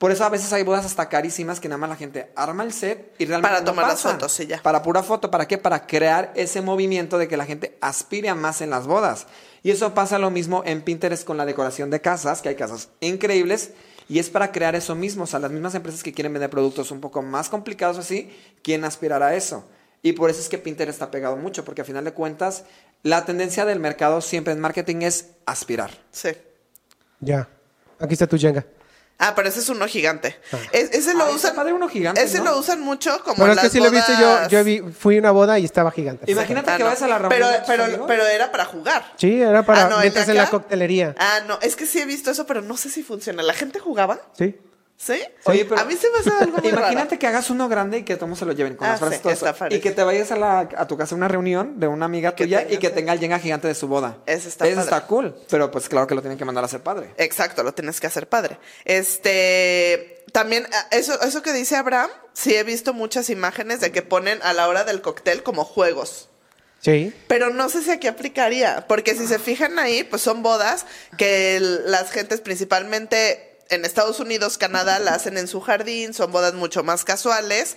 Por 0.02 0.10
eso 0.10 0.24
a 0.24 0.30
veces 0.30 0.52
hay 0.52 0.64
bodas 0.64 0.84
hasta 0.84 1.08
carísimas 1.08 1.60
que 1.60 1.68
nada 1.68 1.78
más 1.78 1.88
la 1.88 1.94
gente 1.94 2.32
arma 2.34 2.64
el 2.64 2.72
set 2.72 3.14
y 3.18 3.24
realmente 3.24 3.50
Para 3.50 3.60
no 3.60 3.66
tomar 3.66 3.86
las 3.86 4.00
fotos, 4.00 4.32
sí, 4.32 4.48
ya. 4.48 4.60
Para 4.60 4.82
pura 4.82 5.04
foto, 5.04 5.30
¿para 5.30 5.46
qué? 5.46 5.58
Para 5.58 5.86
crear 5.86 6.32
ese 6.34 6.60
movimiento 6.60 7.18
de 7.18 7.28
que 7.28 7.36
la 7.36 7.46
gente 7.46 7.78
aspire 7.80 8.28
a 8.28 8.34
más 8.34 8.62
en 8.62 8.70
las 8.70 8.88
bodas. 8.88 9.28
Y 9.62 9.70
eso 9.70 9.94
pasa 9.94 10.18
lo 10.18 10.32
mismo 10.32 10.64
en 10.66 10.82
Pinterest 10.82 11.24
con 11.24 11.36
la 11.36 11.46
decoración 11.46 11.88
de 11.90 12.00
casas, 12.00 12.42
que 12.42 12.48
hay 12.48 12.56
casas 12.56 12.88
increíbles, 12.98 13.74
y 14.08 14.18
es 14.18 14.28
para 14.28 14.50
crear 14.50 14.74
eso 14.74 14.96
mismo. 14.96 15.22
O 15.22 15.26
sea, 15.28 15.38
las 15.38 15.52
mismas 15.52 15.76
empresas 15.76 16.02
que 16.02 16.12
quieren 16.12 16.32
vender 16.32 16.50
productos 16.50 16.90
un 16.90 17.00
poco 17.00 17.22
más 17.22 17.48
complicados 17.48 17.96
así, 17.96 18.36
quieren 18.64 18.84
aspirar 18.84 19.22
a 19.22 19.36
eso. 19.36 19.68
Y 20.02 20.14
por 20.14 20.30
eso 20.30 20.40
es 20.40 20.48
que 20.48 20.58
Pinterest 20.58 20.96
está 20.96 21.12
pegado 21.12 21.36
mucho, 21.36 21.64
porque 21.64 21.82
a 21.82 21.84
final 21.84 22.04
de 22.04 22.10
cuentas, 22.10 22.64
la 23.04 23.24
tendencia 23.24 23.64
del 23.64 23.78
mercado 23.78 24.20
siempre 24.20 24.52
en 24.52 24.58
marketing 24.58 25.02
es 25.02 25.28
aspirar. 25.46 25.92
Sí. 26.10 26.30
Ya. 27.20 27.48
Aquí 28.00 28.14
está 28.14 28.26
tu 28.26 28.36
Jenga. 28.36 28.66
Ah, 29.18 29.34
pero 29.36 29.48
ese 29.48 29.60
es 29.60 29.68
uno 29.68 29.86
gigante. 29.86 30.36
Es- 30.72 30.90
ese 30.90 31.14
lo 31.14 31.20
está 31.26 31.34
usan. 31.36 31.54
padre 31.54 31.72
uno 31.72 31.88
gigante, 31.88 32.20
Ese 32.22 32.38
¿no? 32.38 32.46
lo 32.46 32.58
usan 32.58 32.80
mucho 32.80 33.22
como 33.22 33.36
Bueno, 33.36 33.52
en 33.52 33.58
es 33.58 33.60
que 33.60 33.66
las 33.66 33.72
sí 33.72 33.78
lo 33.78 33.86
he 33.86 33.90
visto 33.90 34.12
bodas- 34.12 34.48
yo. 34.50 34.58
Yo 34.58 34.64
vi- 34.64 34.80
fui 34.92 35.16
a 35.16 35.18
una 35.20 35.30
boda 35.30 35.58
y 35.60 35.64
estaba 35.64 35.92
gigante. 35.92 36.28
Imagínate 36.30 36.70
Ah, 36.72 36.76
que 36.76 36.82
no. 36.82 36.86
vayas 36.86 37.02
a 37.02 37.08
la 37.08 37.18
reunión 37.18 37.40
pero, 37.52 37.64
pero, 37.66 37.84
amigos. 37.84 38.04
pero 38.08 38.26
era 38.26 38.50
para 38.50 38.64
jugar. 38.64 39.12
Sí, 39.16 39.40
era 39.40 39.64
para 39.64 39.82
Ah, 39.86 39.88
no, 39.88 39.96
¿el 39.96 40.02
de 40.02 40.02
mientras 40.06 40.28
en 40.28 40.36
la 40.36 40.50
coctelería. 40.50 41.14
Ah, 41.18 41.40
no, 41.46 41.58
es 41.62 41.76
que 41.76 41.86
sí 41.86 42.00
he 42.00 42.04
visto 42.04 42.32
eso, 42.32 42.46
pero 42.46 42.62
no 42.62 42.76
sé 42.76 42.90
si 42.90 43.04
funciona. 43.04 43.42
¿La 43.44 43.54
gente 43.54 43.78
jugaba? 43.78 44.18
Sí. 44.36 44.56
¿Sí? 44.96 45.20
Oye, 45.46 45.64
pero- 45.64 45.80
a 45.80 45.84
mí 45.84 45.96
se 45.96 46.08
me 46.10 46.18
hace 46.18 46.30
algo 46.44 46.58
muy 46.58 46.68
Imagínate 46.68 47.04
raro. 47.08 47.18
que 47.18 47.26
hagas 47.26 47.50
uno 47.50 47.68
grande 47.68 47.98
y 47.98 48.02
que 48.04 48.14
todos 48.16 48.38
se 48.38 48.44
lo 48.44 48.52
lleven 48.52 48.76
con 48.76 48.86
Ah, 48.86 48.90
las 48.92 49.00
frases 49.00 49.20
sí, 49.20 49.28
y 49.28 49.74
eso. 49.74 49.82
que 49.82 49.90
te 49.90 50.02
vayas 50.04 50.30
a, 50.30 50.36
la, 50.36 50.60
a 50.60 50.86
tu 50.86 50.96
casa 50.96 51.16
a 51.16 51.18
una 51.18 51.26
reunión 51.26 51.80
de 51.80 51.88
una 51.88 52.04
amiga 52.06 52.36
Que 52.36 52.44
tuya 52.44 52.64
y 52.70 52.76
que 52.76 52.90
tenga 52.90 53.12
el 53.12 53.18
Jenga 53.18 53.40
gigante 53.40 53.66
de 53.66 53.74
su 53.74 53.88
boda. 53.88 54.18
Ese 54.26 54.48
está 54.48 54.64
Eso 54.68 54.76
padre. 54.76 54.84
está 54.96 55.06
cool. 55.08 55.34
Pero 55.50 55.72
pues 55.72 55.88
claro 55.88 56.06
que 56.06 56.14
lo 56.14 56.20
tienen 56.22 56.38
que 56.38 56.44
mandar 56.44 56.62
a 56.62 56.68
ser 56.68 56.82
padre. 56.82 57.12
Exacto, 57.16 57.64
lo 57.64 57.74
tienes 57.74 57.98
que 58.00 58.06
hacer 58.06 58.28
padre. 58.28 58.58
Este, 58.84 60.24
también, 60.32 60.66
ah, 60.72 60.86
eso, 60.90 61.20
eso 61.22 61.42
que 61.42 61.52
dice 61.52 61.76
Abraham, 61.76 62.10
sí 62.32 62.54
he 62.54 62.62
visto 62.64 62.92
muchas 62.94 63.30
imágenes 63.30 63.80
de 63.80 63.92
que 63.92 64.02
ponen 64.02 64.40
a 64.42 64.52
la 64.52 64.68
hora 64.68 64.84
del 64.84 65.02
cóctel 65.02 65.42
como 65.42 65.64
juegos. 65.64 66.28
Sí. 66.80 67.12
Pero 67.28 67.50
no 67.50 67.68
sé 67.68 67.82
si 67.82 67.90
aquí 67.90 68.08
aplicaría, 68.08 68.86
porque 68.88 69.14
si 69.14 69.26
se 69.26 69.38
fijan 69.38 69.78
ahí, 69.78 70.02
pues 70.04 70.22
son 70.22 70.42
bodas 70.42 70.84
que 71.16 71.56
el- 71.56 71.90
las 71.90 72.10
gentes 72.10 72.40
principalmente 72.40 73.51
en 73.74 73.84
Estados 73.84 74.20
Unidos, 74.20 74.58
Canadá, 74.58 74.98
la 74.98 75.14
hacen 75.14 75.36
en 75.38 75.48
su 75.48 75.60
jardín, 75.60 76.14
son 76.14 76.32
bodas 76.32 76.54
mucho 76.54 76.82
más 76.84 77.04
casuales. 77.04 77.76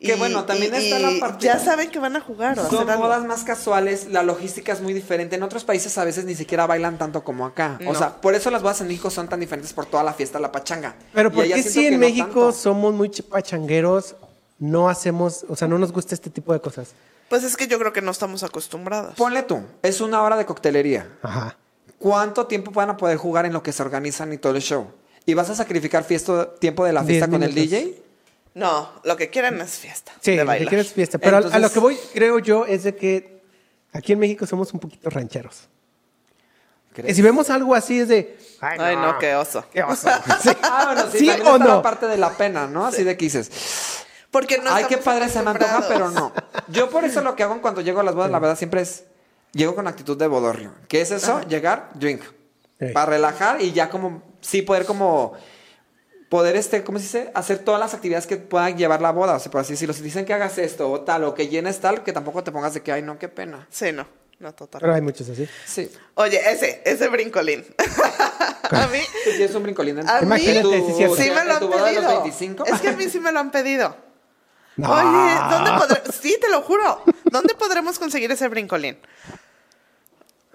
Que 0.00 0.16
bueno, 0.16 0.44
también 0.46 0.74
está 0.74 0.98
la 0.98 1.12
parte- 1.20 1.44
Ya 1.46 1.60
saben 1.60 1.88
que 1.88 2.00
van 2.00 2.16
a 2.16 2.20
jugar 2.20 2.58
o 2.58 2.64
Son 2.68 2.74
hacer 2.80 2.90
algo. 2.90 3.04
bodas 3.04 3.24
más 3.24 3.44
casuales, 3.44 4.08
la 4.10 4.24
logística 4.24 4.72
es 4.72 4.80
muy 4.80 4.92
diferente. 4.92 5.36
En 5.36 5.44
otros 5.44 5.62
países 5.62 5.96
a 5.96 6.02
veces 6.04 6.24
ni 6.24 6.34
siquiera 6.34 6.66
bailan 6.66 6.98
tanto 6.98 7.22
como 7.22 7.46
acá. 7.46 7.78
O 7.86 7.94
sea, 7.94 8.20
por 8.20 8.34
eso 8.34 8.50
las 8.50 8.62
bodas 8.62 8.80
en 8.80 8.88
México 8.88 9.10
son 9.10 9.28
tan 9.28 9.38
diferentes 9.38 9.72
por 9.72 9.86
toda 9.86 10.02
la 10.02 10.12
fiesta, 10.12 10.40
la 10.40 10.50
pachanga. 10.50 10.96
Pero 11.14 11.28
Y 11.28 11.32
¿por 11.32 11.44
qué 11.46 11.62
si 11.62 11.86
en 11.86 11.92
no 11.94 11.98
México 12.00 12.26
tanto. 12.26 12.52
somos 12.52 12.92
muy 12.94 13.10
pachangueros, 13.10 14.16
no 14.58 14.88
hacemos, 14.88 15.44
o 15.48 15.54
sea, 15.54 15.68
no 15.68 15.78
nos 15.78 15.92
gusta 15.92 16.16
este 16.16 16.30
tipo 16.30 16.52
de 16.52 16.60
cosas? 16.60 16.88
Pues 17.28 17.44
es 17.44 17.56
que 17.56 17.68
yo 17.68 17.78
creo 17.78 17.92
que 17.92 18.02
no 18.02 18.10
estamos 18.10 18.42
acostumbrados. 18.42 19.14
Ponle 19.14 19.44
tú, 19.44 19.60
es 19.82 20.00
una 20.00 20.20
hora 20.22 20.36
de 20.36 20.46
coctelería. 20.46 21.08
Ajá. 21.22 21.56
¿Cuánto 22.00 22.46
tiempo 22.48 22.72
van 22.72 22.90
a 22.90 22.96
poder 22.96 23.16
jugar 23.18 23.46
en 23.46 23.52
lo 23.52 23.62
que 23.62 23.72
se 23.72 23.80
organizan 23.82 24.32
y 24.32 24.38
todo 24.38 24.56
el 24.56 24.62
show? 24.62 24.88
¿Y 25.26 25.34
vas 25.34 25.50
a 25.50 25.54
sacrificar 25.54 26.04
fiesta, 26.04 26.52
tiempo 26.56 26.84
de 26.84 26.92
la 26.92 27.04
fiesta 27.04 27.28
con 27.28 27.42
el. 27.42 27.54
DJ? 27.54 28.02
No, 28.54 28.90
lo 29.04 29.16
que 29.16 29.30
quieren 29.30 29.60
es 29.60 29.78
fiesta. 29.78 30.12
Sí, 30.20 30.36
de 30.36 30.44
lo 30.44 30.52
que 30.52 30.66
quieres 30.66 30.86
es 30.88 30.92
fiesta. 30.92 31.18
Pero 31.18 31.36
a- 31.36 31.38
a 31.38 31.42
lo 31.42 31.46
Entonces- 31.48 31.72
que 31.72 31.78
voy, 31.78 31.98
creo 32.12 32.38
yo, 32.38 32.66
es 32.66 32.82
de 32.84 32.94
que 32.94 33.40
aquí 33.92 34.12
en 34.12 34.18
México 34.18 34.46
somos 34.46 34.72
un 34.74 34.80
poquito 34.80 35.08
rancheros. 35.10 35.68
¿Crees? 36.92 37.12
Y 37.12 37.14
si 37.14 37.22
vemos 37.22 37.48
algo 37.48 37.74
así 37.74 38.00
es 38.00 38.08
de... 38.08 38.36
Ay, 38.60 38.96
no, 38.96 39.18
qué 39.18 39.34
oso. 39.34 39.64
qué 39.72 39.82
oso. 39.82 40.08
Sí. 40.42 40.50
Ah, 40.62 40.92
bueno, 40.92 41.10
sí, 41.10 41.18
¿Sí 41.20 41.30
o 41.46 41.56
no? 41.58 41.80
parte 41.82 42.06
de 42.06 42.18
la 42.18 42.30
pena, 42.36 42.66
¿no? 42.66 42.84
Así 42.86 43.02
de 43.04 43.16
que 43.16 43.24
dices, 43.24 43.50
Porque 44.30 44.58
no 44.58 44.70
ay, 44.72 44.84
qué 44.88 44.98
padre 44.98 45.28
se 45.30 45.42
me 45.42 45.50
antoja, 45.50 45.84
pero 45.88 46.10
no. 46.10 46.32
Yo 46.68 46.90
por 46.90 47.04
eso 47.04 47.22
lo 47.22 47.34
que 47.34 47.42
hago 47.44 47.54
en 47.54 47.60
cuanto 47.60 47.80
llego 47.80 48.00
a 48.00 48.02
las 48.02 48.14
bodas, 48.14 48.30
la 48.30 48.38
verdad, 48.38 48.58
siempre 48.58 48.82
es, 48.82 49.04
llego 49.52 49.74
con 49.74 49.86
actitud 49.88 50.18
de 50.18 50.26
bodorrio. 50.26 50.74
¿Qué 50.88 51.00
es 51.00 51.10
eso? 51.10 51.40
Llegar, 51.48 51.88
drink. 51.94 52.20
Sí. 52.78 52.86
Para 52.92 53.06
relajar 53.06 53.62
y 53.62 53.72
ya 53.72 53.88
como, 53.88 54.22
sí, 54.42 54.60
poder 54.62 54.84
como, 54.84 55.32
poder, 56.28 56.56
este, 56.56 56.84
¿cómo 56.84 56.98
se 56.98 57.04
dice? 57.04 57.30
Hacer 57.34 57.58
todas 57.60 57.80
las 57.80 57.94
actividades 57.94 58.26
que 58.26 58.36
puedan 58.36 58.76
llevar 58.76 59.00
la 59.00 59.10
boda. 59.12 59.36
O 59.36 59.38
sea, 59.38 59.50
por 59.50 59.60
así 59.62 59.72
decirlo, 59.72 59.94
si 59.94 60.02
dicen 60.02 60.24
que 60.24 60.34
hagas 60.34 60.58
esto 60.58 60.90
o 60.90 61.00
tal, 61.00 61.24
o 61.24 61.34
que 61.34 61.48
llenes 61.48 61.80
tal, 61.80 62.02
que 62.02 62.12
tampoco 62.12 62.44
te 62.44 62.52
pongas 62.52 62.74
de 62.74 62.82
que, 62.82 62.92
ay, 62.92 63.02
no, 63.02 63.18
qué 63.18 63.28
pena. 63.28 63.66
Sí, 63.70 63.92
no, 63.92 64.06
no, 64.38 64.54
total. 64.54 64.80
Pero 64.80 64.94
hay 64.94 65.00
muchos 65.00 65.28
así. 65.28 65.48
Sí. 65.66 65.90
Oye, 66.14 66.40
ese, 66.50 66.82
ese 66.84 67.08
brincolín. 67.08 67.64
a 68.70 68.86
mí, 68.86 69.00
Tú 69.24 69.30
tienes 69.30 69.54
un 69.54 69.62
brincolín 69.62 69.98
en 69.98 70.08
a 70.08 70.20
mí, 70.20 70.26
Imagínate, 70.26 70.68
sí, 70.68 70.84
es 70.88 70.96
cierto. 70.96 71.16
sí 71.16 71.30
me 71.30 71.44
lo 71.44 71.58
tu 71.58 71.72
han 71.72 71.84
pedido. 71.84 72.08
25. 72.08 72.64
Es 72.66 72.80
que 72.80 72.88
a 72.88 72.92
mí 72.92 73.08
sí 73.08 73.20
me 73.20 73.32
lo 73.32 73.40
han 73.40 73.50
pedido. 73.50 73.96
No. 74.74 74.90
Oye, 74.90 75.34
¿dónde 75.50 75.70
podremos? 75.72 76.14
Sí, 76.18 76.38
te 76.40 76.48
lo 76.48 76.62
juro. 76.62 77.02
¿Dónde 77.24 77.54
podremos 77.54 77.98
conseguir 77.98 78.32
ese 78.32 78.48
brincolín? 78.48 78.96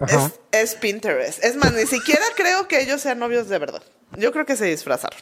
Es, 0.06 0.16
es 0.52 0.74
Pinterest. 0.76 1.42
Es 1.44 1.56
más, 1.56 1.72
ni 1.72 1.86
siquiera 1.86 2.22
creo 2.36 2.68
que 2.68 2.80
ellos 2.80 3.00
sean 3.00 3.18
novios 3.18 3.48
de 3.48 3.58
verdad. 3.58 3.82
Yo 4.16 4.32
creo 4.32 4.46
que 4.46 4.56
se 4.56 4.64
disfrazaron. 4.64 5.18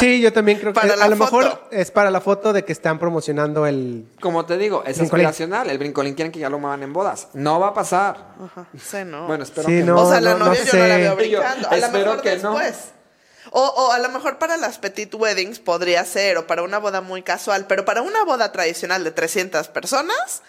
Sí, 0.00 0.20
yo 0.20 0.32
también 0.32 0.58
creo 0.58 0.72
que 0.72 0.80
Para 0.80 0.96
la 0.96 1.04
a 1.04 1.08
lo 1.08 1.16
foto. 1.16 1.36
mejor 1.38 1.68
es 1.70 1.90
para 1.92 2.10
la 2.10 2.20
foto 2.20 2.52
de 2.52 2.64
que 2.64 2.72
están 2.72 2.98
promocionando 2.98 3.66
el... 3.66 4.04
Como 4.20 4.44
te 4.46 4.56
digo, 4.58 4.82
es 4.84 4.98
Brincolín. 4.98 5.26
aspiracional. 5.26 5.70
El 5.70 5.78
brincolín 5.78 6.14
quieren 6.14 6.32
que 6.32 6.40
ya 6.40 6.50
lo 6.50 6.58
muevan 6.58 6.82
en 6.82 6.92
bodas. 6.92 7.28
No 7.34 7.60
va 7.60 7.68
a 7.68 7.74
pasar. 7.74 8.34
Ajá, 8.44 8.66
sí, 8.76 8.98
no. 9.04 9.26
Bueno, 9.28 9.44
espero 9.44 9.68
Sí, 9.68 9.78
que 9.78 9.84
no. 9.84 9.94
no. 9.94 10.02
o 10.02 10.10
sea, 10.10 10.20
la 10.20 10.34
no 10.34 10.46
novia 10.46 10.64
yo 10.64 10.72
no 10.78 10.86
la 10.86 10.96
veo 10.96 11.16
brincando. 11.16 11.68
a 11.68 11.76
lo 11.76 11.86
espero 11.86 12.04
mejor 12.04 12.22
que 12.22 12.36
no. 12.38 12.50
después. 12.58 12.76
O, 13.52 13.62
o 13.64 13.92
a 13.92 13.98
lo 14.00 14.08
mejor 14.10 14.38
para 14.38 14.56
las 14.56 14.78
petit 14.78 15.14
weddings 15.14 15.58
podría 15.60 16.04
ser, 16.04 16.36
o 16.36 16.46
para 16.48 16.62
una 16.64 16.78
boda 16.78 17.00
muy 17.00 17.22
casual, 17.22 17.66
pero 17.68 17.84
para 17.84 18.02
una 18.02 18.24
boda 18.24 18.50
tradicional 18.50 19.04
de 19.04 19.10
300 19.12 19.68
personas, 19.68 20.42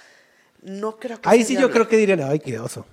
no 0.64 0.98
creo 0.98 1.22
que 1.22 1.30
Ahí 1.30 1.40
sea 1.40 1.48
sí 1.48 1.58
yo 1.62 1.70
creo 1.72 1.88
que 1.88 1.96
dirían, 1.96 2.22
ay, 2.22 2.40
qué 2.40 2.60
oso. 2.60 2.86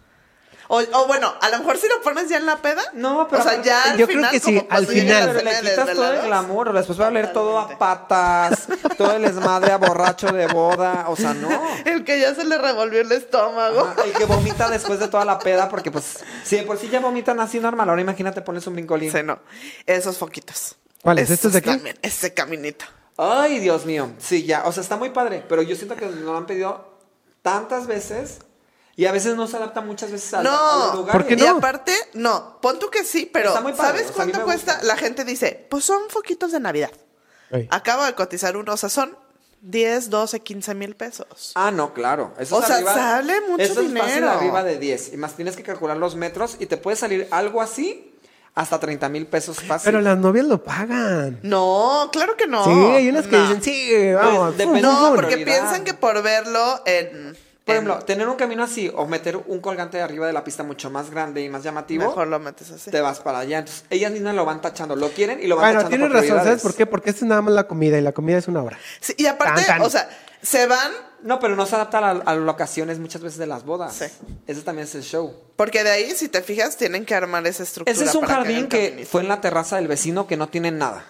O, 0.68 0.80
o 0.80 1.06
bueno, 1.06 1.32
a 1.40 1.48
lo 1.50 1.58
mejor 1.58 1.78
si 1.78 1.88
lo 1.88 2.00
pones 2.02 2.28
ya 2.28 2.38
en 2.38 2.46
la 2.46 2.56
peda. 2.56 2.82
No, 2.92 3.26
pero 3.28 3.42
O 3.42 3.44
sea, 3.44 3.62
ya 3.62 3.92
al 3.92 3.98
yo 3.98 4.06
creo 4.06 4.18
final, 4.18 4.30
que 4.32 4.40
sí, 4.40 4.66
al 4.68 4.86
final. 4.86 5.32
Pero 5.32 5.44
le 5.44 5.60
quitas 5.60 5.94
todo 5.94 6.12
el 6.12 6.22
glamour. 6.26 6.72
Después 6.72 7.00
va 7.00 7.04
a 7.06 7.08
oler 7.08 7.32
todo 7.32 7.58
a 7.58 7.78
patas. 7.78 8.66
todo 8.96 9.12
el 9.12 9.22
desmadre 9.22 9.72
a 9.72 9.78
borracho 9.78 10.28
de 10.28 10.46
boda. 10.48 11.06
O 11.08 11.16
sea, 11.16 11.34
no. 11.34 11.48
El 11.84 12.04
que 12.04 12.20
ya 12.20 12.34
se 12.34 12.44
le 12.44 12.58
revolvió 12.58 13.00
el 13.00 13.12
estómago. 13.12 13.80
Ajá, 13.80 14.04
El 14.04 14.12
que 14.12 14.24
vomita 14.24 14.68
después 14.68 14.98
de 14.98 15.08
toda 15.08 15.24
la 15.24 15.38
peda. 15.38 15.68
Porque, 15.68 15.90
pues, 15.90 16.24
si 16.44 16.56
de 16.56 16.62
por 16.62 16.78
sí 16.78 16.88
ya 16.88 17.00
vomitan 17.00 17.38
así 17.40 17.60
normal. 17.60 17.88
Ahora 17.88 18.00
imagínate 18.00 18.42
pones 18.42 18.66
un 18.66 18.74
brincolín. 18.74 19.12
Sí, 19.12 19.22
no. 19.22 19.38
Esos 19.86 20.18
foquitos. 20.18 20.76
¿Cuáles? 21.02 21.30
¿Estos 21.30 21.52
de 21.52 21.58
aquí? 21.58 21.70
también, 21.70 21.96
ese 22.02 22.34
caminito. 22.34 22.84
Ay, 23.16 23.60
Dios 23.60 23.86
mío. 23.86 24.10
Sí, 24.18 24.44
ya. 24.44 24.64
O 24.66 24.72
sea, 24.72 24.82
está 24.82 24.96
muy 24.96 25.10
padre. 25.10 25.44
Pero 25.48 25.62
yo 25.62 25.76
siento 25.76 25.96
que 25.96 26.06
nos 26.06 26.16
lo 26.16 26.36
han 26.36 26.46
pedido 26.46 26.98
tantas 27.42 27.86
veces. 27.86 28.40
Y 28.98 29.04
a 29.04 29.12
veces 29.12 29.36
no 29.36 29.46
se 29.46 29.56
adapta 29.58 29.82
muchas 29.82 30.10
veces 30.10 30.32
a, 30.34 30.42
No. 30.42 30.50
a 30.50 30.86
los 30.86 30.94
lugares. 30.96 31.12
¿Por 31.22 31.26
qué 31.28 31.34
Y 31.34 31.46
no? 31.46 31.58
aparte, 31.58 31.92
no, 32.14 32.58
pon 32.62 32.78
tú 32.78 32.88
que 32.88 33.04
sí, 33.04 33.28
pero 33.30 33.50
Está 33.50 33.60
muy 33.60 33.72
padre, 33.74 33.98
¿sabes 33.98 34.12
cuánto 34.12 34.42
cuesta? 34.42 34.72
gusta. 34.74 34.86
La 34.86 34.96
gente 34.96 35.24
dice, 35.24 35.66
pues 35.70 35.84
son 35.84 36.08
foquitos 36.08 36.50
de 36.52 36.60
Navidad. 36.60 36.90
Ey. 37.50 37.68
Acabo 37.70 38.04
de 38.04 38.14
cotizar 38.14 38.56
uno, 38.56 38.72
o 38.72 38.76
sea, 38.78 38.88
son 38.88 39.16
10, 39.60 40.08
12, 40.10 40.40
15 40.40 40.74
mil 40.74 40.96
pesos. 40.96 41.52
Ah, 41.56 41.70
no, 41.70 41.92
claro. 41.92 42.32
Eso 42.38 42.56
O 42.56 42.60
es 42.60 42.66
sea, 42.66 42.76
arriba- 42.76 42.94
sale 42.94 43.40
mucho 43.42 43.62
eso 43.62 43.80
es 43.82 43.92
fácil 43.92 43.94
dinero. 43.94 44.30
arriba 44.30 44.62
de 44.62 44.78
10. 44.78 45.12
Y 45.12 45.16
más 45.18 45.34
tienes 45.34 45.56
que 45.56 45.62
calcular 45.62 45.96
los 45.98 46.16
metros 46.16 46.56
y 46.58 46.66
te 46.66 46.76
puede 46.78 46.96
salir 46.96 47.28
algo 47.30 47.60
así 47.60 48.14
hasta 48.54 48.80
30 48.80 49.10
mil 49.10 49.26
pesos 49.26 49.60
fácil. 49.60 49.84
Pero 49.90 50.00
las 50.00 50.16
novias 50.16 50.46
lo 50.46 50.62
pagan. 50.62 51.38
No, 51.42 52.08
claro 52.12 52.34
que 52.36 52.46
no. 52.46 52.64
sí, 52.64 52.70
hay 52.70 53.08
unas 53.10 53.26
que 53.26 53.36
No. 53.36 53.42
dicen, 53.42 53.62
sí, 53.62 54.12
vamos. 54.14 54.56
depende- 54.56 54.80
fum, 54.80 54.90
No, 54.90 54.96
fum, 54.98 55.06
fum". 55.08 55.16
porque 55.16 55.36
piensan 55.38 55.84
que 55.84 55.92
por 55.92 56.22
verlo 56.22 56.80
en... 56.86 57.36
Por 57.66 57.74
ejemplo, 57.74 57.98
tener 58.04 58.28
un 58.28 58.36
camino 58.36 58.62
así 58.62 58.90
o 58.94 59.06
meter 59.06 59.36
un 59.36 59.60
colgante 59.60 59.96
de 59.96 60.02
arriba 60.04 60.24
de 60.28 60.32
la 60.32 60.44
pista 60.44 60.62
mucho 60.62 60.88
más 60.88 61.10
grande 61.10 61.42
y 61.42 61.48
más 61.48 61.64
llamativo, 61.64 62.04
mejor 62.06 62.28
lo 62.28 62.38
metes 62.38 62.70
así. 62.70 62.92
te 62.92 63.00
vas 63.00 63.18
para 63.18 63.40
allá. 63.40 63.58
Entonces, 63.58 63.84
ellas 63.90 64.12
mismas 64.12 64.36
lo 64.36 64.44
van 64.44 64.60
tachando. 64.60 64.94
Lo 64.94 65.08
quieren 65.10 65.42
y 65.42 65.48
lo 65.48 65.56
van 65.56 65.64
Bueno, 65.74 65.80
tachando 65.80 66.06
tienes 66.06 66.12
por 66.22 66.30
razón, 66.36 66.44
¿sabes 66.46 66.62
por 66.62 66.74
qué? 66.76 66.86
Porque 66.86 67.10
esto 67.10 67.24
es 67.24 67.28
nada 67.28 67.42
más 67.42 67.52
la 67.54 67.66
comida 67.66 67.98
y 67.98 68.02
la 68.02 68.12
comida 68.12 68.38
es 68.38 68.46
una 68.46 68.62
hora. 68.62 68.78
Sí, 69.00 69.14
y 69.18 69.26
aparte, 69.26 69.62
Tan, 69.62 69.78
tan. 69.78 69.82
o 69.82 69.90
sea, 69.90 70.08
se 70.42 70.66
van 70.68 70.92
No, 71.24 71.40
pero 71.40 71.56
no 71.56 71.66
se 71.66 71.74
adapta 71.74 71.98
a, 71.98 72.10
a 72.12 72.14
las 72.14 72.36
locaciones 72.38 73.00
muchas 73.00 73.20
veces 73.22 73.38
de 73.40 73.48
las 73.48 73.64
bodas. 73.64 73.94
Sí. 73.94 74.04
Ese 74.46 74.62
también 74.62 74.86
es 74.86 74.94
el 74.94 75.02
show. 75.02 75.34
porque 75.56 75.82
de 75.82 75.90
ahí, 75.90 76.12
si 76.12 76.28
te 76.28 76.42
fijas, 76.42 76.76
tienen 76.76 77.04
que 77.04 77.16
armar 77.16 77.44
esa 77.48 77.64
estructura. 77.64 77.92
Ese 77.92 78.04
es 78.04 78.14
un 78.14 78.20
para 78.20 78.34
jardín 78.36 78.68
que 78.68 78.90
caminito. 78.90 79.08
fue 79.10 79.22
en 79.22 79.28
la 79.28 79.40
terraza 79.40 79.74
del 79.74 79.88
vecino 79.88 80.28
que 80.28 80.36
no 80.36 80.48
tiene 80.48 80.70
nada. 80.70 81.04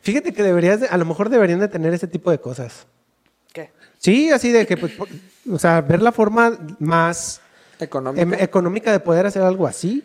Fíjate 0.00 0.32
que 0.32 0.42
deberías, 0.42 0.80
de- 0.80 0.88
a 0.88 0.96
lo 0.96 1.04
mejor 1.04 1.28
deberían 1.28 1.60
de 1.60 1.68
tener 1.68 1.92
ese 1.92 2.06
tipo 2.06 2.30
de 2.30 2.40
cosas. 2.40 2.86
Sí, 4.00 4.30
así 4.30 4.50
de 4.50 4.66
que, 4.66 4.78
pues, 4.78 4.92
o 5.50 5.58
sea, 5.58 5.82
ver 5.82 6.00
la 6.00 6.10
forma 6.10 6.58
más 6.78 7.40
em, 7.78 8.32
económica 8.34 8.92
de 8.92 8.98
poder 9.00 9.26
hacer 9.26 9.42
algo 9.42 9.66
así. 9.66 10.02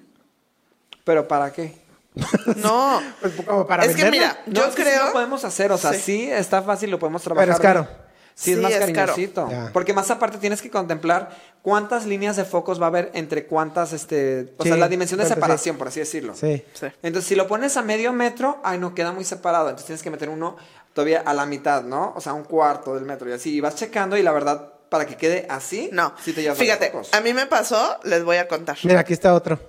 ¿Pero 1.06 1.28
para 1.28 1.52
qué? 1.54 1.78
No. 2.58 3.02
Pues, 3.22 3.34
como 3.46 3.66
para 3.66 3.86
es 3.86 3.96
que 3.96 4.12
mira, 4.12 4.38
No, 4.48 4.54
yo 4.54 4.66
es 4.66 4.76
que 4.76 4.84
sí 4.84 4.92
lo 5.04 5.14
podemos 5.14 5.46
hacer, 5.46 5.72
o 5.72 5.78
sea, 5.78 5.94
sí. 5.94 6.00
Sí. 6.02 6.32
está 6.32 6.62
fácil, 6.62 6.92
lo 6.92 7.00
podemos 7.00 7.22
trabajar. 7.22 7.46
Pero 7.48 7.56
es 7.56 7.62
caro. 7.62 7.82
bien. 7.84 8.06
Sí, 8.36 8.52
es 8.52 8.58
Sí, 8.58 8.62
más 8.62 8.72
es 8.74 8.80
cariñosito. 8.80 9.50
Porque 9.72 9.94
más 9.94 10.12
aparte 10.12 10.38
tienes 10.40 10.62
que 10.62 10.70
contemplar 10.70 11.30
cuántas 11.62 12.06
líneas 12.06 12.36
de 12.36 12.44
focos 12.44 12.82
va 12.82 12.86
a 12.86 12.90
haber 12.90 13.12
entre 13.14 13.46
cuántas, 13.46 13.94
este, 13.94 14.54
o 14.58 14.64
Sí, 14.64 14.70
sea, 14.70 14.78
la 14.78 14.90
dimensión 14.90 15.22
de 15.22 15.26
separación, 15.26 15.78
por 15.78 15.88
así 15.88 16.02
decirlo. 16.02 16.36
Sí. 16.36 16.62
Sí. 16.74 16.88
Entonces, 17.02 17.30
si 17.30 17.36
lo 17.36 17.48
pones 17.48 17.78
a 17.78 17.82
medio 17.82 18.12
metro, 18.12 18.60
ay, 18.62 18.78
no, 18.78 18.94
queda 18.94 19.14
muy 19.14 19.24
separado. 19.24 19.70
Entonces 19.70 19.86
tienes 19.86 20.04
que 20.04 20.10
meter 20.10 20.28
uno 20.28 20.58
todavía 20.96 21.22
a 21.24 21.34
la 21.36 21.46
mitad, 21.46 21.84
¿no? 21.84 22.14
O 22.16 22.22
sea, 22.22 22.34
un 22.34 22.44
cuarto 22.46 22.96
del 22.96 23.04
metro 23.06 23.30
y 23.30 23.34
así. 23.34 23.54
Y 23.56 23.60
vas 23.62 23.76
checando 23.76 24.18
y 24.18 24.24
la 24.24 24.32
verdad, 24.32 24.72
para 24.90 25.06
que 25.06 25.16
quede 25.18 25.46
así, 25.50 25.90
No. 25.92 26.16
sí 26.24 26.34
te 26.34 26.42
llevas 26.42 26.58
Fíjate, 26.58 26.92
a 27.12 27.22
mí 27.22 27.34
me 27.34 27.46
pasó, 27.46 28.00
les 28.04 28.24
voy 28.24 28.38
a 28.38 28.48
contar. 28.48 28.78
Mira, 28.84 29.02
aquí 29.02 29.14
está 29.14 29.36
otro. 29.36 29.60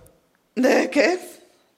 ¿De 0.54 0.88
qué? 0.88 1.18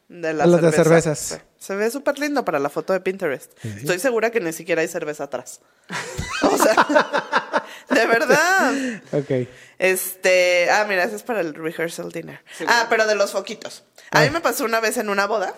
De 0.07 0.33
la 0.33 0.47
Los 0.47 0.61
de 0.63 0.71
cerveza. 0.71 1.15
cervezas. 1.17 1.41
Se 1.59 1.75
ve 1.75 1.91
súper 1.91 2.19
lindo 2.21 2.45
para 2.45 2.61
la 2.61 2.69
foto 2.69 2.93
de 2.93 3.01
Pinterest. 3.01 3.53
Estoy 3.65 3.99
segura 3.99 4.31
que 4.31 4.41
ni 4.41 4.53
siquiera 4.53 4.81
hay 4.83 4.89
cerveza 4.89 5.25
atrás. 5.25 5.61
O 6.41 6.57
sea, 6.57 7.65
De 7.91 8.07
verdad. 8.07 8.73
Ok. 9.13 9.49
Este, 9.79 10.71
ah, 10.71 10.87
mira, 10.89 11.03
eso 11.05 11.17
es 11.17 11.23
para 11.25 11.41
el 11.41 11.55
rehearsal 11.55 12.13
dinner. 12.13 12.41
ah, 12.69 12.87
pero 12.89 13.07
de 13.07 13.17
los 13.17 13.33
foquitos. 13.33 13.83
A 14.13 14.21
mí 14.23 14.31
me 14.31 14.41
pasó 14.41 14.65
una 14.65 14.79
vez 14.81 14.97
en 14.99 15.09
una 15.09 15.27
boda 15.27 15.53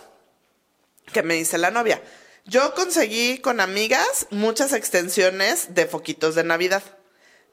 que 1.13 1.23
me 1.23 1.35
dice 1.35 1.59
la 1.59 1.71
novia. 1.71 2.01
Yo 2.47 2.75
conseguí 2.75 3.39
con 3.39 3.61
amigas 3.61 4.27
muchas 4.31 4.73
extensiones 4.73 5.75
de 5.75 5.87
foquitos 5.87 6.35
de 6.35 6.45
Navidad. 6.45 6.83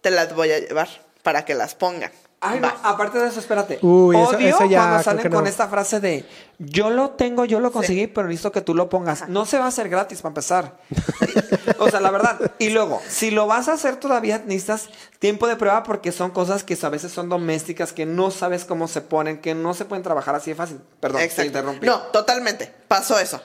Te 0.02 0.12
las 0.12 0.34
voy 0.34 0.52
a 0.52 0.60
llevar 0.60 0.88
para 1.23 1.45
que 1.45 1.54
las 1.56 1.76
pongan. 1.76 2.12
Ay, 2.39 2.60
no, 2.60 2.71
aparte 2.84 3.17
de 3.17 3.28
eso, 3.30 3.39
espérate. 3.39 3.80
Uy, 3.82 4.15
eso- 4.15 4.30
Odio 4.30 4.47
eso 4.47 4.65
ya 4.65 4.80
cuando 4.82 5.04
salen 5.04 5.32
con 5.32 5.43
no. 5.43 5.50
esta 5.50 5.67
frase 5.67 6.00
de 6.00 6.23
yo 6.60 6.91
lo 6.91 7.10
tengo, 7.12 7.45
yo 7.45 7.60
lo 7.60 7.71
conseguí, 7.71 8.06
pero 8.06 8.28
necesito 8.28 8.52
que 8.52 8.62
tú 8.62 8.76
lo 8.76 8.89
pongas. 8.89 9.28
No 9.28 9.47
se 9.47 9.58
va 9.58 9.65
a 9.65 9.69
hacer 9.69 9.89
gratis 9.89 10.21
para 10.21 10.30
empezar. 10.30 10.78
o 11.80 11.89
sea, 11.89 12.00
la 12.00 12.12
verdad. 12.12 12.39
Y 12.60 12.69
luego, 12.69 13.02
si 13.10 13.32
lo 13.32 13.47
vas 13.47 13.67
a 13.69 13.73
hacer 13.73 13.95
todavía 13.97 14.38
necesitas 14.45 14.88
tiempo 15.17 15.47
de 15.47 15.56
prueba 15.56 15.82
porque 15.82 16.12
son 16.12 16.30
cosas 16.30 16.63
que 16.63 16.78
a 16.80 16.89
veces 16.89 17.12
son 17.12 17.28
domésticas, 17.28 17.91
que 17.91 18.06
no 18.06 18.30
sabes 18.30 18.65
cómo 18.65 18.88
se 18.88 19.02
ponen, 19.02 19.41
que 19.41 19.56
no 19.56 19.73
se 19.73 19.86
pueden 19.86 20.04
trabajar 20.04 20.36
así 20.36 20.52
de 20.52 20.56
fácil. 20.56 20.80
Perdón, 21.00 21.19
te 21.19 21.26
Exacto. 21.26 21.47
interrumpí. 21.47 21.88
No, 21.88 22.00
totalmente. 22.13 22.71
Pasó 22.88 23.17
eso. 23.19 23.41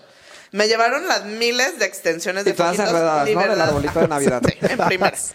Me 0.52 0.68
llevaron 0.68 1.08
las 1.08 1.24
miles 1.24 1.78
de 1.78 1.86
extensiones 1.86 2.44
de 2.44 2.50
Y 2.50 2.54
todas 2.54 2.78
enredadas, 2.78 3.28
¿no? 3.28 3.40
Del 3.40 3.60
arbolito 3.60 4.00
de 4.00 4.08
Navidad. 4.08 4.42
Sí, 4.46 4.56
en 4.60 4.78
primeras. 4.78 5.32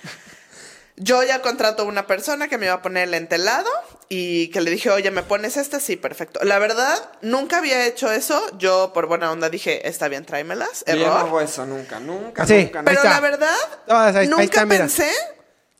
Yo 0.99 1.21
ya 1.21 1.41
contrato 1.43 1.85
una 1.85 2.07
persona 2.07 2.47
que 2.47 2.57
me 2.57 2.65
iba 2.65 2.73
a 2.75 2.81
poner 2.81 3.07
el 3.07 3.13
entelado 3.13 3.69
y 4.09 4.47
que 4.49 4.61
le 4.61 4.71
dije, 4.71 4.89
oye, 4.89 5.11
¿me 5.11 5.21
pones 5.21 5.55
este? 5.55 5.79
Sí, 5.79 5.95
perfecto. 5.95 6.39
La 6.43 6.57
verdad, 6.57 6.97
nunca 7.21 7.59
había 7.59 7.85
hecho 7.85 8.11
eso. 8.11 8.41
Yo, 8.57 8.93
por 8.93 9.05
buena 9.05 9.31
onda, 9.31 9.49
dije, 9.49 9.87
está 9.87 10.07
bien, 10.07 10.25
tráemelas. 10.25 10.83
Yo 10.87 10.93
ya 10.93 10.95
no 10.95 11.01
Error. 11.05 11.17
hago 11.19 11.41
eso 11.41 11.65
nunca, 11.67 11.99
nunca, 11.99 12.47
Sí, 12.47 12.63
nunca. 12.65 12.81
Pero 12.83 13.03
la 13.03 13.19
verdad, 13.19 13.55
Todas, 13.85 14.15
ahí- 14.15 14.21
ahí 14.23 14.27
nunca 14.27 14.43
está, 14.43 14.65
pensé 14.65 15.11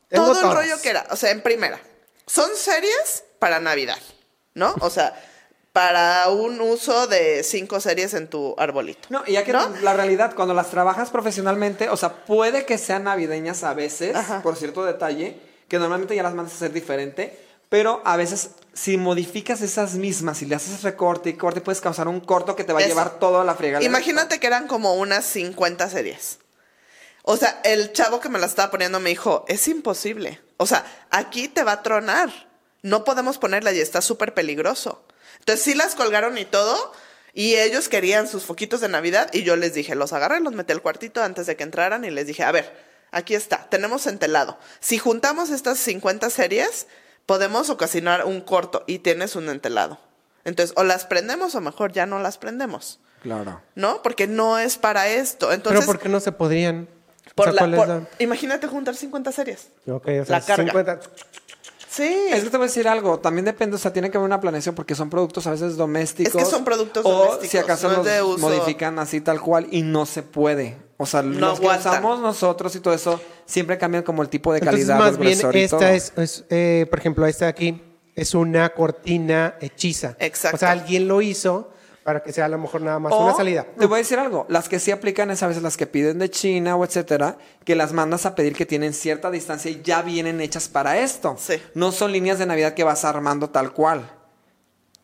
Tengo 0.08 0.26
todo 0.26 0.50
el 0.50 0.56
rollo 0.56 0.80
que 0.80 0.90
era. 0.90 1.04
O 1.10 1.16
sea, 1.16 1.32
en 1.32 1.42
primera, 1.42 1.80
son 2.26 2.50
series 2.56 3.24
para 3.40 3.58
Navidad, 3.58 3.98
¿no? 4.54 4.74
O 4.80 4.88
sea, 4.90 5.20
para 5.78 6.28
un 6.30 6.60
uso 6.60 7.06
de 7.06 7.44
cinco 7.44 7.78
series 7.78 8.12
en 8.12 8.26
tu 8.26 8.52
arbolito. 8.58 9.06
No, 9.10 9.22
y 9.28 9.34
ya 9.34 9.44
que 9.44 9.52
¿No? 9.52 9.68
la 9.80 9.92
realidad, 9.92 10.34
cuando 10.34 10.52
las 10.52 10.70
trabajas 10.70 11.10
profesionalmente, 11.10 11.88
o 11.88 11.96
sea, 11.96 12.24
puede 12.24 12.66
que 12.66 12.78
sean 12.78 13.04
navideñas 13.04 13.62
a 13.62 13.74
veces, 13.74 14.16
Ajá. 14.16 14.42
por 14.42 14.56
cierto 14.56 14.84
detalle, 14.84 15.38
que 15.68 15.78
normalmente 15.78 16.16
ya 16.16 16.24
las 16.24 16.34
mandas 16.34 16.54
a 16.54 16.56
hacer 16.56 16.72
diferente, 16.72 17.38
pero 17.68 18.02
a 18.04 18.16
veces 18.16 18.50
si 18.72 18.96
modificas 18.96 19.60
esas 19.62 19.94
mismas 19.94 20.42
y 20.42 20.46
le 20.46 20.56
haces 20.56 20.82
recorte 20.82 21.30
y 21.30 21.34
corte, 21.34 21.60
puedes 21.60 21.80
causar 21.80 22.08
un 22.08 22.18
corto 22.22 22.56
que 22.56 22.64
te 22.64 22.72
va 22.72 22.80
a 22.80 22.82
Eso. 22.82 22.88
llevar 22.88 23.20
todo 23.20 23.40
a 23.40 23.44
la 23.44 23.54
fregada. 23.54 23.84
Imagínate 23.84 24.40
que 24.40 24.48
eran 24.48 24.66
como 24.66 24.94
unas 24.94 25.24
50 25.26 25.88
series. 25.90 26.40
O 27.22 27.36
sea, 27.36 27.60
el 27.62 27.92
chavo 27.92 28.18
que 28.18 28.28
me 28.28 28.40
la 28.40 28.46
estaba 28.46 28.72
poniendo 28.72 28.98
me 28.98 29.10
dijo, 29.10 29.44
es 29.46 29.68
imposible. 29.68 30.40
O 30.56 30.66
sea, 30.66 30.84
aquí 31.12 31.46
te 31.46 31.62
va 31.62 31.70
a 31.70 31.82
tronar. 31.84 32.30
No 32.82 33.04
podemos 33.04 33.38
ponerla 33.38 33.70
y 33.72 33.78
está 33.78 34.00
súper 34.00 34.34
peligroso. 34.34 35.04
Entonces 35.48 35.64
sí 35.64 35.74
las 35.74 35.94
colgaron 35.94 36.36
y 36.36 36.44
todo. 36.44 36.76
Y 37.32 37.54
ellos 37.56 37.88
querían 37.88 38.28
sus 38.28 38.42
foquitos 38.42 38.82
de 38.82 38.88
Navidad 38.90 39.30
y 39.32 39.44
yo 39.44 39.56
les 39.56 39.72
dije, 39.72 39.94
los 39.94 40.12
agarré, 40.12 40.40
los 40.40 40.52
metí 40.52 40.72
al 40.74 40.82
cuartito 40.82 41.22
antes 41.22 41.46
de 41.46 41.56
que 41.56 41.62
entraran 41.62 42.04
y 42.04 42.10
les 42.10 42.26
dije, 42.26 42.42
a 42.44 42.52
ver, 42.52 42.70
aquí 43.12 43.34
está, 43.34 43.66
tenemos 43.70 44.06
entelado. 44.06 44.58
Si 44.80 44.98
juntamos 44.98 45.48
estas 45.48 45.78
50 45.78 46.28
series, 46.28 46.86
podemos 47.24 47.70
ocasionar 47.70 48.26
un 48.26 48.42
corto 48.42 48.84
y 48.86 48.98
tienes 48.98 49.36
un 49.36 49.48
entelado. 49.48 49.98
Entonces, 50.44 50.74
o 50.76 50.84
las 50.84 51.06
prendemos 51.06 51.54
o 51.54 51.60
mejor 51.62 51.92
ya 51.92 52.04
no 52.04 52.18
las 52.18 52.36
prendemos. 52.36 53.00
Claro. 53.22 53.62
¿no? 53.74 54.02
Porque 54.02 54.26
no 54.26 54.58
es 54.58 54.76
para 54.76 55.08
esto. 55.08 55.50
Entonces, 55.52 55.80
Pero 55.80 55.86
¿por 55.92 55.98
qué 56.02 56.08
no 56.10 56.20
se 56.20 56.32
podrían? 56.32 56.88
O 57.30 57.34
por 57.34 57.46
sea, 57.46 57.52
la- 57.54 57.60
¿cuál 57.60 57.72
es 57.74 57.78
por- 57.78 57.88
la- 57.88 58.08
imagínate 58.18 58.66
juntar 58.66 58.94
50 58.96 59.32
series. 59.32 59.68
Ok, 59.86 60.08
o 60.08 60.24
sea, 60.24 60.38
la 60.40 60.40
carga. 60.44 60.64
50. 60.64 61.00
Sí. 61.90 62.26
Es 62.30 62.44
que 62.44 62.50
te 62.50 62.56
voy 62.56 62.64
a 62.64 62.68
decir 62.68 62.86
algo, 62.86 63.18
también 63.18 63.44
depende, 63.44 63.76
o 63.76 63.78
sea, 63.78 63.92
tiene 63.92 64.10
que 64.10 64.18
haber 64.18 64.26
una 64.26 64.40
planeación 64.40 64.74
porque 64.74 64.94
son 64.94 65.08
productos 65.08 65.46
a 65.46 65.52
veces 65.52 65.76
domésticos. 65.76 66.34
Es 66.34 66.44
que 66.44 66.50
son 66.50 66.64
productos 66.64 67.04
o 67.04 67.10
domésticos, 67.10 67.48
si 67.48 67.58
acaso 67.58 67.88
no 67.88 67.96
los 67.98 68.06
de 68.06 68.22
uso. 68.22 68.38
modifican 68.38 68.98
así 68.98 69.20
tal 69.20 69.40
cual 69.40 69.66
y 69.70 69.82
no 69.82 70.04
se 70.06 70.22
puede. 70.22 70.76
O 70.98 71.06
sea, 71.06 71.22
No 71.22 71.50
los 71.50 71.60
que 71.60 71.66
usamos 71.66 72.20
nosotros 72.20 72.74
y 72.76 72.80
todo 72.80 72.92
eso 72.92 73.20
siempre 73.46 73.78
cambian 73.78 74.02
como 74.02 74.22
el 74.22 74.28
tipo 74.28 74.52
de 74.52 74.58
Entonces, 74.58 74.86
calidad, 74.86 74.98
más 74.98 75.14
el 75.14 75.18
bien, 75.18 75.56
esta 75.62 75.94
es, 75.94 76.44
eh, 76.50 76.86
por 76.90 76.98
ejemplo, 76.98 77.26
esta 77.26 77.46
de 77.46 77.50
aquí 77.50 77.82
es 78.14 78.34
una 78.34 78.68
cortina 78.70 79.54
hechiza. 79.60 80.16
Exacto. 80.18 80.56
O 80.56 80.58
sea, 80.58 80.72
alguien 80.72 81.06
lo 81.06 81.22
hizo 81.22 81.70
para 82.08 82.22
que 82.22 82.32
sea 82.32 82.46
a 82.46 82.48
lo 82.48 82.56
mejor 82.56 82.80
nada 82.80 82.98
más 82.98 83.12
O, 83.12 83.18
una 83.22 83.34
salida. 83.34 83.66
Te 83.78 83.84
voy 83.84 83.96
a 83.96 83.98
decir 83.98 84.18
algo. 84.18 84.46
Las 84.48 84.70
que 84.70 84.80
sí 84.80 84.90
aplican 84.90 85.30
es 85.30 85.42
a 85.42 85.46
veces 85.46 85.62
las 85.62 85.76
que 85.76 85.86
piden 85.86 86.18
de 86.18 86.30
China 86.30 86.74
o 86.74 86.82
etcétera, 86.82 87.36
que 87.66 87.76
las 87.76 87.92
mandas 87.92 88.24
a 88.24 88.34
pedir 88.34 88.56
que 88.56 88.64
tienen 88.64 88.94
cierta 88.94 89.30
distancia 89.30 89.70
y 89.70 89.82
ya 89.82 90.00
vienen 90.00 90.40
hechas 90.40 90.68
para 90.70 90.96
esto. 90.96 91.36
Sí. 91.38 91.60
No 91.74 91.92
son 91.92 92.12
líneas 92.12 92.38
de 92.38 92.46
Navidad 92.46 92.72
que 92.72 92.82
vas 92.82 93.04
armando 93.04 93.50
tal 93.50 93.74
cual. 93.74 94.10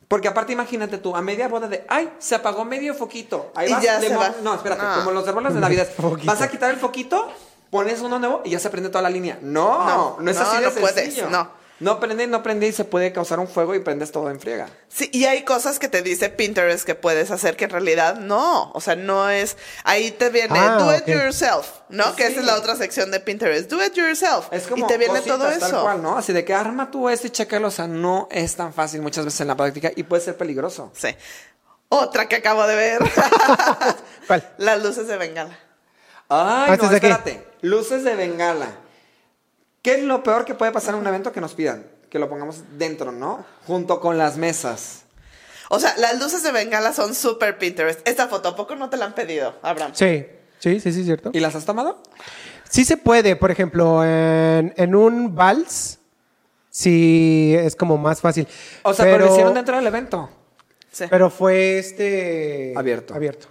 Porque 0.08 0.28
aparte, 0.28 0.54
imagínate 0.54 0.96
tú, 0.96 1.14
a 1.14 1.20
media 1.20 1.46
boda 1.46 1.68
de, 1.68 1.84
ay, 1.90 2.10
se 2.18 2.36
apagó 2.36 2.64
medio 2.64 2.94
foquito. 2.94 3.52
Ahí 3.54 3.68
Y 3.68 3.72
vas 3.72 3.82
ya 3.82 4.00
se 4.00 4.16
va. 4.16 4.34
No, 4.42 4.54
espérate, 4.54 4.82
No. 4.82 4.94
como 5.00 5.10
los 5.10 5.28
árboles 5.28 5.52
de 5.52 5.60
Navidad. 5.60 5.86
Foquito. 6.00 6.32
Vas 6.32 6.40
a 6.40 6.48
quitar 6.48 6.70
el 6.70 6.78
foquito, 6.78 7.30
pones 7.68 8.00
uno 8.00 8.18
nuevo 8.18 8.40
y 8.46 8.50
ya 8.52 8.58
se 8.58 8.70
prende 8.70 8.88
toda 8.88 9.02
la 9.02 9.10
línea. 9.10 9.38
No, 9.42 9.84
No, 9.86 10.16
no, 10.20 10.30
es 10.30 10.38
no, 10.38 10.42
así 10.42 10.56
de 10.56 10.62
no 10.64 10.70
puedes, 10.72 10.94
sencillo. 10.94 11.28
no. 11.28 11.50
No 11.80 11.98
prende, 11.98 12.28
no 12.28 12.42
prende 12.44 12.68
y 12.68 12.72
se 12.72 12.84
puede 12.84 13.12
causar 13.12 13.40
un 13.40 13.48
fuego 13.48 13.74
y 13.74 13.80
prendes 13.80 14.12
todo 14.12 14.30
en 14.30 14.38
friega. 14.38 14.68
Sí, 14.88 15.10
y 15.12 15.24
hay 15.24 15.42
cosas 15.42 15.80
que 15.80 15.88
te 15.88 16.02
dice 16.02 16.28
Pinterest 16.28 16.84
que 16.84 16.94
puedes 16.94 17.32
hacer 17.32 17.56
que 17.56 17.64
en 17.64 17.70
realidad 17.70 18.14
no. 18.20 18.70
O 18.72 18.80
sea, 18.80 18.94
no 18.94 19.28
es. 19.28 19.56
Ahí 19.82 20.12
te 20.12 20.30
viene 20.30 20.56
Ah, 20.56 20.76
do 20.78 20.94
it 20.96 21.04
yourself, 21.06 21.66
¿no? 21.88 22.14
Que 22.14 22.26
esa 22.28 22.40
es 22.40 22.46
la 22.46 22.54
otra 22.54 22.76
sección 22.76 23.10
de 23.10 23.18
Pinterest. 23.18 23.68
Do 23.68 23.84
it 23.84 23.92
yourself. 23.94 24.46
Es 24.52 24.68
como 24.68 24.84
y 24.84 24.88
te 24.88 24.98
viene 24.98 25.14
cositas, 25.18 25.36
todo 25.38 25.48
tal 25.48 25.62
eso. 25.68 25.82
cual, 25.82 26.00
¿no? 26.00 26.16
Así 26.16 26.32
de 26.32 26.44
que 26.44 26.54
arma 26.54 26.90
tú 26.92 27.08
esto 27.08 27.26
y 27.26 27.30
chécalo. 27.30 27.68
O 27.68 27.72
sea, 27.72 27.88
no 27.88 28.28
es 28.30 28.54
tan 28.54 28.72
fácil 28.72 29.02
muchas 29.02 29.24
veces 29.24 29.40
en 29.40 29.48
la 29.48 29.56
práctica 29.56 29.90
y 29.96 30.04
puede 30.04 30.22
ser 30.22 30.36
peligroso. 30.36 30.92
Sí. 30.94 31.08
Otra 31.88 32.28
que 32.28 32.36
acabo 32.36 32.66
de 32.68 32.76
ver. 32.76 32.98
¿Cuál? 34.28 34.48
Las 34.58 34.82
luces 34.82 35.08
de 35.08 35.16
bengala. 35.16 35.58
Ay, 36.28 36.70
Antes 36.70 36.88
no, 36.88 36.94
espérate. 36.96 37.46
Luces 37.62 38.04
de 38.04 38.14
bengala. 38.14 38.68
¿Qué 39.84 39.96
es 39.96 40.02
lo 40.02 40.22
peor 40.22 40.46
que 40.46 40.54
puede 40.54 40.72
pasar 40.72 40.94
en 40.94 41.00
un 41.02 41.06
evento 41.06 41.30
que 41.30 41.42
nos 41.42 41.52
pidan? 41.52 41.84
Que 42.08 42.18
lo 42.18 42.26
pongamos 42.30 42.64
dentro, 42.78 43.12
¿no? 43.12 43.44
Junto 43.66 44.00
con 44.00 44.16
las 44.16 44.38
mesas. 44.38 45.02
O 45.68 45.78
sea, 45.78 45.94
las 45.98 46.18
luces 46.18 46.42
de 46.42 46.52
bengala 46.52 46.94
son 46.94 47.14
súper 47.14 47.58
Pinterest. 47.58 48.00
Esta 48.08 48.26
foto, 48.28 48.48
¿a 48.48 48.56
poco 48.56 48.76
no 48.76 48.88
te 48.88 48.96
la 48.96 49.04
han 49.04 49.14
pedido, 49.14 49.58
Abraham? 49.60 49.92
Sí, 49.94 50.24
sí, 50.58 50.80
sí, 50.80 50.90
sí, 50.90 51.04
cierto. 51.04 51.32
¿Y 51.34 51.40
las 51.40 51.54
has 51.54 51.66
tomado? 51.66 52.02
Sí 52.66 52.86
se 52.86 52.96
puede, 52.96 53.36
por 53.36 53.50
ejemplo, 53.50 54.02
en, 54.02 54.72
en 54.74 54.94
un 54.94 55.34
vals, 55.34 55.98
sí 56.70 57.54
es 57.54 57.76
como 57.76 57.98
más 57.98 58.22
fácil. 58.22 58.48
O 58.84 58.94
sea, 58.94 59.04
pero, 59.04 59.26
lo 59.26 59.32
hicieron 59.32 59.52
dentro 59.52 59.76
del 59.76 59.86
evento. 59.86 60.30
Sí. 60.92 61.04
Pero 61.10 61.28
fue 61.28 61.78
este... 61.78 62.72
Abierto. 62.74 63.12
Abierto. 63.14 63.48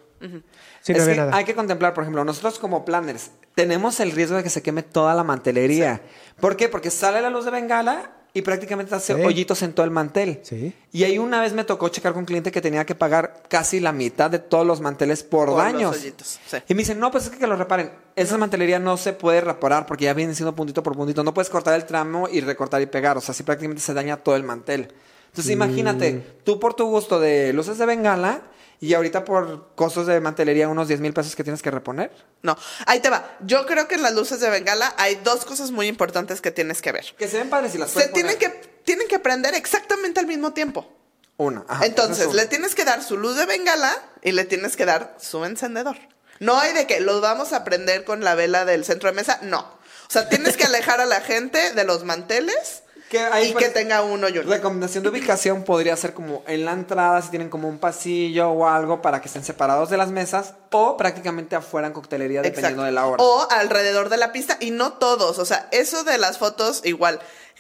Sí, 0.84 0.92
Es 0.92 0.98
no 1.00 1.06
que 1.08 1.16
nada. 1.16 1.36
hay 1.36 1.46
que 1.46 1.56
contemplar, 1.56 1.94
por 1.94 2.04
ejemplo, 2.04 2.24
nosotros 2.26 2.60
como 2.60 2.84
planners 2.86 3.32
tenemos 3.56 4.00
el 4.02 4.12
riesgo 4.12 4.36
de 4.38 4.44
que 4.44 4.50
se 4.50 4.62
queme 4.62 4.84
toda 4.84 5.14
la 5.16 5.24
mantelería. 5.24 6.02
¿Por 6.40 6.58
qué? 6.58 6.68
Porque 6.70 6.92
sale 6.92 7.22
la 7.22 7.30
luz 7.30 7.46
de 7.46 7.52
bengala 7.52 8.12
y 8.34 8.42
prácticamente 8.42 8.94
hace 8.94 9.14
Sí. 9.16 9.22
hoyitos 9.22 9.62
en 9.62 9.72
todo 9.74 9.86
el 9.86 9.92
mantel. 9.92 10.40
Sí. 10.44 10.74
Y 10.92 11.04
ahí 11.06 11.20
una 11.20 11.40
vez 11.40 11.54
me 11.54 11.64
tocó 11.64 11.88
checar 11.90 12.12
con 12.14 12.22
un 12.22 12.26
cliente 12.26 12.52
que 12.52 12.60
tenía 12.62 12.84
que 12.86 12.96
pagar 12.96 13.44
casi 13.48 13.80
la 13.80 13.92
mitad 13.94 14.30
de 14.30 14.40
todos 14.40 14.66
los 14.68 14.82
manteles 14.82 15.24
por, 15.24 15.56
daños. 15.56 15.96
hoyitos, 15.96 16.40
sí. 16.48 16.58
Y 16.68 16.74
me 16.74 16.80
dicen, 16.80 17.00
no, 17.00 17.12
pues 17.12 17.26
es 17.26 17.30
que, 17.30 17.38
que 17.38 17.48
lo 17.48 17.56
reparen. 17.56 17.92
Esa 18.16 18.38
mantelería 18.38 18.80
no 18.80 18.98
se 18.98 19.14
puede 19.14 19.40
reparar 19.40 19.86
porque 19.86 20.06
ya 20.06 20.14
viene 20.14 20.34
siendo 20.36 20.54
puntito 20.54 20.84
por 20.84 20.96
puntito. 20.96 21.24
No 21.24 21.34
puedes 21.34 21.50
cortar 21.50 21.76
el 21.76 21.86
tramo 21.86 22.28
y 22.30 22.42
recortar 22.42 22.82
y 22.82 22.88
pegar. 22.88 23.18
O 23.18 23.22
sea, 23.22 23.32
así 23.32 23.44
prácticamente 23.44 23.82
se 23.84 23.94
daña 23.94 24.18
todo 24.18 24.36
el 24.36 24.44
mantel. 24.44 24.92
Entonces 25.28 25.52
imagínate, 25.54 26.14
Mm. 26.14 26.22
tú 26.44 26.60
por 26.60 26.74
tu 26.74 26.86
gusto 26.88 27.20
de 27.20 27.54
luces 27.54 27.78
de 27.78 27.86
bengala 27.86 28.42
y 28.84 28.94
ahorita 28.96 29.24
por 29.24 29.74
costos 29.76 30.08
de 30.08 30.20
mantelería 30.20 30.68
unos 30.68 30.90
10 30.90 31.00
mil 31.00 31.14
pesos 31.14 31.38
que 31.38 31.44
tienes 31.46 31.62
que 31.62 31.72
reponer. 31.72 32.12
No, 32.42 32.58
ahí 32.86 33.00
te 33.00 33.10
va. 33.10 33.38
Yo 33.40 33.66
creo 33.66 33.88
que 33.88 33.96
en 33.96 34.02
las 34.02 34.14
luces 34.14 34.42
de 34.42 34.50
bengala 34.50 34.94
hay 34.98 35.16
dos 35.24 35.46
cosas 35.46 35.72
muy 35.72 35.88
importantes 35.88 36.42
que 36.42 36.52
tienes 36.52 36.82
que 36.82 36.92
ver. 36.92 37.06
Que 37.18 37.30
se 37.30 37.38
ven 37.38 37.50
padres 37.50 37.74
y 37.76 37.78
las 37.78 37.92
Se 37.92 38.10
tienen 38.10 38.36
poner. 38.36 38.52
que, 38.52 38.68
tienen 38.84 39.08
que 39.08 39.20
prender 39.20 39.56
exactamente 39.56 40.20
al 40.20 40.28
mismo 40.28 40.52
tiempo. 40.52 40.92
Una. 41.38 41.64
Ajá, 41.70 41.86
Entonces, 41.86 42.28
es 42.28 42.34
le 42.34 42.46
tienes 42.48 42.76
que 42.76 42.84
dar 42.84 43.02
su 43.02 43.16
luz 43.16 43.38
de 43.38 43.46
bengala 43.46 43.96
y 44.22 44.34
le 44.34 44.44
tienes 44.44 44.76
que 44.76 44.86
dar 44.86 45.16
su 45.18 45.46
encendedor. 45.46 45.96
No 46.40 46.60
hay 46.60 46.74
de 46.74 46.86
que 46.86 47.00
los 47.00 47.22
vamos 47.22 47.54
a 47.54 47.64
prender 47.64 48.04
con 48.04 48.26
la 48.26 48.36
vela 48.36 48.66
del 48.66 48.84
centro 48.84 49.08
de 49.08 49.16
mesa, 49.16 49.40
no. 49.44 49.60
O 49.62 50.12
sea, 50.12 50.28
tienes 50.28 50.58
que 50.58 50.66
alejar 50.66 51.00
a 51.00 51.06
la 51.06 51.22
gente 51.22 51.72
de 51.72 51.86
los 51.86 52.04
manteles 52.04 52.83
Que 53.14 53.20
ahí, 53.20 53.50
y 53.50 53.54
que 53.54 53.70
tenga 53.70 54.02
uno 54.02 54.28
y 54.28 54.40
uno. 54.40 54.50
Recomendación 54.50 55.04
de 55.04 55.10
ubicación 55.12 55.62
podría 55.62 55.96
ser 55.96 56.16
como 56.16 56.42
en 56.48 56.66
la 56.66 56.72
entrada, 56.72 57.22
si 57.22 57.30
tienen 57.30 57.48
como 57.48 57.70
un 57.70 57.78
pasillo 57.78 58.50
o 58.50 58.68
algo 58.68 59.04
para 59.04 59.22
que 59.22 59.28
estén 59.28 59.44
separados 59.44 59.92
de 59.92 59.98
las 59.98 60.10
mesas, 60.10 60.56
o 60.72 60.98
prácticamente 60.98 61.56
afuera 61.56 61.86
en 61.86 61.94
coctelería, 61.94 62.42
dependiendo 62.42 62.82
Exacto. 62.82 62.86
de 62.86 62.92
la 62.92 63.06
hora. 63.06 63.24
O 63.24 63.48
alrededor 63.52 64.10
de 64.10 64.18
la 64.18 64.32
pista 64.32 64.58
y 64.60 64.72
no 64.72 64.94
todos. 64.94 65.38
O 65.38 65.46
sea, 65.46 65.68
eso 65.70 66.04
de 66.04 66.18
las 66.18 66.40
fotos, 66.40 66.82
igual, 66.86 67.20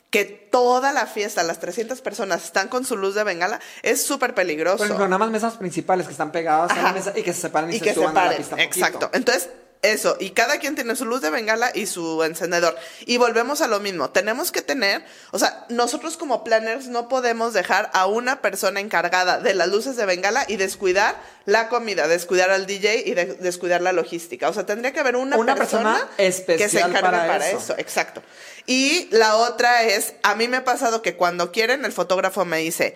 que 0.10 0.26
toda 0.26 0.92
la 0.92 1.06
fiesta, 1.06 1.44
las 1.44 1.60
300 1.60 2.02
personas 2.02 2.46
están 2.46 2.68
con 2.68 2.84
su 2.84 2.98
luz 2.98 3.14
de 3.14 3.24
bengala, 3.24 3.60
es 3.84 4.04
súper 4.04 4.34
peligroso. 4.34 4.78
Por 4.78 4.88
ejemplo, 4.88 5.08
nada 5.08 5.20
más 5.20 5.30
mesas 5.30 5.54
principales 5.54 6.08
que 6.08 6.14
están 6.14 6.32
pegadas 6.32 6.72
a 6.72 6.82
la 6.82 6.94
mesa 6.94 7.14
y 7.16 7.22
que 7.22 7.32
se 7.32 7.42
separan 7.42 7.72
y, 7.72 7.76
y 7.76 7.78
se 7.80 7.86
que 7.86 7.94
suban 7.94 8.18
a 8.18 8.26
la 8.26 8.38
pista 8.38 8.56
poquito. 8.56 8.74
Exacto. 8.76 9.10
Entonces, 9.14 9.50
Eso, 9.84 10.16
y 10.20 10.30
cada 10.32 10.60
quien 10.60 10.76
tiene 10.76 10.96
su 10.96 11.04
luz 11.06 11.22
de 11.22 11.30
bengala 11.30 11.70
y 11.76 11.88
su 11.88 12.24
encendedor. 12.24 12.76
Y 13.06 13.18
volvemos 13.18 13.60
a 13.62 13.68
lo 13.68 13.82
mismo, 13.82 14.10
tenemos 14.12 14.52
que 14.52 14.62
tener, 14.62 15.04
o 15.32 15.40
sea, 15.40 15.66
nosotros 15.68 16.16
como 16.16 16.44
planners 16.46 16.88
no 16.88 17.10
podemos 17.10 17.54
dejar 17.54 17.92
a 17.94 18.06
una 18.08 18.42
persona 18.42 18.80
encargada 18.80 19.40
de 19.42 19.54
las 19.54 19.68
luces 19.68 19.98
de 19.98 20.06
bengala 20.06 20.46
y 20.48 20.56
descuidar 20.56 21.22
la 21.46 21.68
comida, 21.68 22.08
descuidar 22.08 22.50
al 22.50 22.66
DJ 22.66 23.04
y 23.06 23.14
de- 23.14 23.26
descuidar 23.36 23.82
la 23.82 23.92
logística. 23.92 24.48
O 24.50 24.54
sea, 24.54 24.66
tendría 24.66 24.94
que 24.94 25.02
haber 25.02 25.18
una, 25.18 25.36
Una 25.38 25.54
persona 25.56 26.00
que 26.16 26.24
se 26.24 26.28
especial 26.28 26.90
encargue 26.90 27.02
para 27.02 27.28
para, 27.28 27.50
eso. 27.50 27.58
eso. 27.58 27.76
Exacto. 27.78 28.24
Y 28.66 29.10
la 29.12 29.36
otra 29.36 29.84
es, 29.84 30.14
a 30.24 30.36
mí 30.36 30.48
me 30.48 30.56
ha 30.58 30.64
pasado 30.64 31.02
que 31.02 31.18
cuando 31.18 31.52
quieren, 31.52 31.84
el 31.84 31.92
fotógrafo 31.92 32.46
me 32.46 32.60
dice, 32.60 32.96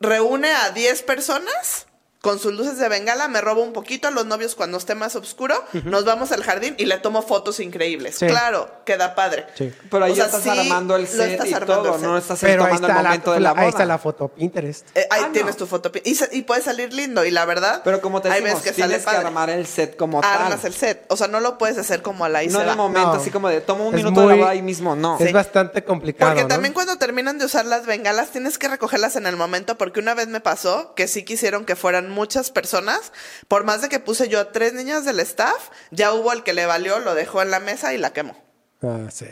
reúne 0.00 0.50
a 0.52 0.70
10 0.70 1.02
personas 1.02 1.86
con 2.20 2.38
sus 2.40 2.52
luces 2.52 2.78
de 2.78 2.88
bengala, 2.88 3.28
me 3.28 3.40
robo 3.40 3.62
un 3.62 3.72
poquito 3.72 4.08
a 4.08 4.10
los 4.10 4.26
novios 4.26 4.54
cuando 4.56 4.76
esté 4.78 4.94
más 4.96 5.14
oscuro, 5.14 5.54
nos 5.84 6.04
vamos 6.04 6.32
al 6.32 6.42
jardín 6.42 6.74
y 6.76 6.86
le 6.86 6.98
tomo 6.98 7.22
fotos 7.22 7.60
increíbles. 7.60 8.16
Sí. 8.18 8.26
Claro, 8.26 8.68
queda 8.84 9.14
padre. 9.14 9.46
Sí. 9.56 9.72
Pero 9.90 10.04
ahí 10.04 10.12
O 10.12 10.14
ya 10.16 10.28
sea, 10.28 10.38
estás 10.38 10.54
sí, 10.54 10.60
armando 10.60 10.96
el 10.96 11.06
set 11.06 11.30
estás 11.32 11.48
y 11.48 11.54
armando 11.54 11.82
todo, 11.82 11.92
set. 11.94 12.02
no 12.02 12.18
estás 12.18 12.40
Pero 12.40 12.64
tomando 12.64 12.86
está, 12.88 12.98
el 13.00 13.04
momento 13.06 13.30
la, 13.30 13.34
de 13.36 13.40
la 13.40 13.50
boda. 13.52 13.62
ahí 13.62 13.68
está 13.68 13.84
la 13.84 13.98
foto 13.98 14.28
Pinterest. 14.28 14.88
Eh, 14.96 15.06
ahí 15.10 15.22
Ah, 15.26 15.30
tienes 15.32 15.54
no. 15.54 15.58
tu 15.58 15.66
foto 15.66 15.92
y, 16.04 16.18
y 16.32 16.42
puede 16.42 16.62
salir 16.62 16.92
lindo 16.92 17.24
y 17.24 17.30
la 17.30 17.44
verdad 17.44 17.82
Pero 17.84 18.00
como 18.00 18.20
te 18.20 18.28
decimos, 18.30 18.60
que 18.62 18.70
sale 18.70 18.74
tienes 18.74 18.98
que 18.98 19.04
padre. 19.04 19.26
armar 19.26 19.50
el 19.50 19.66
set 19.66 19.96
como 19.96 20.18
armas 20.22 20.60
tal. 20.60 20.66
el 20.72 20.74
set 20.74 21.04
o 21.08 21.16
sea 21.16 21.28
no 21.28 21.38
lo 21.40 21.56
puedes 21.56 21.78
hacer 21.78 22.02
como 22.02 22.24
a 22.24 22.28
la 22.28 22.42
no 22.44 22.62
en 22.62 22.68
el 22.68 22.76
momento, 22.76 23.12
No. 23.14 23.20
así 23.20 23.30
como 23.30 23.48
de 23.48 23.60
tomo 23.60 23.86
un 23.86 23.94
Es 23.94 24.02
minuto 24.02 24.20
de 24.22 24.26
la 24.26 24.32
muy- 24.32 24.40
boda 24.40 24.50
ahí 24.52 24.62
mismo, 24.62 24.96
no. 24.96 25.16
Es 25.20 25.32
bastante 25.32 25.84
complicado. 25.84 26.30
Porque 26.30 26.42
¿no? 26.42 26.48
también 26.48 26.74
cuando 26.74 26.96
terminan 26.98 27.38
de 27.38 27.44
usar 27.44 27.64
las 27.64 27.86
bengalas 27.86 28.30
tienes 28.30 28.58
que 28.58 28.66
recogerlas 28.68 29.14
en 29.16 29.26
el 29.26 29.36
momento 29.36 29.78
porque 29.78 30.00
una 30.00 30.14
vez 30.14 30.26
me 30.28 30.40
pasó 30.40 30.94
que 30.94 31.06
sí 31.06 31.24
quisieron 31.24 31.64
que 31.64 31.76
fueran 31.76 32.07
muchas 32.10 32.50
personas. 32.50 33.12
Por 33.48 33.64
más 33.64 33.82
de 33.82 33.88
que 33.88 33.98
puse 34.00 34.28
yo 34.28 34.40
a 34.40 34.52
tres 34.52 34.72
niñas 34.74 35.04
del 35.04 35.20
staff, 35.20 35.68
ya 35.90 36.12
hubo 36.12 36.32
el 36.32 36.42
que 36.42 36.52
le 36.52 36.66
valió, 36.66 36.98
lo 37.00 37.14
dejó 37.14 37.42
en 37.42 37.50
la 37.50 37.60
mesa 37.60 37.94
y 37.94 37.98
la 37.98 38.12
quemó. 38.12 38.36
Ah, 38.82 39.06
sí. 39.10 39.26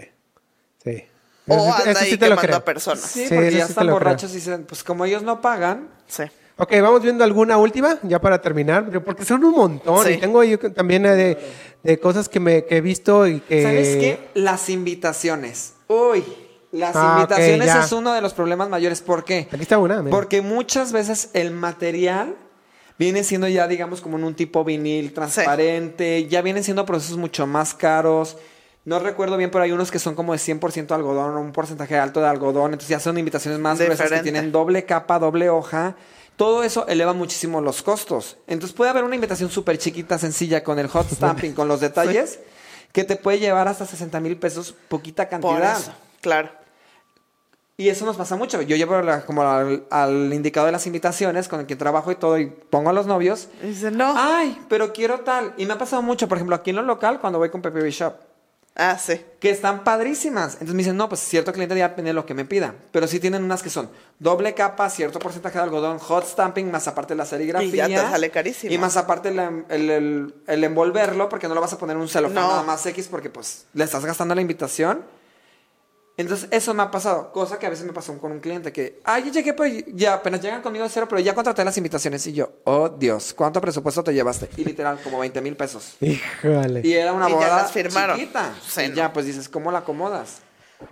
Sí. 0.84 1.04
O 1.48 1.54
Eso 1.54 1.74
anda 1.76 1.90
eso 1.92 2.00
ahí 2.00 2.10
sí 2.10 2.16
te 2.18 2.28
quemando 2.28 2.56
a 2.56 2.64
personas. 2.64 3.04
Sí, 3.04 3.26
Sí, 3.28 3.34
porque 3.34 3.52
ya 3.52 3.64
sí 3.66 3.70
están 3.70 3.84
creo. 3.84 3.94
borrachos 3.94 4.30
y 4.32 4.36
dicen, 4.36 4.64
pues 4.64 4.82
como 4.82 5.04
ellos 5.04 5.22
no 5.22 5.40
pagan, 5.40 5.88
Sí. 6.08 6.24
Ok, 6.58 6.72
vamos 6.80 7.02
viendo 7.02 7.22
alguna 7.22 7.58
última, 7.58 7.98
ya 8.02 8.18
para 8.18 8.40
terminar, 8.40 8.90
porque 9.04 9.26
son 9.26 9.44
un 9.44 9.52
montón 9.54 10.06
Sí. 10.06 10.12
y 10.12 10.16
tengo 10.16 10.42
yo 10.42 10.58
también 10.72 11.04
eh, 11.04 11.14
de, 11.14 11.38
de 11.82 12.00
cosas 12.00 12.30
que, 12.30 12.40
me, 12.40 12.64
que 12.64 12.78
he 12.78 12.80
visto 12.80 13.26
y 13.26 13.40
que... 13.40 13.62
¿Sabes 13.62 13.88
qué? 13.96 14.28
Las 14.32 14.70
invitaciones. 14.70 15.74
Uy, 15.86 16.24
las 16.72 16.96
Ah, 16.96 17.16
invitaciones 17.18 17.74
es 17.74 17.92
uno 17.92 18.14
de 18.14 18.22
los 18.22 18.32
problemas 18.32 18.70
mayores. 18.70 19.02
¿Por 19.02 19.22
qué? 19.24 19.48
Aquí 19.52 19.60
está 19.62 19.76
una. 19.76 20.00
mira. 20.02 20.16
Porque 20.16 20.40
muchas 20.40 20.92
veces 20.92 21.28
el 21.34 21.50
material 21.50 22.34
viene 22.98 23.24
siendo 23.24 23.48
ya, 23.48 23.66
digamos, 23.68 24.00
como 24.00 24.18
en 24.18 24.24
un 24.24 24.34
tipo 24.34 24.64
vinil 24.64 25.12
transparente, 25.12 26.26
ya 26.28 26.42
vienen 26.42 26.64
siendo 26.64 26.86
procesos 26.86 27.16
mucho 27.16 27.46
más 27.46 27.74
caros. 27.74 28.36
No 28.84 29.00
recuerdo 29.00 29.36
bien, 29.36 29.50
pero 29.50 29.64
hay 29.64 29.72
unos 29.72 29.90
que 29.90 29.98
son 29.98 30.14
como 30.14 30.32
de 30.32 30.38
100% 30.38 30.92
algodón 30.92 31.36
o 31.36 31.40
un 31.40 31.52
porcentaje 31.52 31.98
alto 31.98 32.20
de 32.20 32.28
algodón. 32.28 32.66
Entonces 32.72 32.88
ya 32.88 33.00
son 33.00 33.18
invitaciones 33.18 33.58
más 33.58 33.80
gruesas 33.80 34.10
que 34.10 34.20
tienen 34.20 34.52
doble 34.52 34.84
capa, 34.84 35.18
doble 35.18 35.50
hoja. 35.50 35.96
Todo 36.36 36.62
eso 36.62 36.86
eleva 36.86 37.12
muchísimo 37.12 37.60
los 37.60 37.82
costos. 37.82 38.36
Entonces 38.46 38.76
puede 38.76 38.90
haber 38.90 39.04
una 39.04 39.14
invitación 39.14 39.50
súper 39.50 39.78
chiquita, 39.78 40.18
sencilla, 40.18 40.62
con 40.62 40.78
el 40.78 40.86
hot 40.86 41.10
stamping, 41.10 41.52
con 41.52 41.66
los 41.66 41.80
detalles, 41.86 42.38
que 42.92 43.04
te 43.04 43.16
puede 43.16 43.40
llevar 43.40 43.66
hasta 43.68 43.86
60 43.86 44.20
mil 44.20 44.36
pesos, 44.36 44.74
poquita 44.88 45.28
Por 45.28 45.40
cantidad. 45.40 45.78
eso. 45.80 45.92
Claro. 46.20 46.50
Y 47.78 47.90
eso 47.90 48.06
nos 48.06 48.16
pasa 48.16 48.36
mucho. 48.36 48.62
Yo 48.62 48.74
llevo 48.76 49.02
la- 49.02 49.26
como 49.26 49.42
al, 49.42 49.84
al 49.90 50.32
indicador 50.32 50.68
de 50.68 50.72
las 50.72 50.86
invitaciones 50.86 51.46
con 51.46 51.60
el 51.60 51.66
que 51.66 51.76
trabajo 51.76 52.10
y 52.10 52.14
todo 52.16 52.38
y 52.38 52.46
pongo 52.46 52.88
a 52.88 52.92
los 52.94 53.06
novios. 53.06 53.48
Y 53.62 53.66
dice, 53.68 53.90
no. 53.90 54.14
Ay, 54.16 54.58
pero 54.70 54.94
quiero 54.94 55.20
tal. 55.20 55.52
Y 55.58 55.66
me 55.66 55.74
ha 55.74 55.78
pasado 55.78 56.00
mucho, 56.00 56.26
por 56.26 56.38
ejemplo, 56.38 56.56
aquí 56.56 56.70
en 56.70 56.76
lo 56.76 56.82
local 56.82 57.20
cuando 57.20 57.38
voy 57.38 57.50
con 57.50 57.60
Pepe 57.60 57.82
Bishop, 57.82 58.14
Ah, 58.78 58.98
sí. 58.98 59.20
que 59.40 59.50
están 59.50 59.84
padrísimas. 59.84 60.52
Entonces 60.54 60.74
me 60.74 60.78
dicen, 60.78 60.96
no, 60.96 61.08
pues 61.10 61.20
cierto 61.20 61.52
cliente 61.52 61.76
ya 61.76 61.88
de 61.90 62.12
lo 62.14 62.24
que 62.24 62.32
me 62.32 62.46
pida. 62.46 62.74
Pero 62.92 63.06
sí 63.06 63.20
tienen 63.20 63.44
unas 63.44 63.62
que 63.62 63.68
son 63.70 63.90
doble 64.18 64.54
capa, 64.54 64.88
cierto 64.88 65.18
porcentaje 65.18 65.58
de 65.58 65.64
algodón, 65.64 65.98
hot 65.98 66.24
stamping, 66.26 66.70
más 66.70 66.88
aparte 66.88 67.14
la 67.14 67.26
serigrafía. 67.26 67.88
Y 67.88 67.90
ya 67.92 68.04
te 68.04 68.10
sale 68.10 68.30
carísimo. 68.30 68.72
Y 68.72 68.78
más 68.78 68.96
aparte 68.96 69.28
el, 69.28 69.64
el- 69.68 70.34
el 70.46 70.64
envolverlo, 70.64 71.28
porque 71.28 71.46
no 71.46 71.54
lo 71.54 71.60
vas 71.60 71.74
a 71.74 71.78
poner 71.78 71.96
en 71.96 72.00
un 72.02 72.08
celofán 72.08 72.34
No. 72.42 72.48
nada 72.48 72.62
más 72.62 72.86
X, 72.86 73.08
porque 73.10 73.28
pues 73.28 73.66
le 73.74 73.84
estás 73.84 74.02
gastando 74.06 74.34
la 74.34 74.40
invitación. 74.40 75.02
Entonces, 76.18 76.48
eso 76.50 76.72
me 76.72 76.82
ha 76.82 76.90
pasado. 76.90 77.30
Cosa 77.30 77.58
que 77.58 77.66
a 77.66 77.70
veces 77.70 77.84
me 77.84 77.92
pasó 77.92 78.16
con 78.18 78.32
un 78.32 78.40
cliente 78.40 78.72
que, 78.72 79.00
ay, 79.04 79.24
ya 79.26 79.32
llegué, 79.32 79.52
pero 79.52 79.74
ya 79.88 80.14
apenas 80.14 80.40
llegan 80.40 80.62
conmigo 80.62 80.84
de 80.84 80.90
cero, 80.90 81.06
pero 81.08 81.20
ya 81.20 81.34
contraté 81.34 81.62
las 81.62 81.76
invitaciones. 81.76 82.26
Y 82.26 82.32
yo, 82.32 82.52
oh 82.64 82.88
Dios, 82.88 83.34
¿cuánto 83.34 83.60
presupuesto 83.60 84.02
te 84.02 84.14
llevaste? 84.14 84.48
Y 84.56 84.64
literal, 84.64 84.98
como 85.04 85.18
20 85.18 85.40
mil 85.42 85.56
pesos. 85.56 85.96
Híjole. 86.00 86.80
Y 86.82 86.94
era 86.94 87.12
una 87.12 87.28
Y 87.28 87.32
ya 87.32 87.36
boda 87.36 87.56
las 87.58 87.72
firmaron. 87.72 88.18
chiquita. 88.18 88.54
Sí, 88.66 88.82
y 88.82 88.88
no. 88.88 88.94
ya, 88.94 89.12
pues 89.12 89.26
dices, 89.26 89.48
¿cómo 89.50 89.70
la 89.70 89.80
acomodas? 89.80 90.38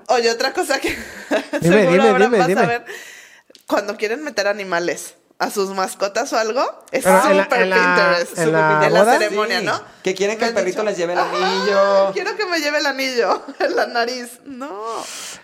Oye, 0.08 0.30
otra 0.30 0.52
cosa 0.52 0.78
que 0.78 0.90
Dime, 1.60 1.82
seguro 1.84 2.04
dime, 2.04 2.18
dime, 2.18 2.28
vas 2.38 2.44
a 2.44 2.48
dime. 2.48 2.66
ver, 2.66 2.84
cuando 3.66 3.96
quieren 3.96 4.22
meter 4.24 4.46
animales 4.46 5.14
a 5.45 5.51
sus 5.51 5.70
mascotas 5.70 6.32
o 6.32 6.38
algo, 6.38 6.62
es 6.90 7.05
en 7.07 7.22
súper 7.22 7.62
en 7.62 7.70
la- 7.70 7.76
Pinterest. 7.76 8.38
en 8.38 8.53
la 8.53 8.80
de 8.80 8.90
la 8.90 9.05
ceremonia, 9.18 9.61
Sí. 9.61 9.66
¿no? 9.66 9.80
Que 10.03 10.14
quieren 10.14 10.38
que 10.38 10.45
el 10.47 10.55
perrito 10.55 10.80
dicho, 10.82 10.90
les 10.90 10.97
lleve 10.99 11.12
el 11.14 11.18
"Ah, 11.18 11.30
anillo". 11.32 12.12
Quiero 12.12 12.36
que 12.36 12.47
me 12.47 12.59
lleve 12.61 12.78
el 12.78 12.86
anillo 12.86 13.42
en 13.61 13.76
la 13.76 13.86
nariz. 13.86 14.40
No. 14.45 14.82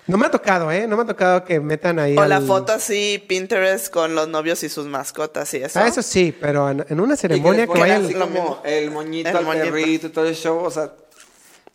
No 0.07 0.17
me 0.19 0.27
ha 0.27 0.31
tocado, 0.31 0.71
¿eh? 0.73 0.87
No 0.89 0.97
me 0.97 1.03
ha 1.05 1.07
tocado 1.07 1.45
que 1.45 1.61
metan 1.61 1.99
ahí. 1.99 2.17
O 2.19 2.25
la 2.27 2.41
foto 2.41 2.73
así, 2.73 3.25
Pinterest 3.29 3.93
con 3.93 4.15
los 4.15 4.27
novios 4.29 4.63
y 4.65 4.69
sus 4.69 4.87
mascotas 4.87 5.53
y 5.55 5.59
eso. 5.59 5.79
Ah, 5.81 5.87
eso 5.87 6.03
sí, 6.03 6.37
pero 6.39 6.69
en, 6.71 6.85
en 6.89 7.01
una 7.01 7.17
ceremonia 7.17 7.67
que 7.67 7.83
así 7.83 8.15
como 8.15 8.61
el 8.65 8.91
moñito 8.91 9.29
El 9.31 9.37
al 9.37 9.45
moñito. 9.45 9.65
perrito 9.67 10.07
y 10.09 10.11
todo 10.11 10.27
el 10.27 10.35
show. 10.35 10.59
O 10.65 10.71
sea, 10.71 10.91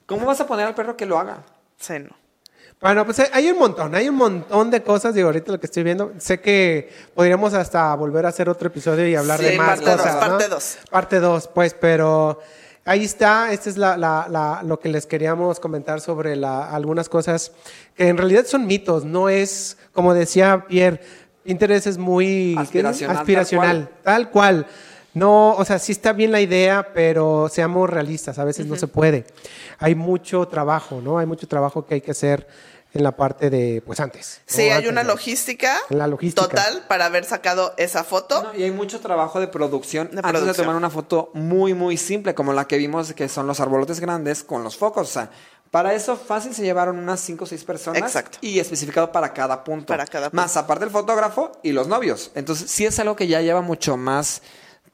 ¿cómo 0.05 0.25
vas 0.25 0.39
a 0.41 0.47
poner 0.47 0.67
al 0.67 0.75
perro 0.75 0.97
que 0.97 1.05
lo 1.05 1.17
haga? 1.17 1.37
Sí, 1.79 1.93
no. 1.99 2.09
Bueno, 2.85 3.03
pues 3.03 3.17
hay- 3.17 3.29
hay 3.33 3.49
un 3.49 3.57
montón, 3.57 3.95
hay 3.95 4.07
un 4.09 4.15
montón 4.15 4.69
de 4.69 4.83
cosas. 4.83 5.15
Digo, 5.15 5.29
ahorita 5.29 5.51
lo 5.51 5.59
que 5.59 5.65
estoy 5.65 5.81
viendo, 5.81 6.11
sé 6.19 6.39
que 6.39 6.87
podríamos 7.15 7.55
hasta 7.55 7.95
volver 7.95 8.27
a 8.27 8.29
hacer 8.29 8.47
otro 8.47 8.67
episodio 8.67 9.07
y 9.07 9.15
hablar 9.15 9.39
Sí, 9.39 9.45
de 9.45 9.57
más 9.57 9.81
parte 9.81 9.89
dos, 9.89 9.97
cosas. 10.01 10.13
¿no? 10.13 10.19
parte 10.19 10.47
dos. 10.47 10.77
Parte 10.91 11.19
dos, 11.19 11.47
pues, 11.51 11.73
pero 11.73 12.39
ahí 12.85 13.03
está. 13.05 13.51
Esta 13.51 13.71
es 13.71 13.77
la, 13.77 13.97
la- 13.97 14.27
la- 14.29 14.61
lo 14.63 14.79
que 14.79 14.89
les 14.89 15.07
queríamos 15.07 15.59
comentar 15.59 15.99
sobre 15.99 16.35
la- 16.35 16.69
algunas 16.69 17.09
cosas 17.09 17.53
que 17.95 18.07
en 18.07 18.17
realidad 18.17 18.45
son 18.45 18.67
mitos. 18.67 19.03
No 19.03 19.29
es, 19.29 19.77
como 19.91 20.13
decía 20.13 20.65
Pierre, 20.67 21.01
Pinterest 21.43 21.87
es 21.87 21.97
muy. 21.97 22.55
Aspiracional, 22.55 23.15
tal 23.15 23.21
aspiracional, 23.21 23.89
tal 24.03 24.29
cual. 24.29 24.67
No, 25.15 25.53
o 25.55 25.65
sea, 25.65 25.79
sí 25.79 25.91
está 25.93 26.13
bien 26.13 26.31
la 26.31 26.41
idea, 26.41 26.89
pero 26.93 27.47
seamos 27.49 27.89
realistas, 27.89 28.37
a 28.37 28.43
veces 28.43 28.67
no 28.67 28.75
se 28.75 28.87
puede. 28.87 29.25
Hay 29.79 29.95
mucho 29.95 30.45
trabajo, 30.47 30.99
¿no? 31.01 31.17
Hay 31.19 31.25
mucho 31.25 31.47
trabajo 31.47 31.85
que 31.85 31.95
hay 31.95 32.01
que 32.01 32.11
hacer 32.11 32.45
en 32.95 33.03
la 33.03 33.15
parte 33.15 33.49
de, 33.49 33.83
pues 33.85 33.99
antes. 33.99 34.41
Sí, 34.45 34.57
¿no? 34.57 34.63
hay 34.63 34.71
Antes 34.77 34.91
una 34.91 35.01
de- 35.03 35.07
logística, 35.09 35.77
La 35.89 36.07
logística. 36.07 36.47
total 36.47 36.83
para 36.87 37.05
haber 37.05 37.25
sacado 37.25 37.73
esa 37.77 38.03
foto. 38.03 38.41
No, 38.41 38.55
y 38.57 38.63
hay 38.63 38.71
mucho 38.71 38.99
trabajo 39.01 39.39
de 39.39 39.47
producción 39.47 40.09
De 40.11 40.21
antes 40.23 40.45
de 40.45 40.53
tomar 40.53 40.75
una 40.75 40.89
foto 40.89 41.29
muy, 41.33 41.73
muy 41.73 41.97
simple, 41.97 42.33
como 42.33 42.53
la 42.53 42.67
que 42.67 42.77
vimos, 42.77 43.13
que 43.13 43.29
son 43.29 43.45
los 43.47 43.59
arbolotes 43.59 43.99
grandes 43.99 44.43
con 44.43 44.63
los 44.63 44.77
focos. 44.77 45.09
O 45.09 45.11
sea, 45.11 45.29
para 45.71 45.93
eso 45.93 46.15
fácil 46.15 46.53
se 46.55 46.63
llevaron 46.63 46.97
unas 46.97 47.19
5 47.19 47.43
o 47.43 47.47
6 47.47 47.63
personas. 47.65 48.01
Exacto. 48.01 48.37
Y 48.41 48.59
especificado 48.59 49.11
para 49.11 49.33
cada 49.33 49.63
punto. 49.63 49.87
Para 49.87 50.05
cada 50.07 50.29
punto. 50.29 50.41
Más 50.41 50.55
aparte 50.55 50.85
el 50.85 50.91
fotógrafo 50.91 51.51
y 51.63 51.73
los 51.73 51.87
novios. 51.89 52.31
Entonces, 52.33 52.71
sí 52.71 52.85
es 52.85 52.97
algo 52.99 53.15
que 53.17 53.27
ya 53.27 53.41
lleva 53.41 53.61
mucho 53.61 53.97
más 53.97 54.41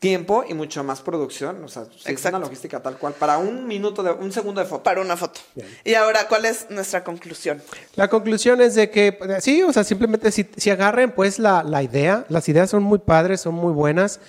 tiempo 0.01 0.43
y 0.49 0.55
mucho 0.55 0.83
más 0.83 0.99
producción. 1.01 1.63
O 1.63 1.67
sea, 1.67 1.83
es 1.83 2.07
Exacto. 2.07 2.37
una 2.37 2.45
logística 2.47 2.81
tal 2.81 2.97
cual. 2.97 3.13
Para 3.13 3.37
un 3.37 3.67
minuto 3.67 4.01
de, 4.01 4.11
un 4.11 4.31
segundo 4.31 4.59
de 4.59 4.65
foto. 4.67 4.81
Para 4.81 4.99
una 4.99 5.15
foto. 5.15 5.39
Y 5.85 5.93
ahora, 5.93 6.27
¿cuál 6.27 6.45
es 6.45 6.65
nuestra 6.71 7.03
conclusión? 7.03 7.61
La 7.95 8.09
conclusión 8.09 8.59
es 8.61 8.73
de 8.73 8.89
que, 8.89 9.17
sí, 9.41 9.61
o 9.61 9.71
sea, 9.71 9.83
simplemente 9.83 10.31
si, 10.31 10.49
si 10.57 10.71
agarren 10.71 11.11
pues 11.11 11.37
la, 11.37 11.61
la 11.63 11.83
idea, 11.83 12.25
las 12.29 12.49
ideas 12.49 12.71
son 12.71 12.81
muy 12.81 12.97
padres, 12.97 13.41
son 13.41 13.53
muy 13.53 13.71
buenas. 13.73 14.19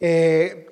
Eh, 0.00 0.66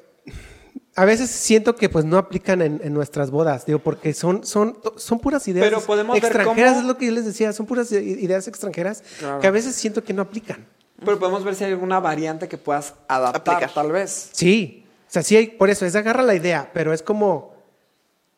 a 0.97 1.05
veces 1.05 1.31
siento 1.31 1.77
que 1.77 1.89
pues 1.89 2.05
no 2.05 2.19
aplican 2.19 2.61
en, 2.61 2.81
en 2.85 2.93
nuestras 2.93 3.31
bodas, 3.31 3.65
digo, 3.65 3.79
porque 3.79 4.13
son, 4.15 4.45
son, 4.45 4.77
son 4.97 5.21
puras 5.21 5.47
ideas 5.49 5.65
Pero 5.67 5.81
podemos 5.81 6.15
ver 6.15 6.25
extranjeras, 6.25 6.73
cómo- 6.73 6.81
es 6.83 6.87
lo 6.87 6.99
que 6.99 7.07
yo 7.07 7.13
les 7.13 7.25
decía, 7.25 7.53
son 7.53 7.65
puras 7.67 7.91
ideas 7.93 8.47
extranjeras 8.49 9.03
Claro. 9.19 9.41
que 9.41 9.47
a 9.47 9.51
veces 9.53 9.75
siento 9.75 10.05
que 10.05 10.13
no 10.13 10.23
aplican. 10.23 10.67
Pero 11.05 11.19
podemos 11.19 11.45
ver 11.45 11.55
si 11.55 11.65
hay 11.65 11.73
alguna 11.73 12.01
variante 12.01 12.49
que 12.49 12.59
puedas 12.59 12.95
adaptar, 13.09 13.55
Aplicar. 13.57 13.75
tal 13.75 13.93
vez. 13.93 14.31
Sí, 14.33 14.85
o 15.09 15.11
sea, 15.13 15.23
sí 15.23 15.37
hay, 15.37 15.47
por 15.49 15.71
eso 15.71 15.85
es 15.87 15.95
agarra 15.97 16.23
la 16.23 16.35
idea, 16.35 16.71
pero 16.73 16.93
es 16.93 17.03
como 17.03 17.53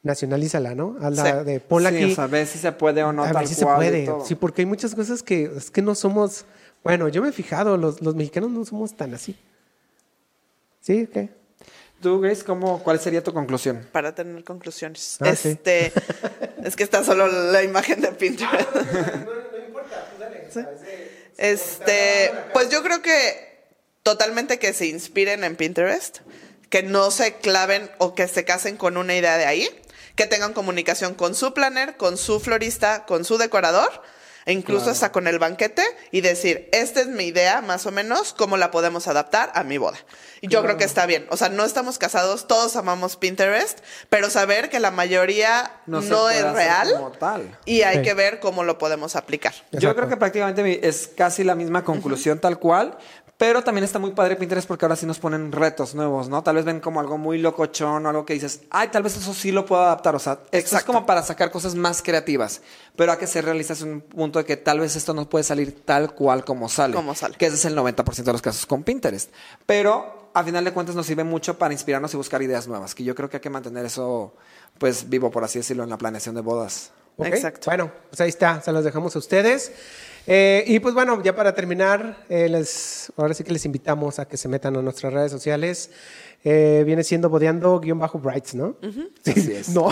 nacionalízala, 0.03 0.75
¿no? 0.75 0.97
A 1.01 1.11
la 1.11 1.41
Sí. 1.41 1.45
de 1.45 1.61
ponla 1.61 1.91
sí, 1.91 1.97
aquí. 1.97 2.13
o 2.13 2.15
sea, 2.15 2.27
ver 2.27 2.47
si 2.47 2.59
se 2.59 2.73
puede 2.73 3.03
o 3.03 3.13
no 3.13 3.23
a 3.25 3.27
tal 3.33 3.37
ver 3.43 3.49
si 3.49 3.55
se 3.55 3.65
cual 3.65 3.77
y 3.85 4.07
puede. 4.07 4.25
Sí, 4.27 4.35
porque 4.35 4.63
hay 4.63 4.67
muchas 4.67 4.95
cosas 4.95 5.23
que 5.23 5.51
es 5.57 5.71
que 5.71 5.83
no 5.83 5.95
somos. 5.95 6.45
Bueno, 6.83 7.09
yo 7.09 7.23
me 7.23 7.29
he 7.31 7.33
fijado, 7.33 7.77
los, 7.77 8.03
los 8.03 8.15
mexicanos 8.15 8.51
no 8.51 8.65
somos 8.65 8.95
tan 8.95 9.15
así. 9.15 9.37
¿Sí? 10.81 11.09
¿Qué? 11.13 11.31
Tú, 12.03 12.21
Grace, 12.21 12.45
¿cómo, 12.45 12.83
¿cuál 12.83 13.01
sería 13.01 13.25
tu 13.25 13.33
conclusión? 13.33 13.87
Para 13.91 14.15
tener 14.15 14.45
conclusiones. 14.45 15.17
Ah, 15.21 15.35
sí. 15.35 15.49
este, 15.51 15.91
es 16.63 16.77
que 16.77 16.83
está 16.83 17.03
solo 17.03 17.27
la 17.27 17.63
imagen 17.63 18.01
de 18.03 18.09
Pinterest. 18.13 18.69
Sí. 20.51 20.61
Este, 21.37 22.33
pues 22.53 22.71
yo 22.71 22.83
creo 22.83 23.03
que 23.03 23.55
totalmente 24.03 24.59
que 24.59 24.73
se 24.73 24.87
inspiren 24.87 25.45
en 25.45 25.57
Pinterest, 25.57 26.19
que 26.71 26.83
no 26.83 27.11
se 27.11 27.35
claven 27.35 27.91
o 27.99 28.15
que 28.15 28.29
se 28.29 28.45
casen 28.45 28.77
con 28.77 28.97
una 28.97 29.15
idea 29.15 29.37
de 29.37 29.47
ahí, 29.47 29.69
que 30.17 30.27
tengan 30.27 30.53
comunicación 30.53 31.15
con 31.15 31.35
su 31.35 31.55
planner, 31.55 31.97
con 31.97 32.17
su 32.17 32.41
florista, 32.41 33.05
con 33.07 33.25
su 33.25 33.39
decorador 33.39 34.03
e 34.47 34.53
incluso 34.53 34.91
hasta 34.91 35.13
con 35.13 35.27
el 35.27 35.39
banquete 35.39 35.83
y 36.11 36.21
decir, 36.21 36.69
esta 36.73 37.01
es 37.01 37.07
mi 37.07 37.25
idea 37.25 37.61
más 37.61 37.87
o 37.87 37.91
menos, 37.91 38.33
cómo 38.33 38.57
la 38.57 38.71
podemos 38.71 39.09
adaptar 39.09 39.51
a 39.55 39.65
mi 39.65 39.79
boda. 39.79 39.99
Y 40.41 40.49
yo 40.49 40.63
creo 40.63 40.77
que 40.77 40.85
está 40.85 41.07
bien. 41.07 41.27
O 41.31 41.37
sea, 41.37 41.49
no 41.49 41.65
estamos 41.65 41.99
casados, 41.99 42.47
todos 42.47 42.77
amamos 42.77 43.17
Pinterest, 43.17 43.79
pero 44.11 44.29
saber 44.29 44.69
que 44.69 44.79
la 44.81 44.91
mayoría 44.91 45.73
no, 45.87 46.01
es 46.29 46.53
real 46.53 46.89
y 47.65 47.83
hay 47.83 48.03
que 48.03 48.15
ver 48.15 48.41
cómo 48.41 48.65
lo 48.65 48.77
podemos 48.77 49.17
aplicar. 49.17 49.55
Yo 49.73 49.95
creo 49.95 50.09
que 50.09 50.17
prácticamente 50.17 50.87
es 50.87 51.09
casi 51.09 51.45
la 51.45 51.55
misma 51.55 51.85
conclusión 51.85 52.39
tal 52.39 52.59
cual, 52.59 52.99
pero 53.37 53.63
también 53.63 53.85
está 53.85 53.99
muy 53.99 54.13
padre 54.13 54.37
Pinterest 54.37 54.69
porque 54.69 54.85
ahora 54.85 54.95
sí 54.95 55.07
nos 55.07 55.19
ponen 55.19 55.51
retos 55.51 55.95
nuevos, 55.95 56.29
¿no? 56.29 56.43
Tal 56.43 56.55
vez 56.57 56.65
ven 56.65 56.79
como 56.79 57.01
algo 57.01 57.19
muy 57.19 57.39
locochón 57.39 58.07
o 58.07 58.09
algo 58.09 58.25
que 58.25 58.35
dices, 58.35 58.61
ay, 58.71 58.89
tal 58.89 59.03
vez 59.03 59.17
eso 59.17 59.35
sí 59.35 59.51
lo 59.51 59.67
puedo 59.67 59.83
adaptar. 59.83 60.15
O 60.15 60.21
sea, 60.21 60.39
esto 60.53 60.77
es 60.77 60.85
como 60.85 61.05
para 61.05 61.23
sacar 61.23 61.51
cosas 61.51 61.75
más 61.75 62.01
creativas. 62.01 62.63
Pero 62.95 63.11
hay 63.11 63.19
que 63.19 63.27
ser 63.27 63.45
realistas 63.45 63.83
en 63.83 63.93
un 63.95 64.01
punto 64.03 64.39
de 64.39 64.45
que 64.45 64.57
tal 64.57 64.79
vez 64.79 64.95
esto 64.95 65.15
no 65.15 65.29
puede 65.29 65.43
salir 65.43 65.85
tal 65.85 66.15
cual 66.15 66.45
como 66.45 66.69
sale. 66.69 66.95
Como 66.95 67.15
sale. 67.15 67.37
Que 67.37 67.47
ese 67.47 67.57
es 67.57 67.65
el 67.65 67.77
90% 67.77 68.23
de 68.23 68.33
los 68.33 68.43
casos 68.43 68.67
con 68.67 68.85
Pinterest. 68.85 69.33
Pero 69.67 70.31
a 70.33 70.45
final 70.45 70.65
de 70.65 70.73
cuentas 70.73 70.95
nos 70.95 71.07
sirve 71.07 71.25
mucho 71.25 71.59
para 71.59 71.73
inspirarnos 71.73 72.15
y 72.15 72.17
buscar 72.17 72.41
ideas 72.41 72.69
nuevas. 72.69 72.95
Que 72.95 73.03
yo 73.03 73.17
creo 73.17 73.29
que 73.29 73.39
hay 73.39 73.43
que 73.43 73.51
mantener 73.51 73.85
eso, 73.85 74.35
pues, 74.79 75.09
vivo, 75.09 75.33
por 75.33 75.43
así 75.43 75.59
decirlo, 75.59 75.83
en 75.83 75.91
la 75.91 75.99
planeación 75.99 76.37
de 76.37 76.41
bodas. 76.41 76.93
Exacto. 77.19 77.63
Bueno, 77.67 77.91
pues 78.11 78.21
ahí 78.21 78.29
está, 78.29 78.61
se 78.61 78.73
los 78.73 78.85
dejamos 78.85 79.15
a 79.17 79.19
ustedes. 79.19 79.73
Eh, 80.27 80.65
y 80.67 80.79
pues 80.81 80.95
bueno, 80.95 81.23
ya 81.23 81.37
para 81.37 81.55
terminar, 81.55 82.25
eh, 82.31 82.49
les, 82.49 83.13
ahora 83.17 83.35
sí 83.35 83.45
que 83.45 83.53
les 83.53 83.65
invitamos 83.67 84.19
a 84.19 84.27
que 84.27 84.39
se 84.39 84.49
metan 84.49 84.77
a 84.77 84.83
nuestras 84.83 85.13
redes 85.13 85.31
sociales. 85.31 85.91
Eh, 86.47 86.83
viene 86.85 87.03
siendo 87.03 87.31
bodeando 87.31 87.81
guion 87.81 87.99
bajo 87.99 88.19
brights, 88.19 88.55
¿no? 88.55 88.77
sí, 89.25 89.53
es. 89.53 89.69
No, 89.75 89.91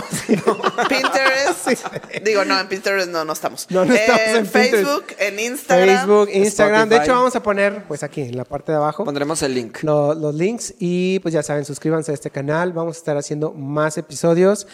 Pinterest. 0.87 1.83
Digo, 2.23 2.45
no, 2.45 2.59
en 2.59 2.67
Pinterest 2.67 3.09
no, 3.09 3.25
no 3.25 3.33
estamos. 3.33 3.65
No, 3.71 3.83
no 3.83 3.93
estamos 3.93 4.21
en, 4.21 4.45
Facebook, 4.45 5.05
en 5.17 5.39
Instagram. 5.39 5.97
Facebook, 5.97 6.29
Instagram. 6.31 6.89
De 6.89 6.97
hecho, 6.97 7.13
vamos 7.13 7.35
a 7.35 7.41
poner, 7.41 7.83
pues 7.85 8.03
aquí, 8.03 8.21
en 8.21 8.37
la 8.37 8.45
parte 8.45 8.71
de 8.71 8.77
abajo. 8.77 9.03
Pondremos 9.03 9.41
el 9.41 9.55
link. 9.55 9.81
los 9.81 10.35
links. 10.35 10.75
Y 10.77 11.17
pues 11.19 11.33
ya 11.33 11.41
saben, 11.41 11.65
suscríbanse 11.65 12.11
a 12.11 12.13
este 12.13 12.29
canal. 12.29 12.71
Vamos 12.71 12.97
a 12.97 12.99
estar 12.99 13.17
haciendo 13.17 13.51
más 13.51 13.97
episodios. 13.97 14.67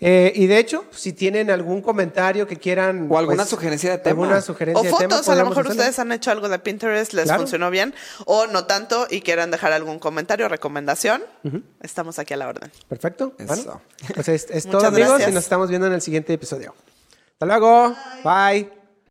Eh, 0.00 0.32
y 0.36 0.46
de 0.46 0.58
hecho, 0.58 0.84
si 0.92 1.12
tienen 1.12 1.50
algún 1.50 1.82
comentario 1.82 2.46
que 2.46 2.56
quieran. 2.56 3.08
O 3.10 3.18
alguna 3.18 3.38
pues, 3.38 3.48
sugerencia 3.48 3.90
de 3.90 3.98
tema. 3.98 4.10
Alguna 4.10 4.40
sugerencia 4.40 4.88
o 4.88 4.96
fotos, 4.96 5.28
a 5.28 5.34
lo 5.34 5.48
mejor 5.48 5.66
ustedes 5.66 5.98
han 5.98 6.12
hecho 6.12 6.30
algo 6.30 6.48
de 6.48 6.60
Pinterest, 6.60 7.12
les 7.12 7.32
funcionó 7.32 7.70
bien. 7.70 7.92
O 8.24 8.46
no 8.46 8.66
tanto 8.66 9.08
y 9.10 9.20
quieran 9.20 9.50
dejar 9.50 9.72
algún 9.72 9.98
comentario, 9.98 10.48
recomendación. 10.48 11.23
Estamos 11.80 12.18
aquí 12.18 12.34
a 12.34 12.36
la 12.36 12.48
orden. 12.48 12.70
Perfecto. 12.88 13.34
Bueno, 13.38 13.82
pues 14.14 14.28
es, 14.28 14.66
todo, 14.66 14.86
amigos, 14.86 15.22
y 15.28 15.32
nos 15.32 15.44
estamos 15.44 15.68
viendo 15.68 15.86
en 15.86 15.92
el 15.94 16.00
siguiente 16.00 16.32
episodio. 16.32 16.74
Hasta 17.32 17.46
luego. 17.46 17.94
Bye. 18.24 18.83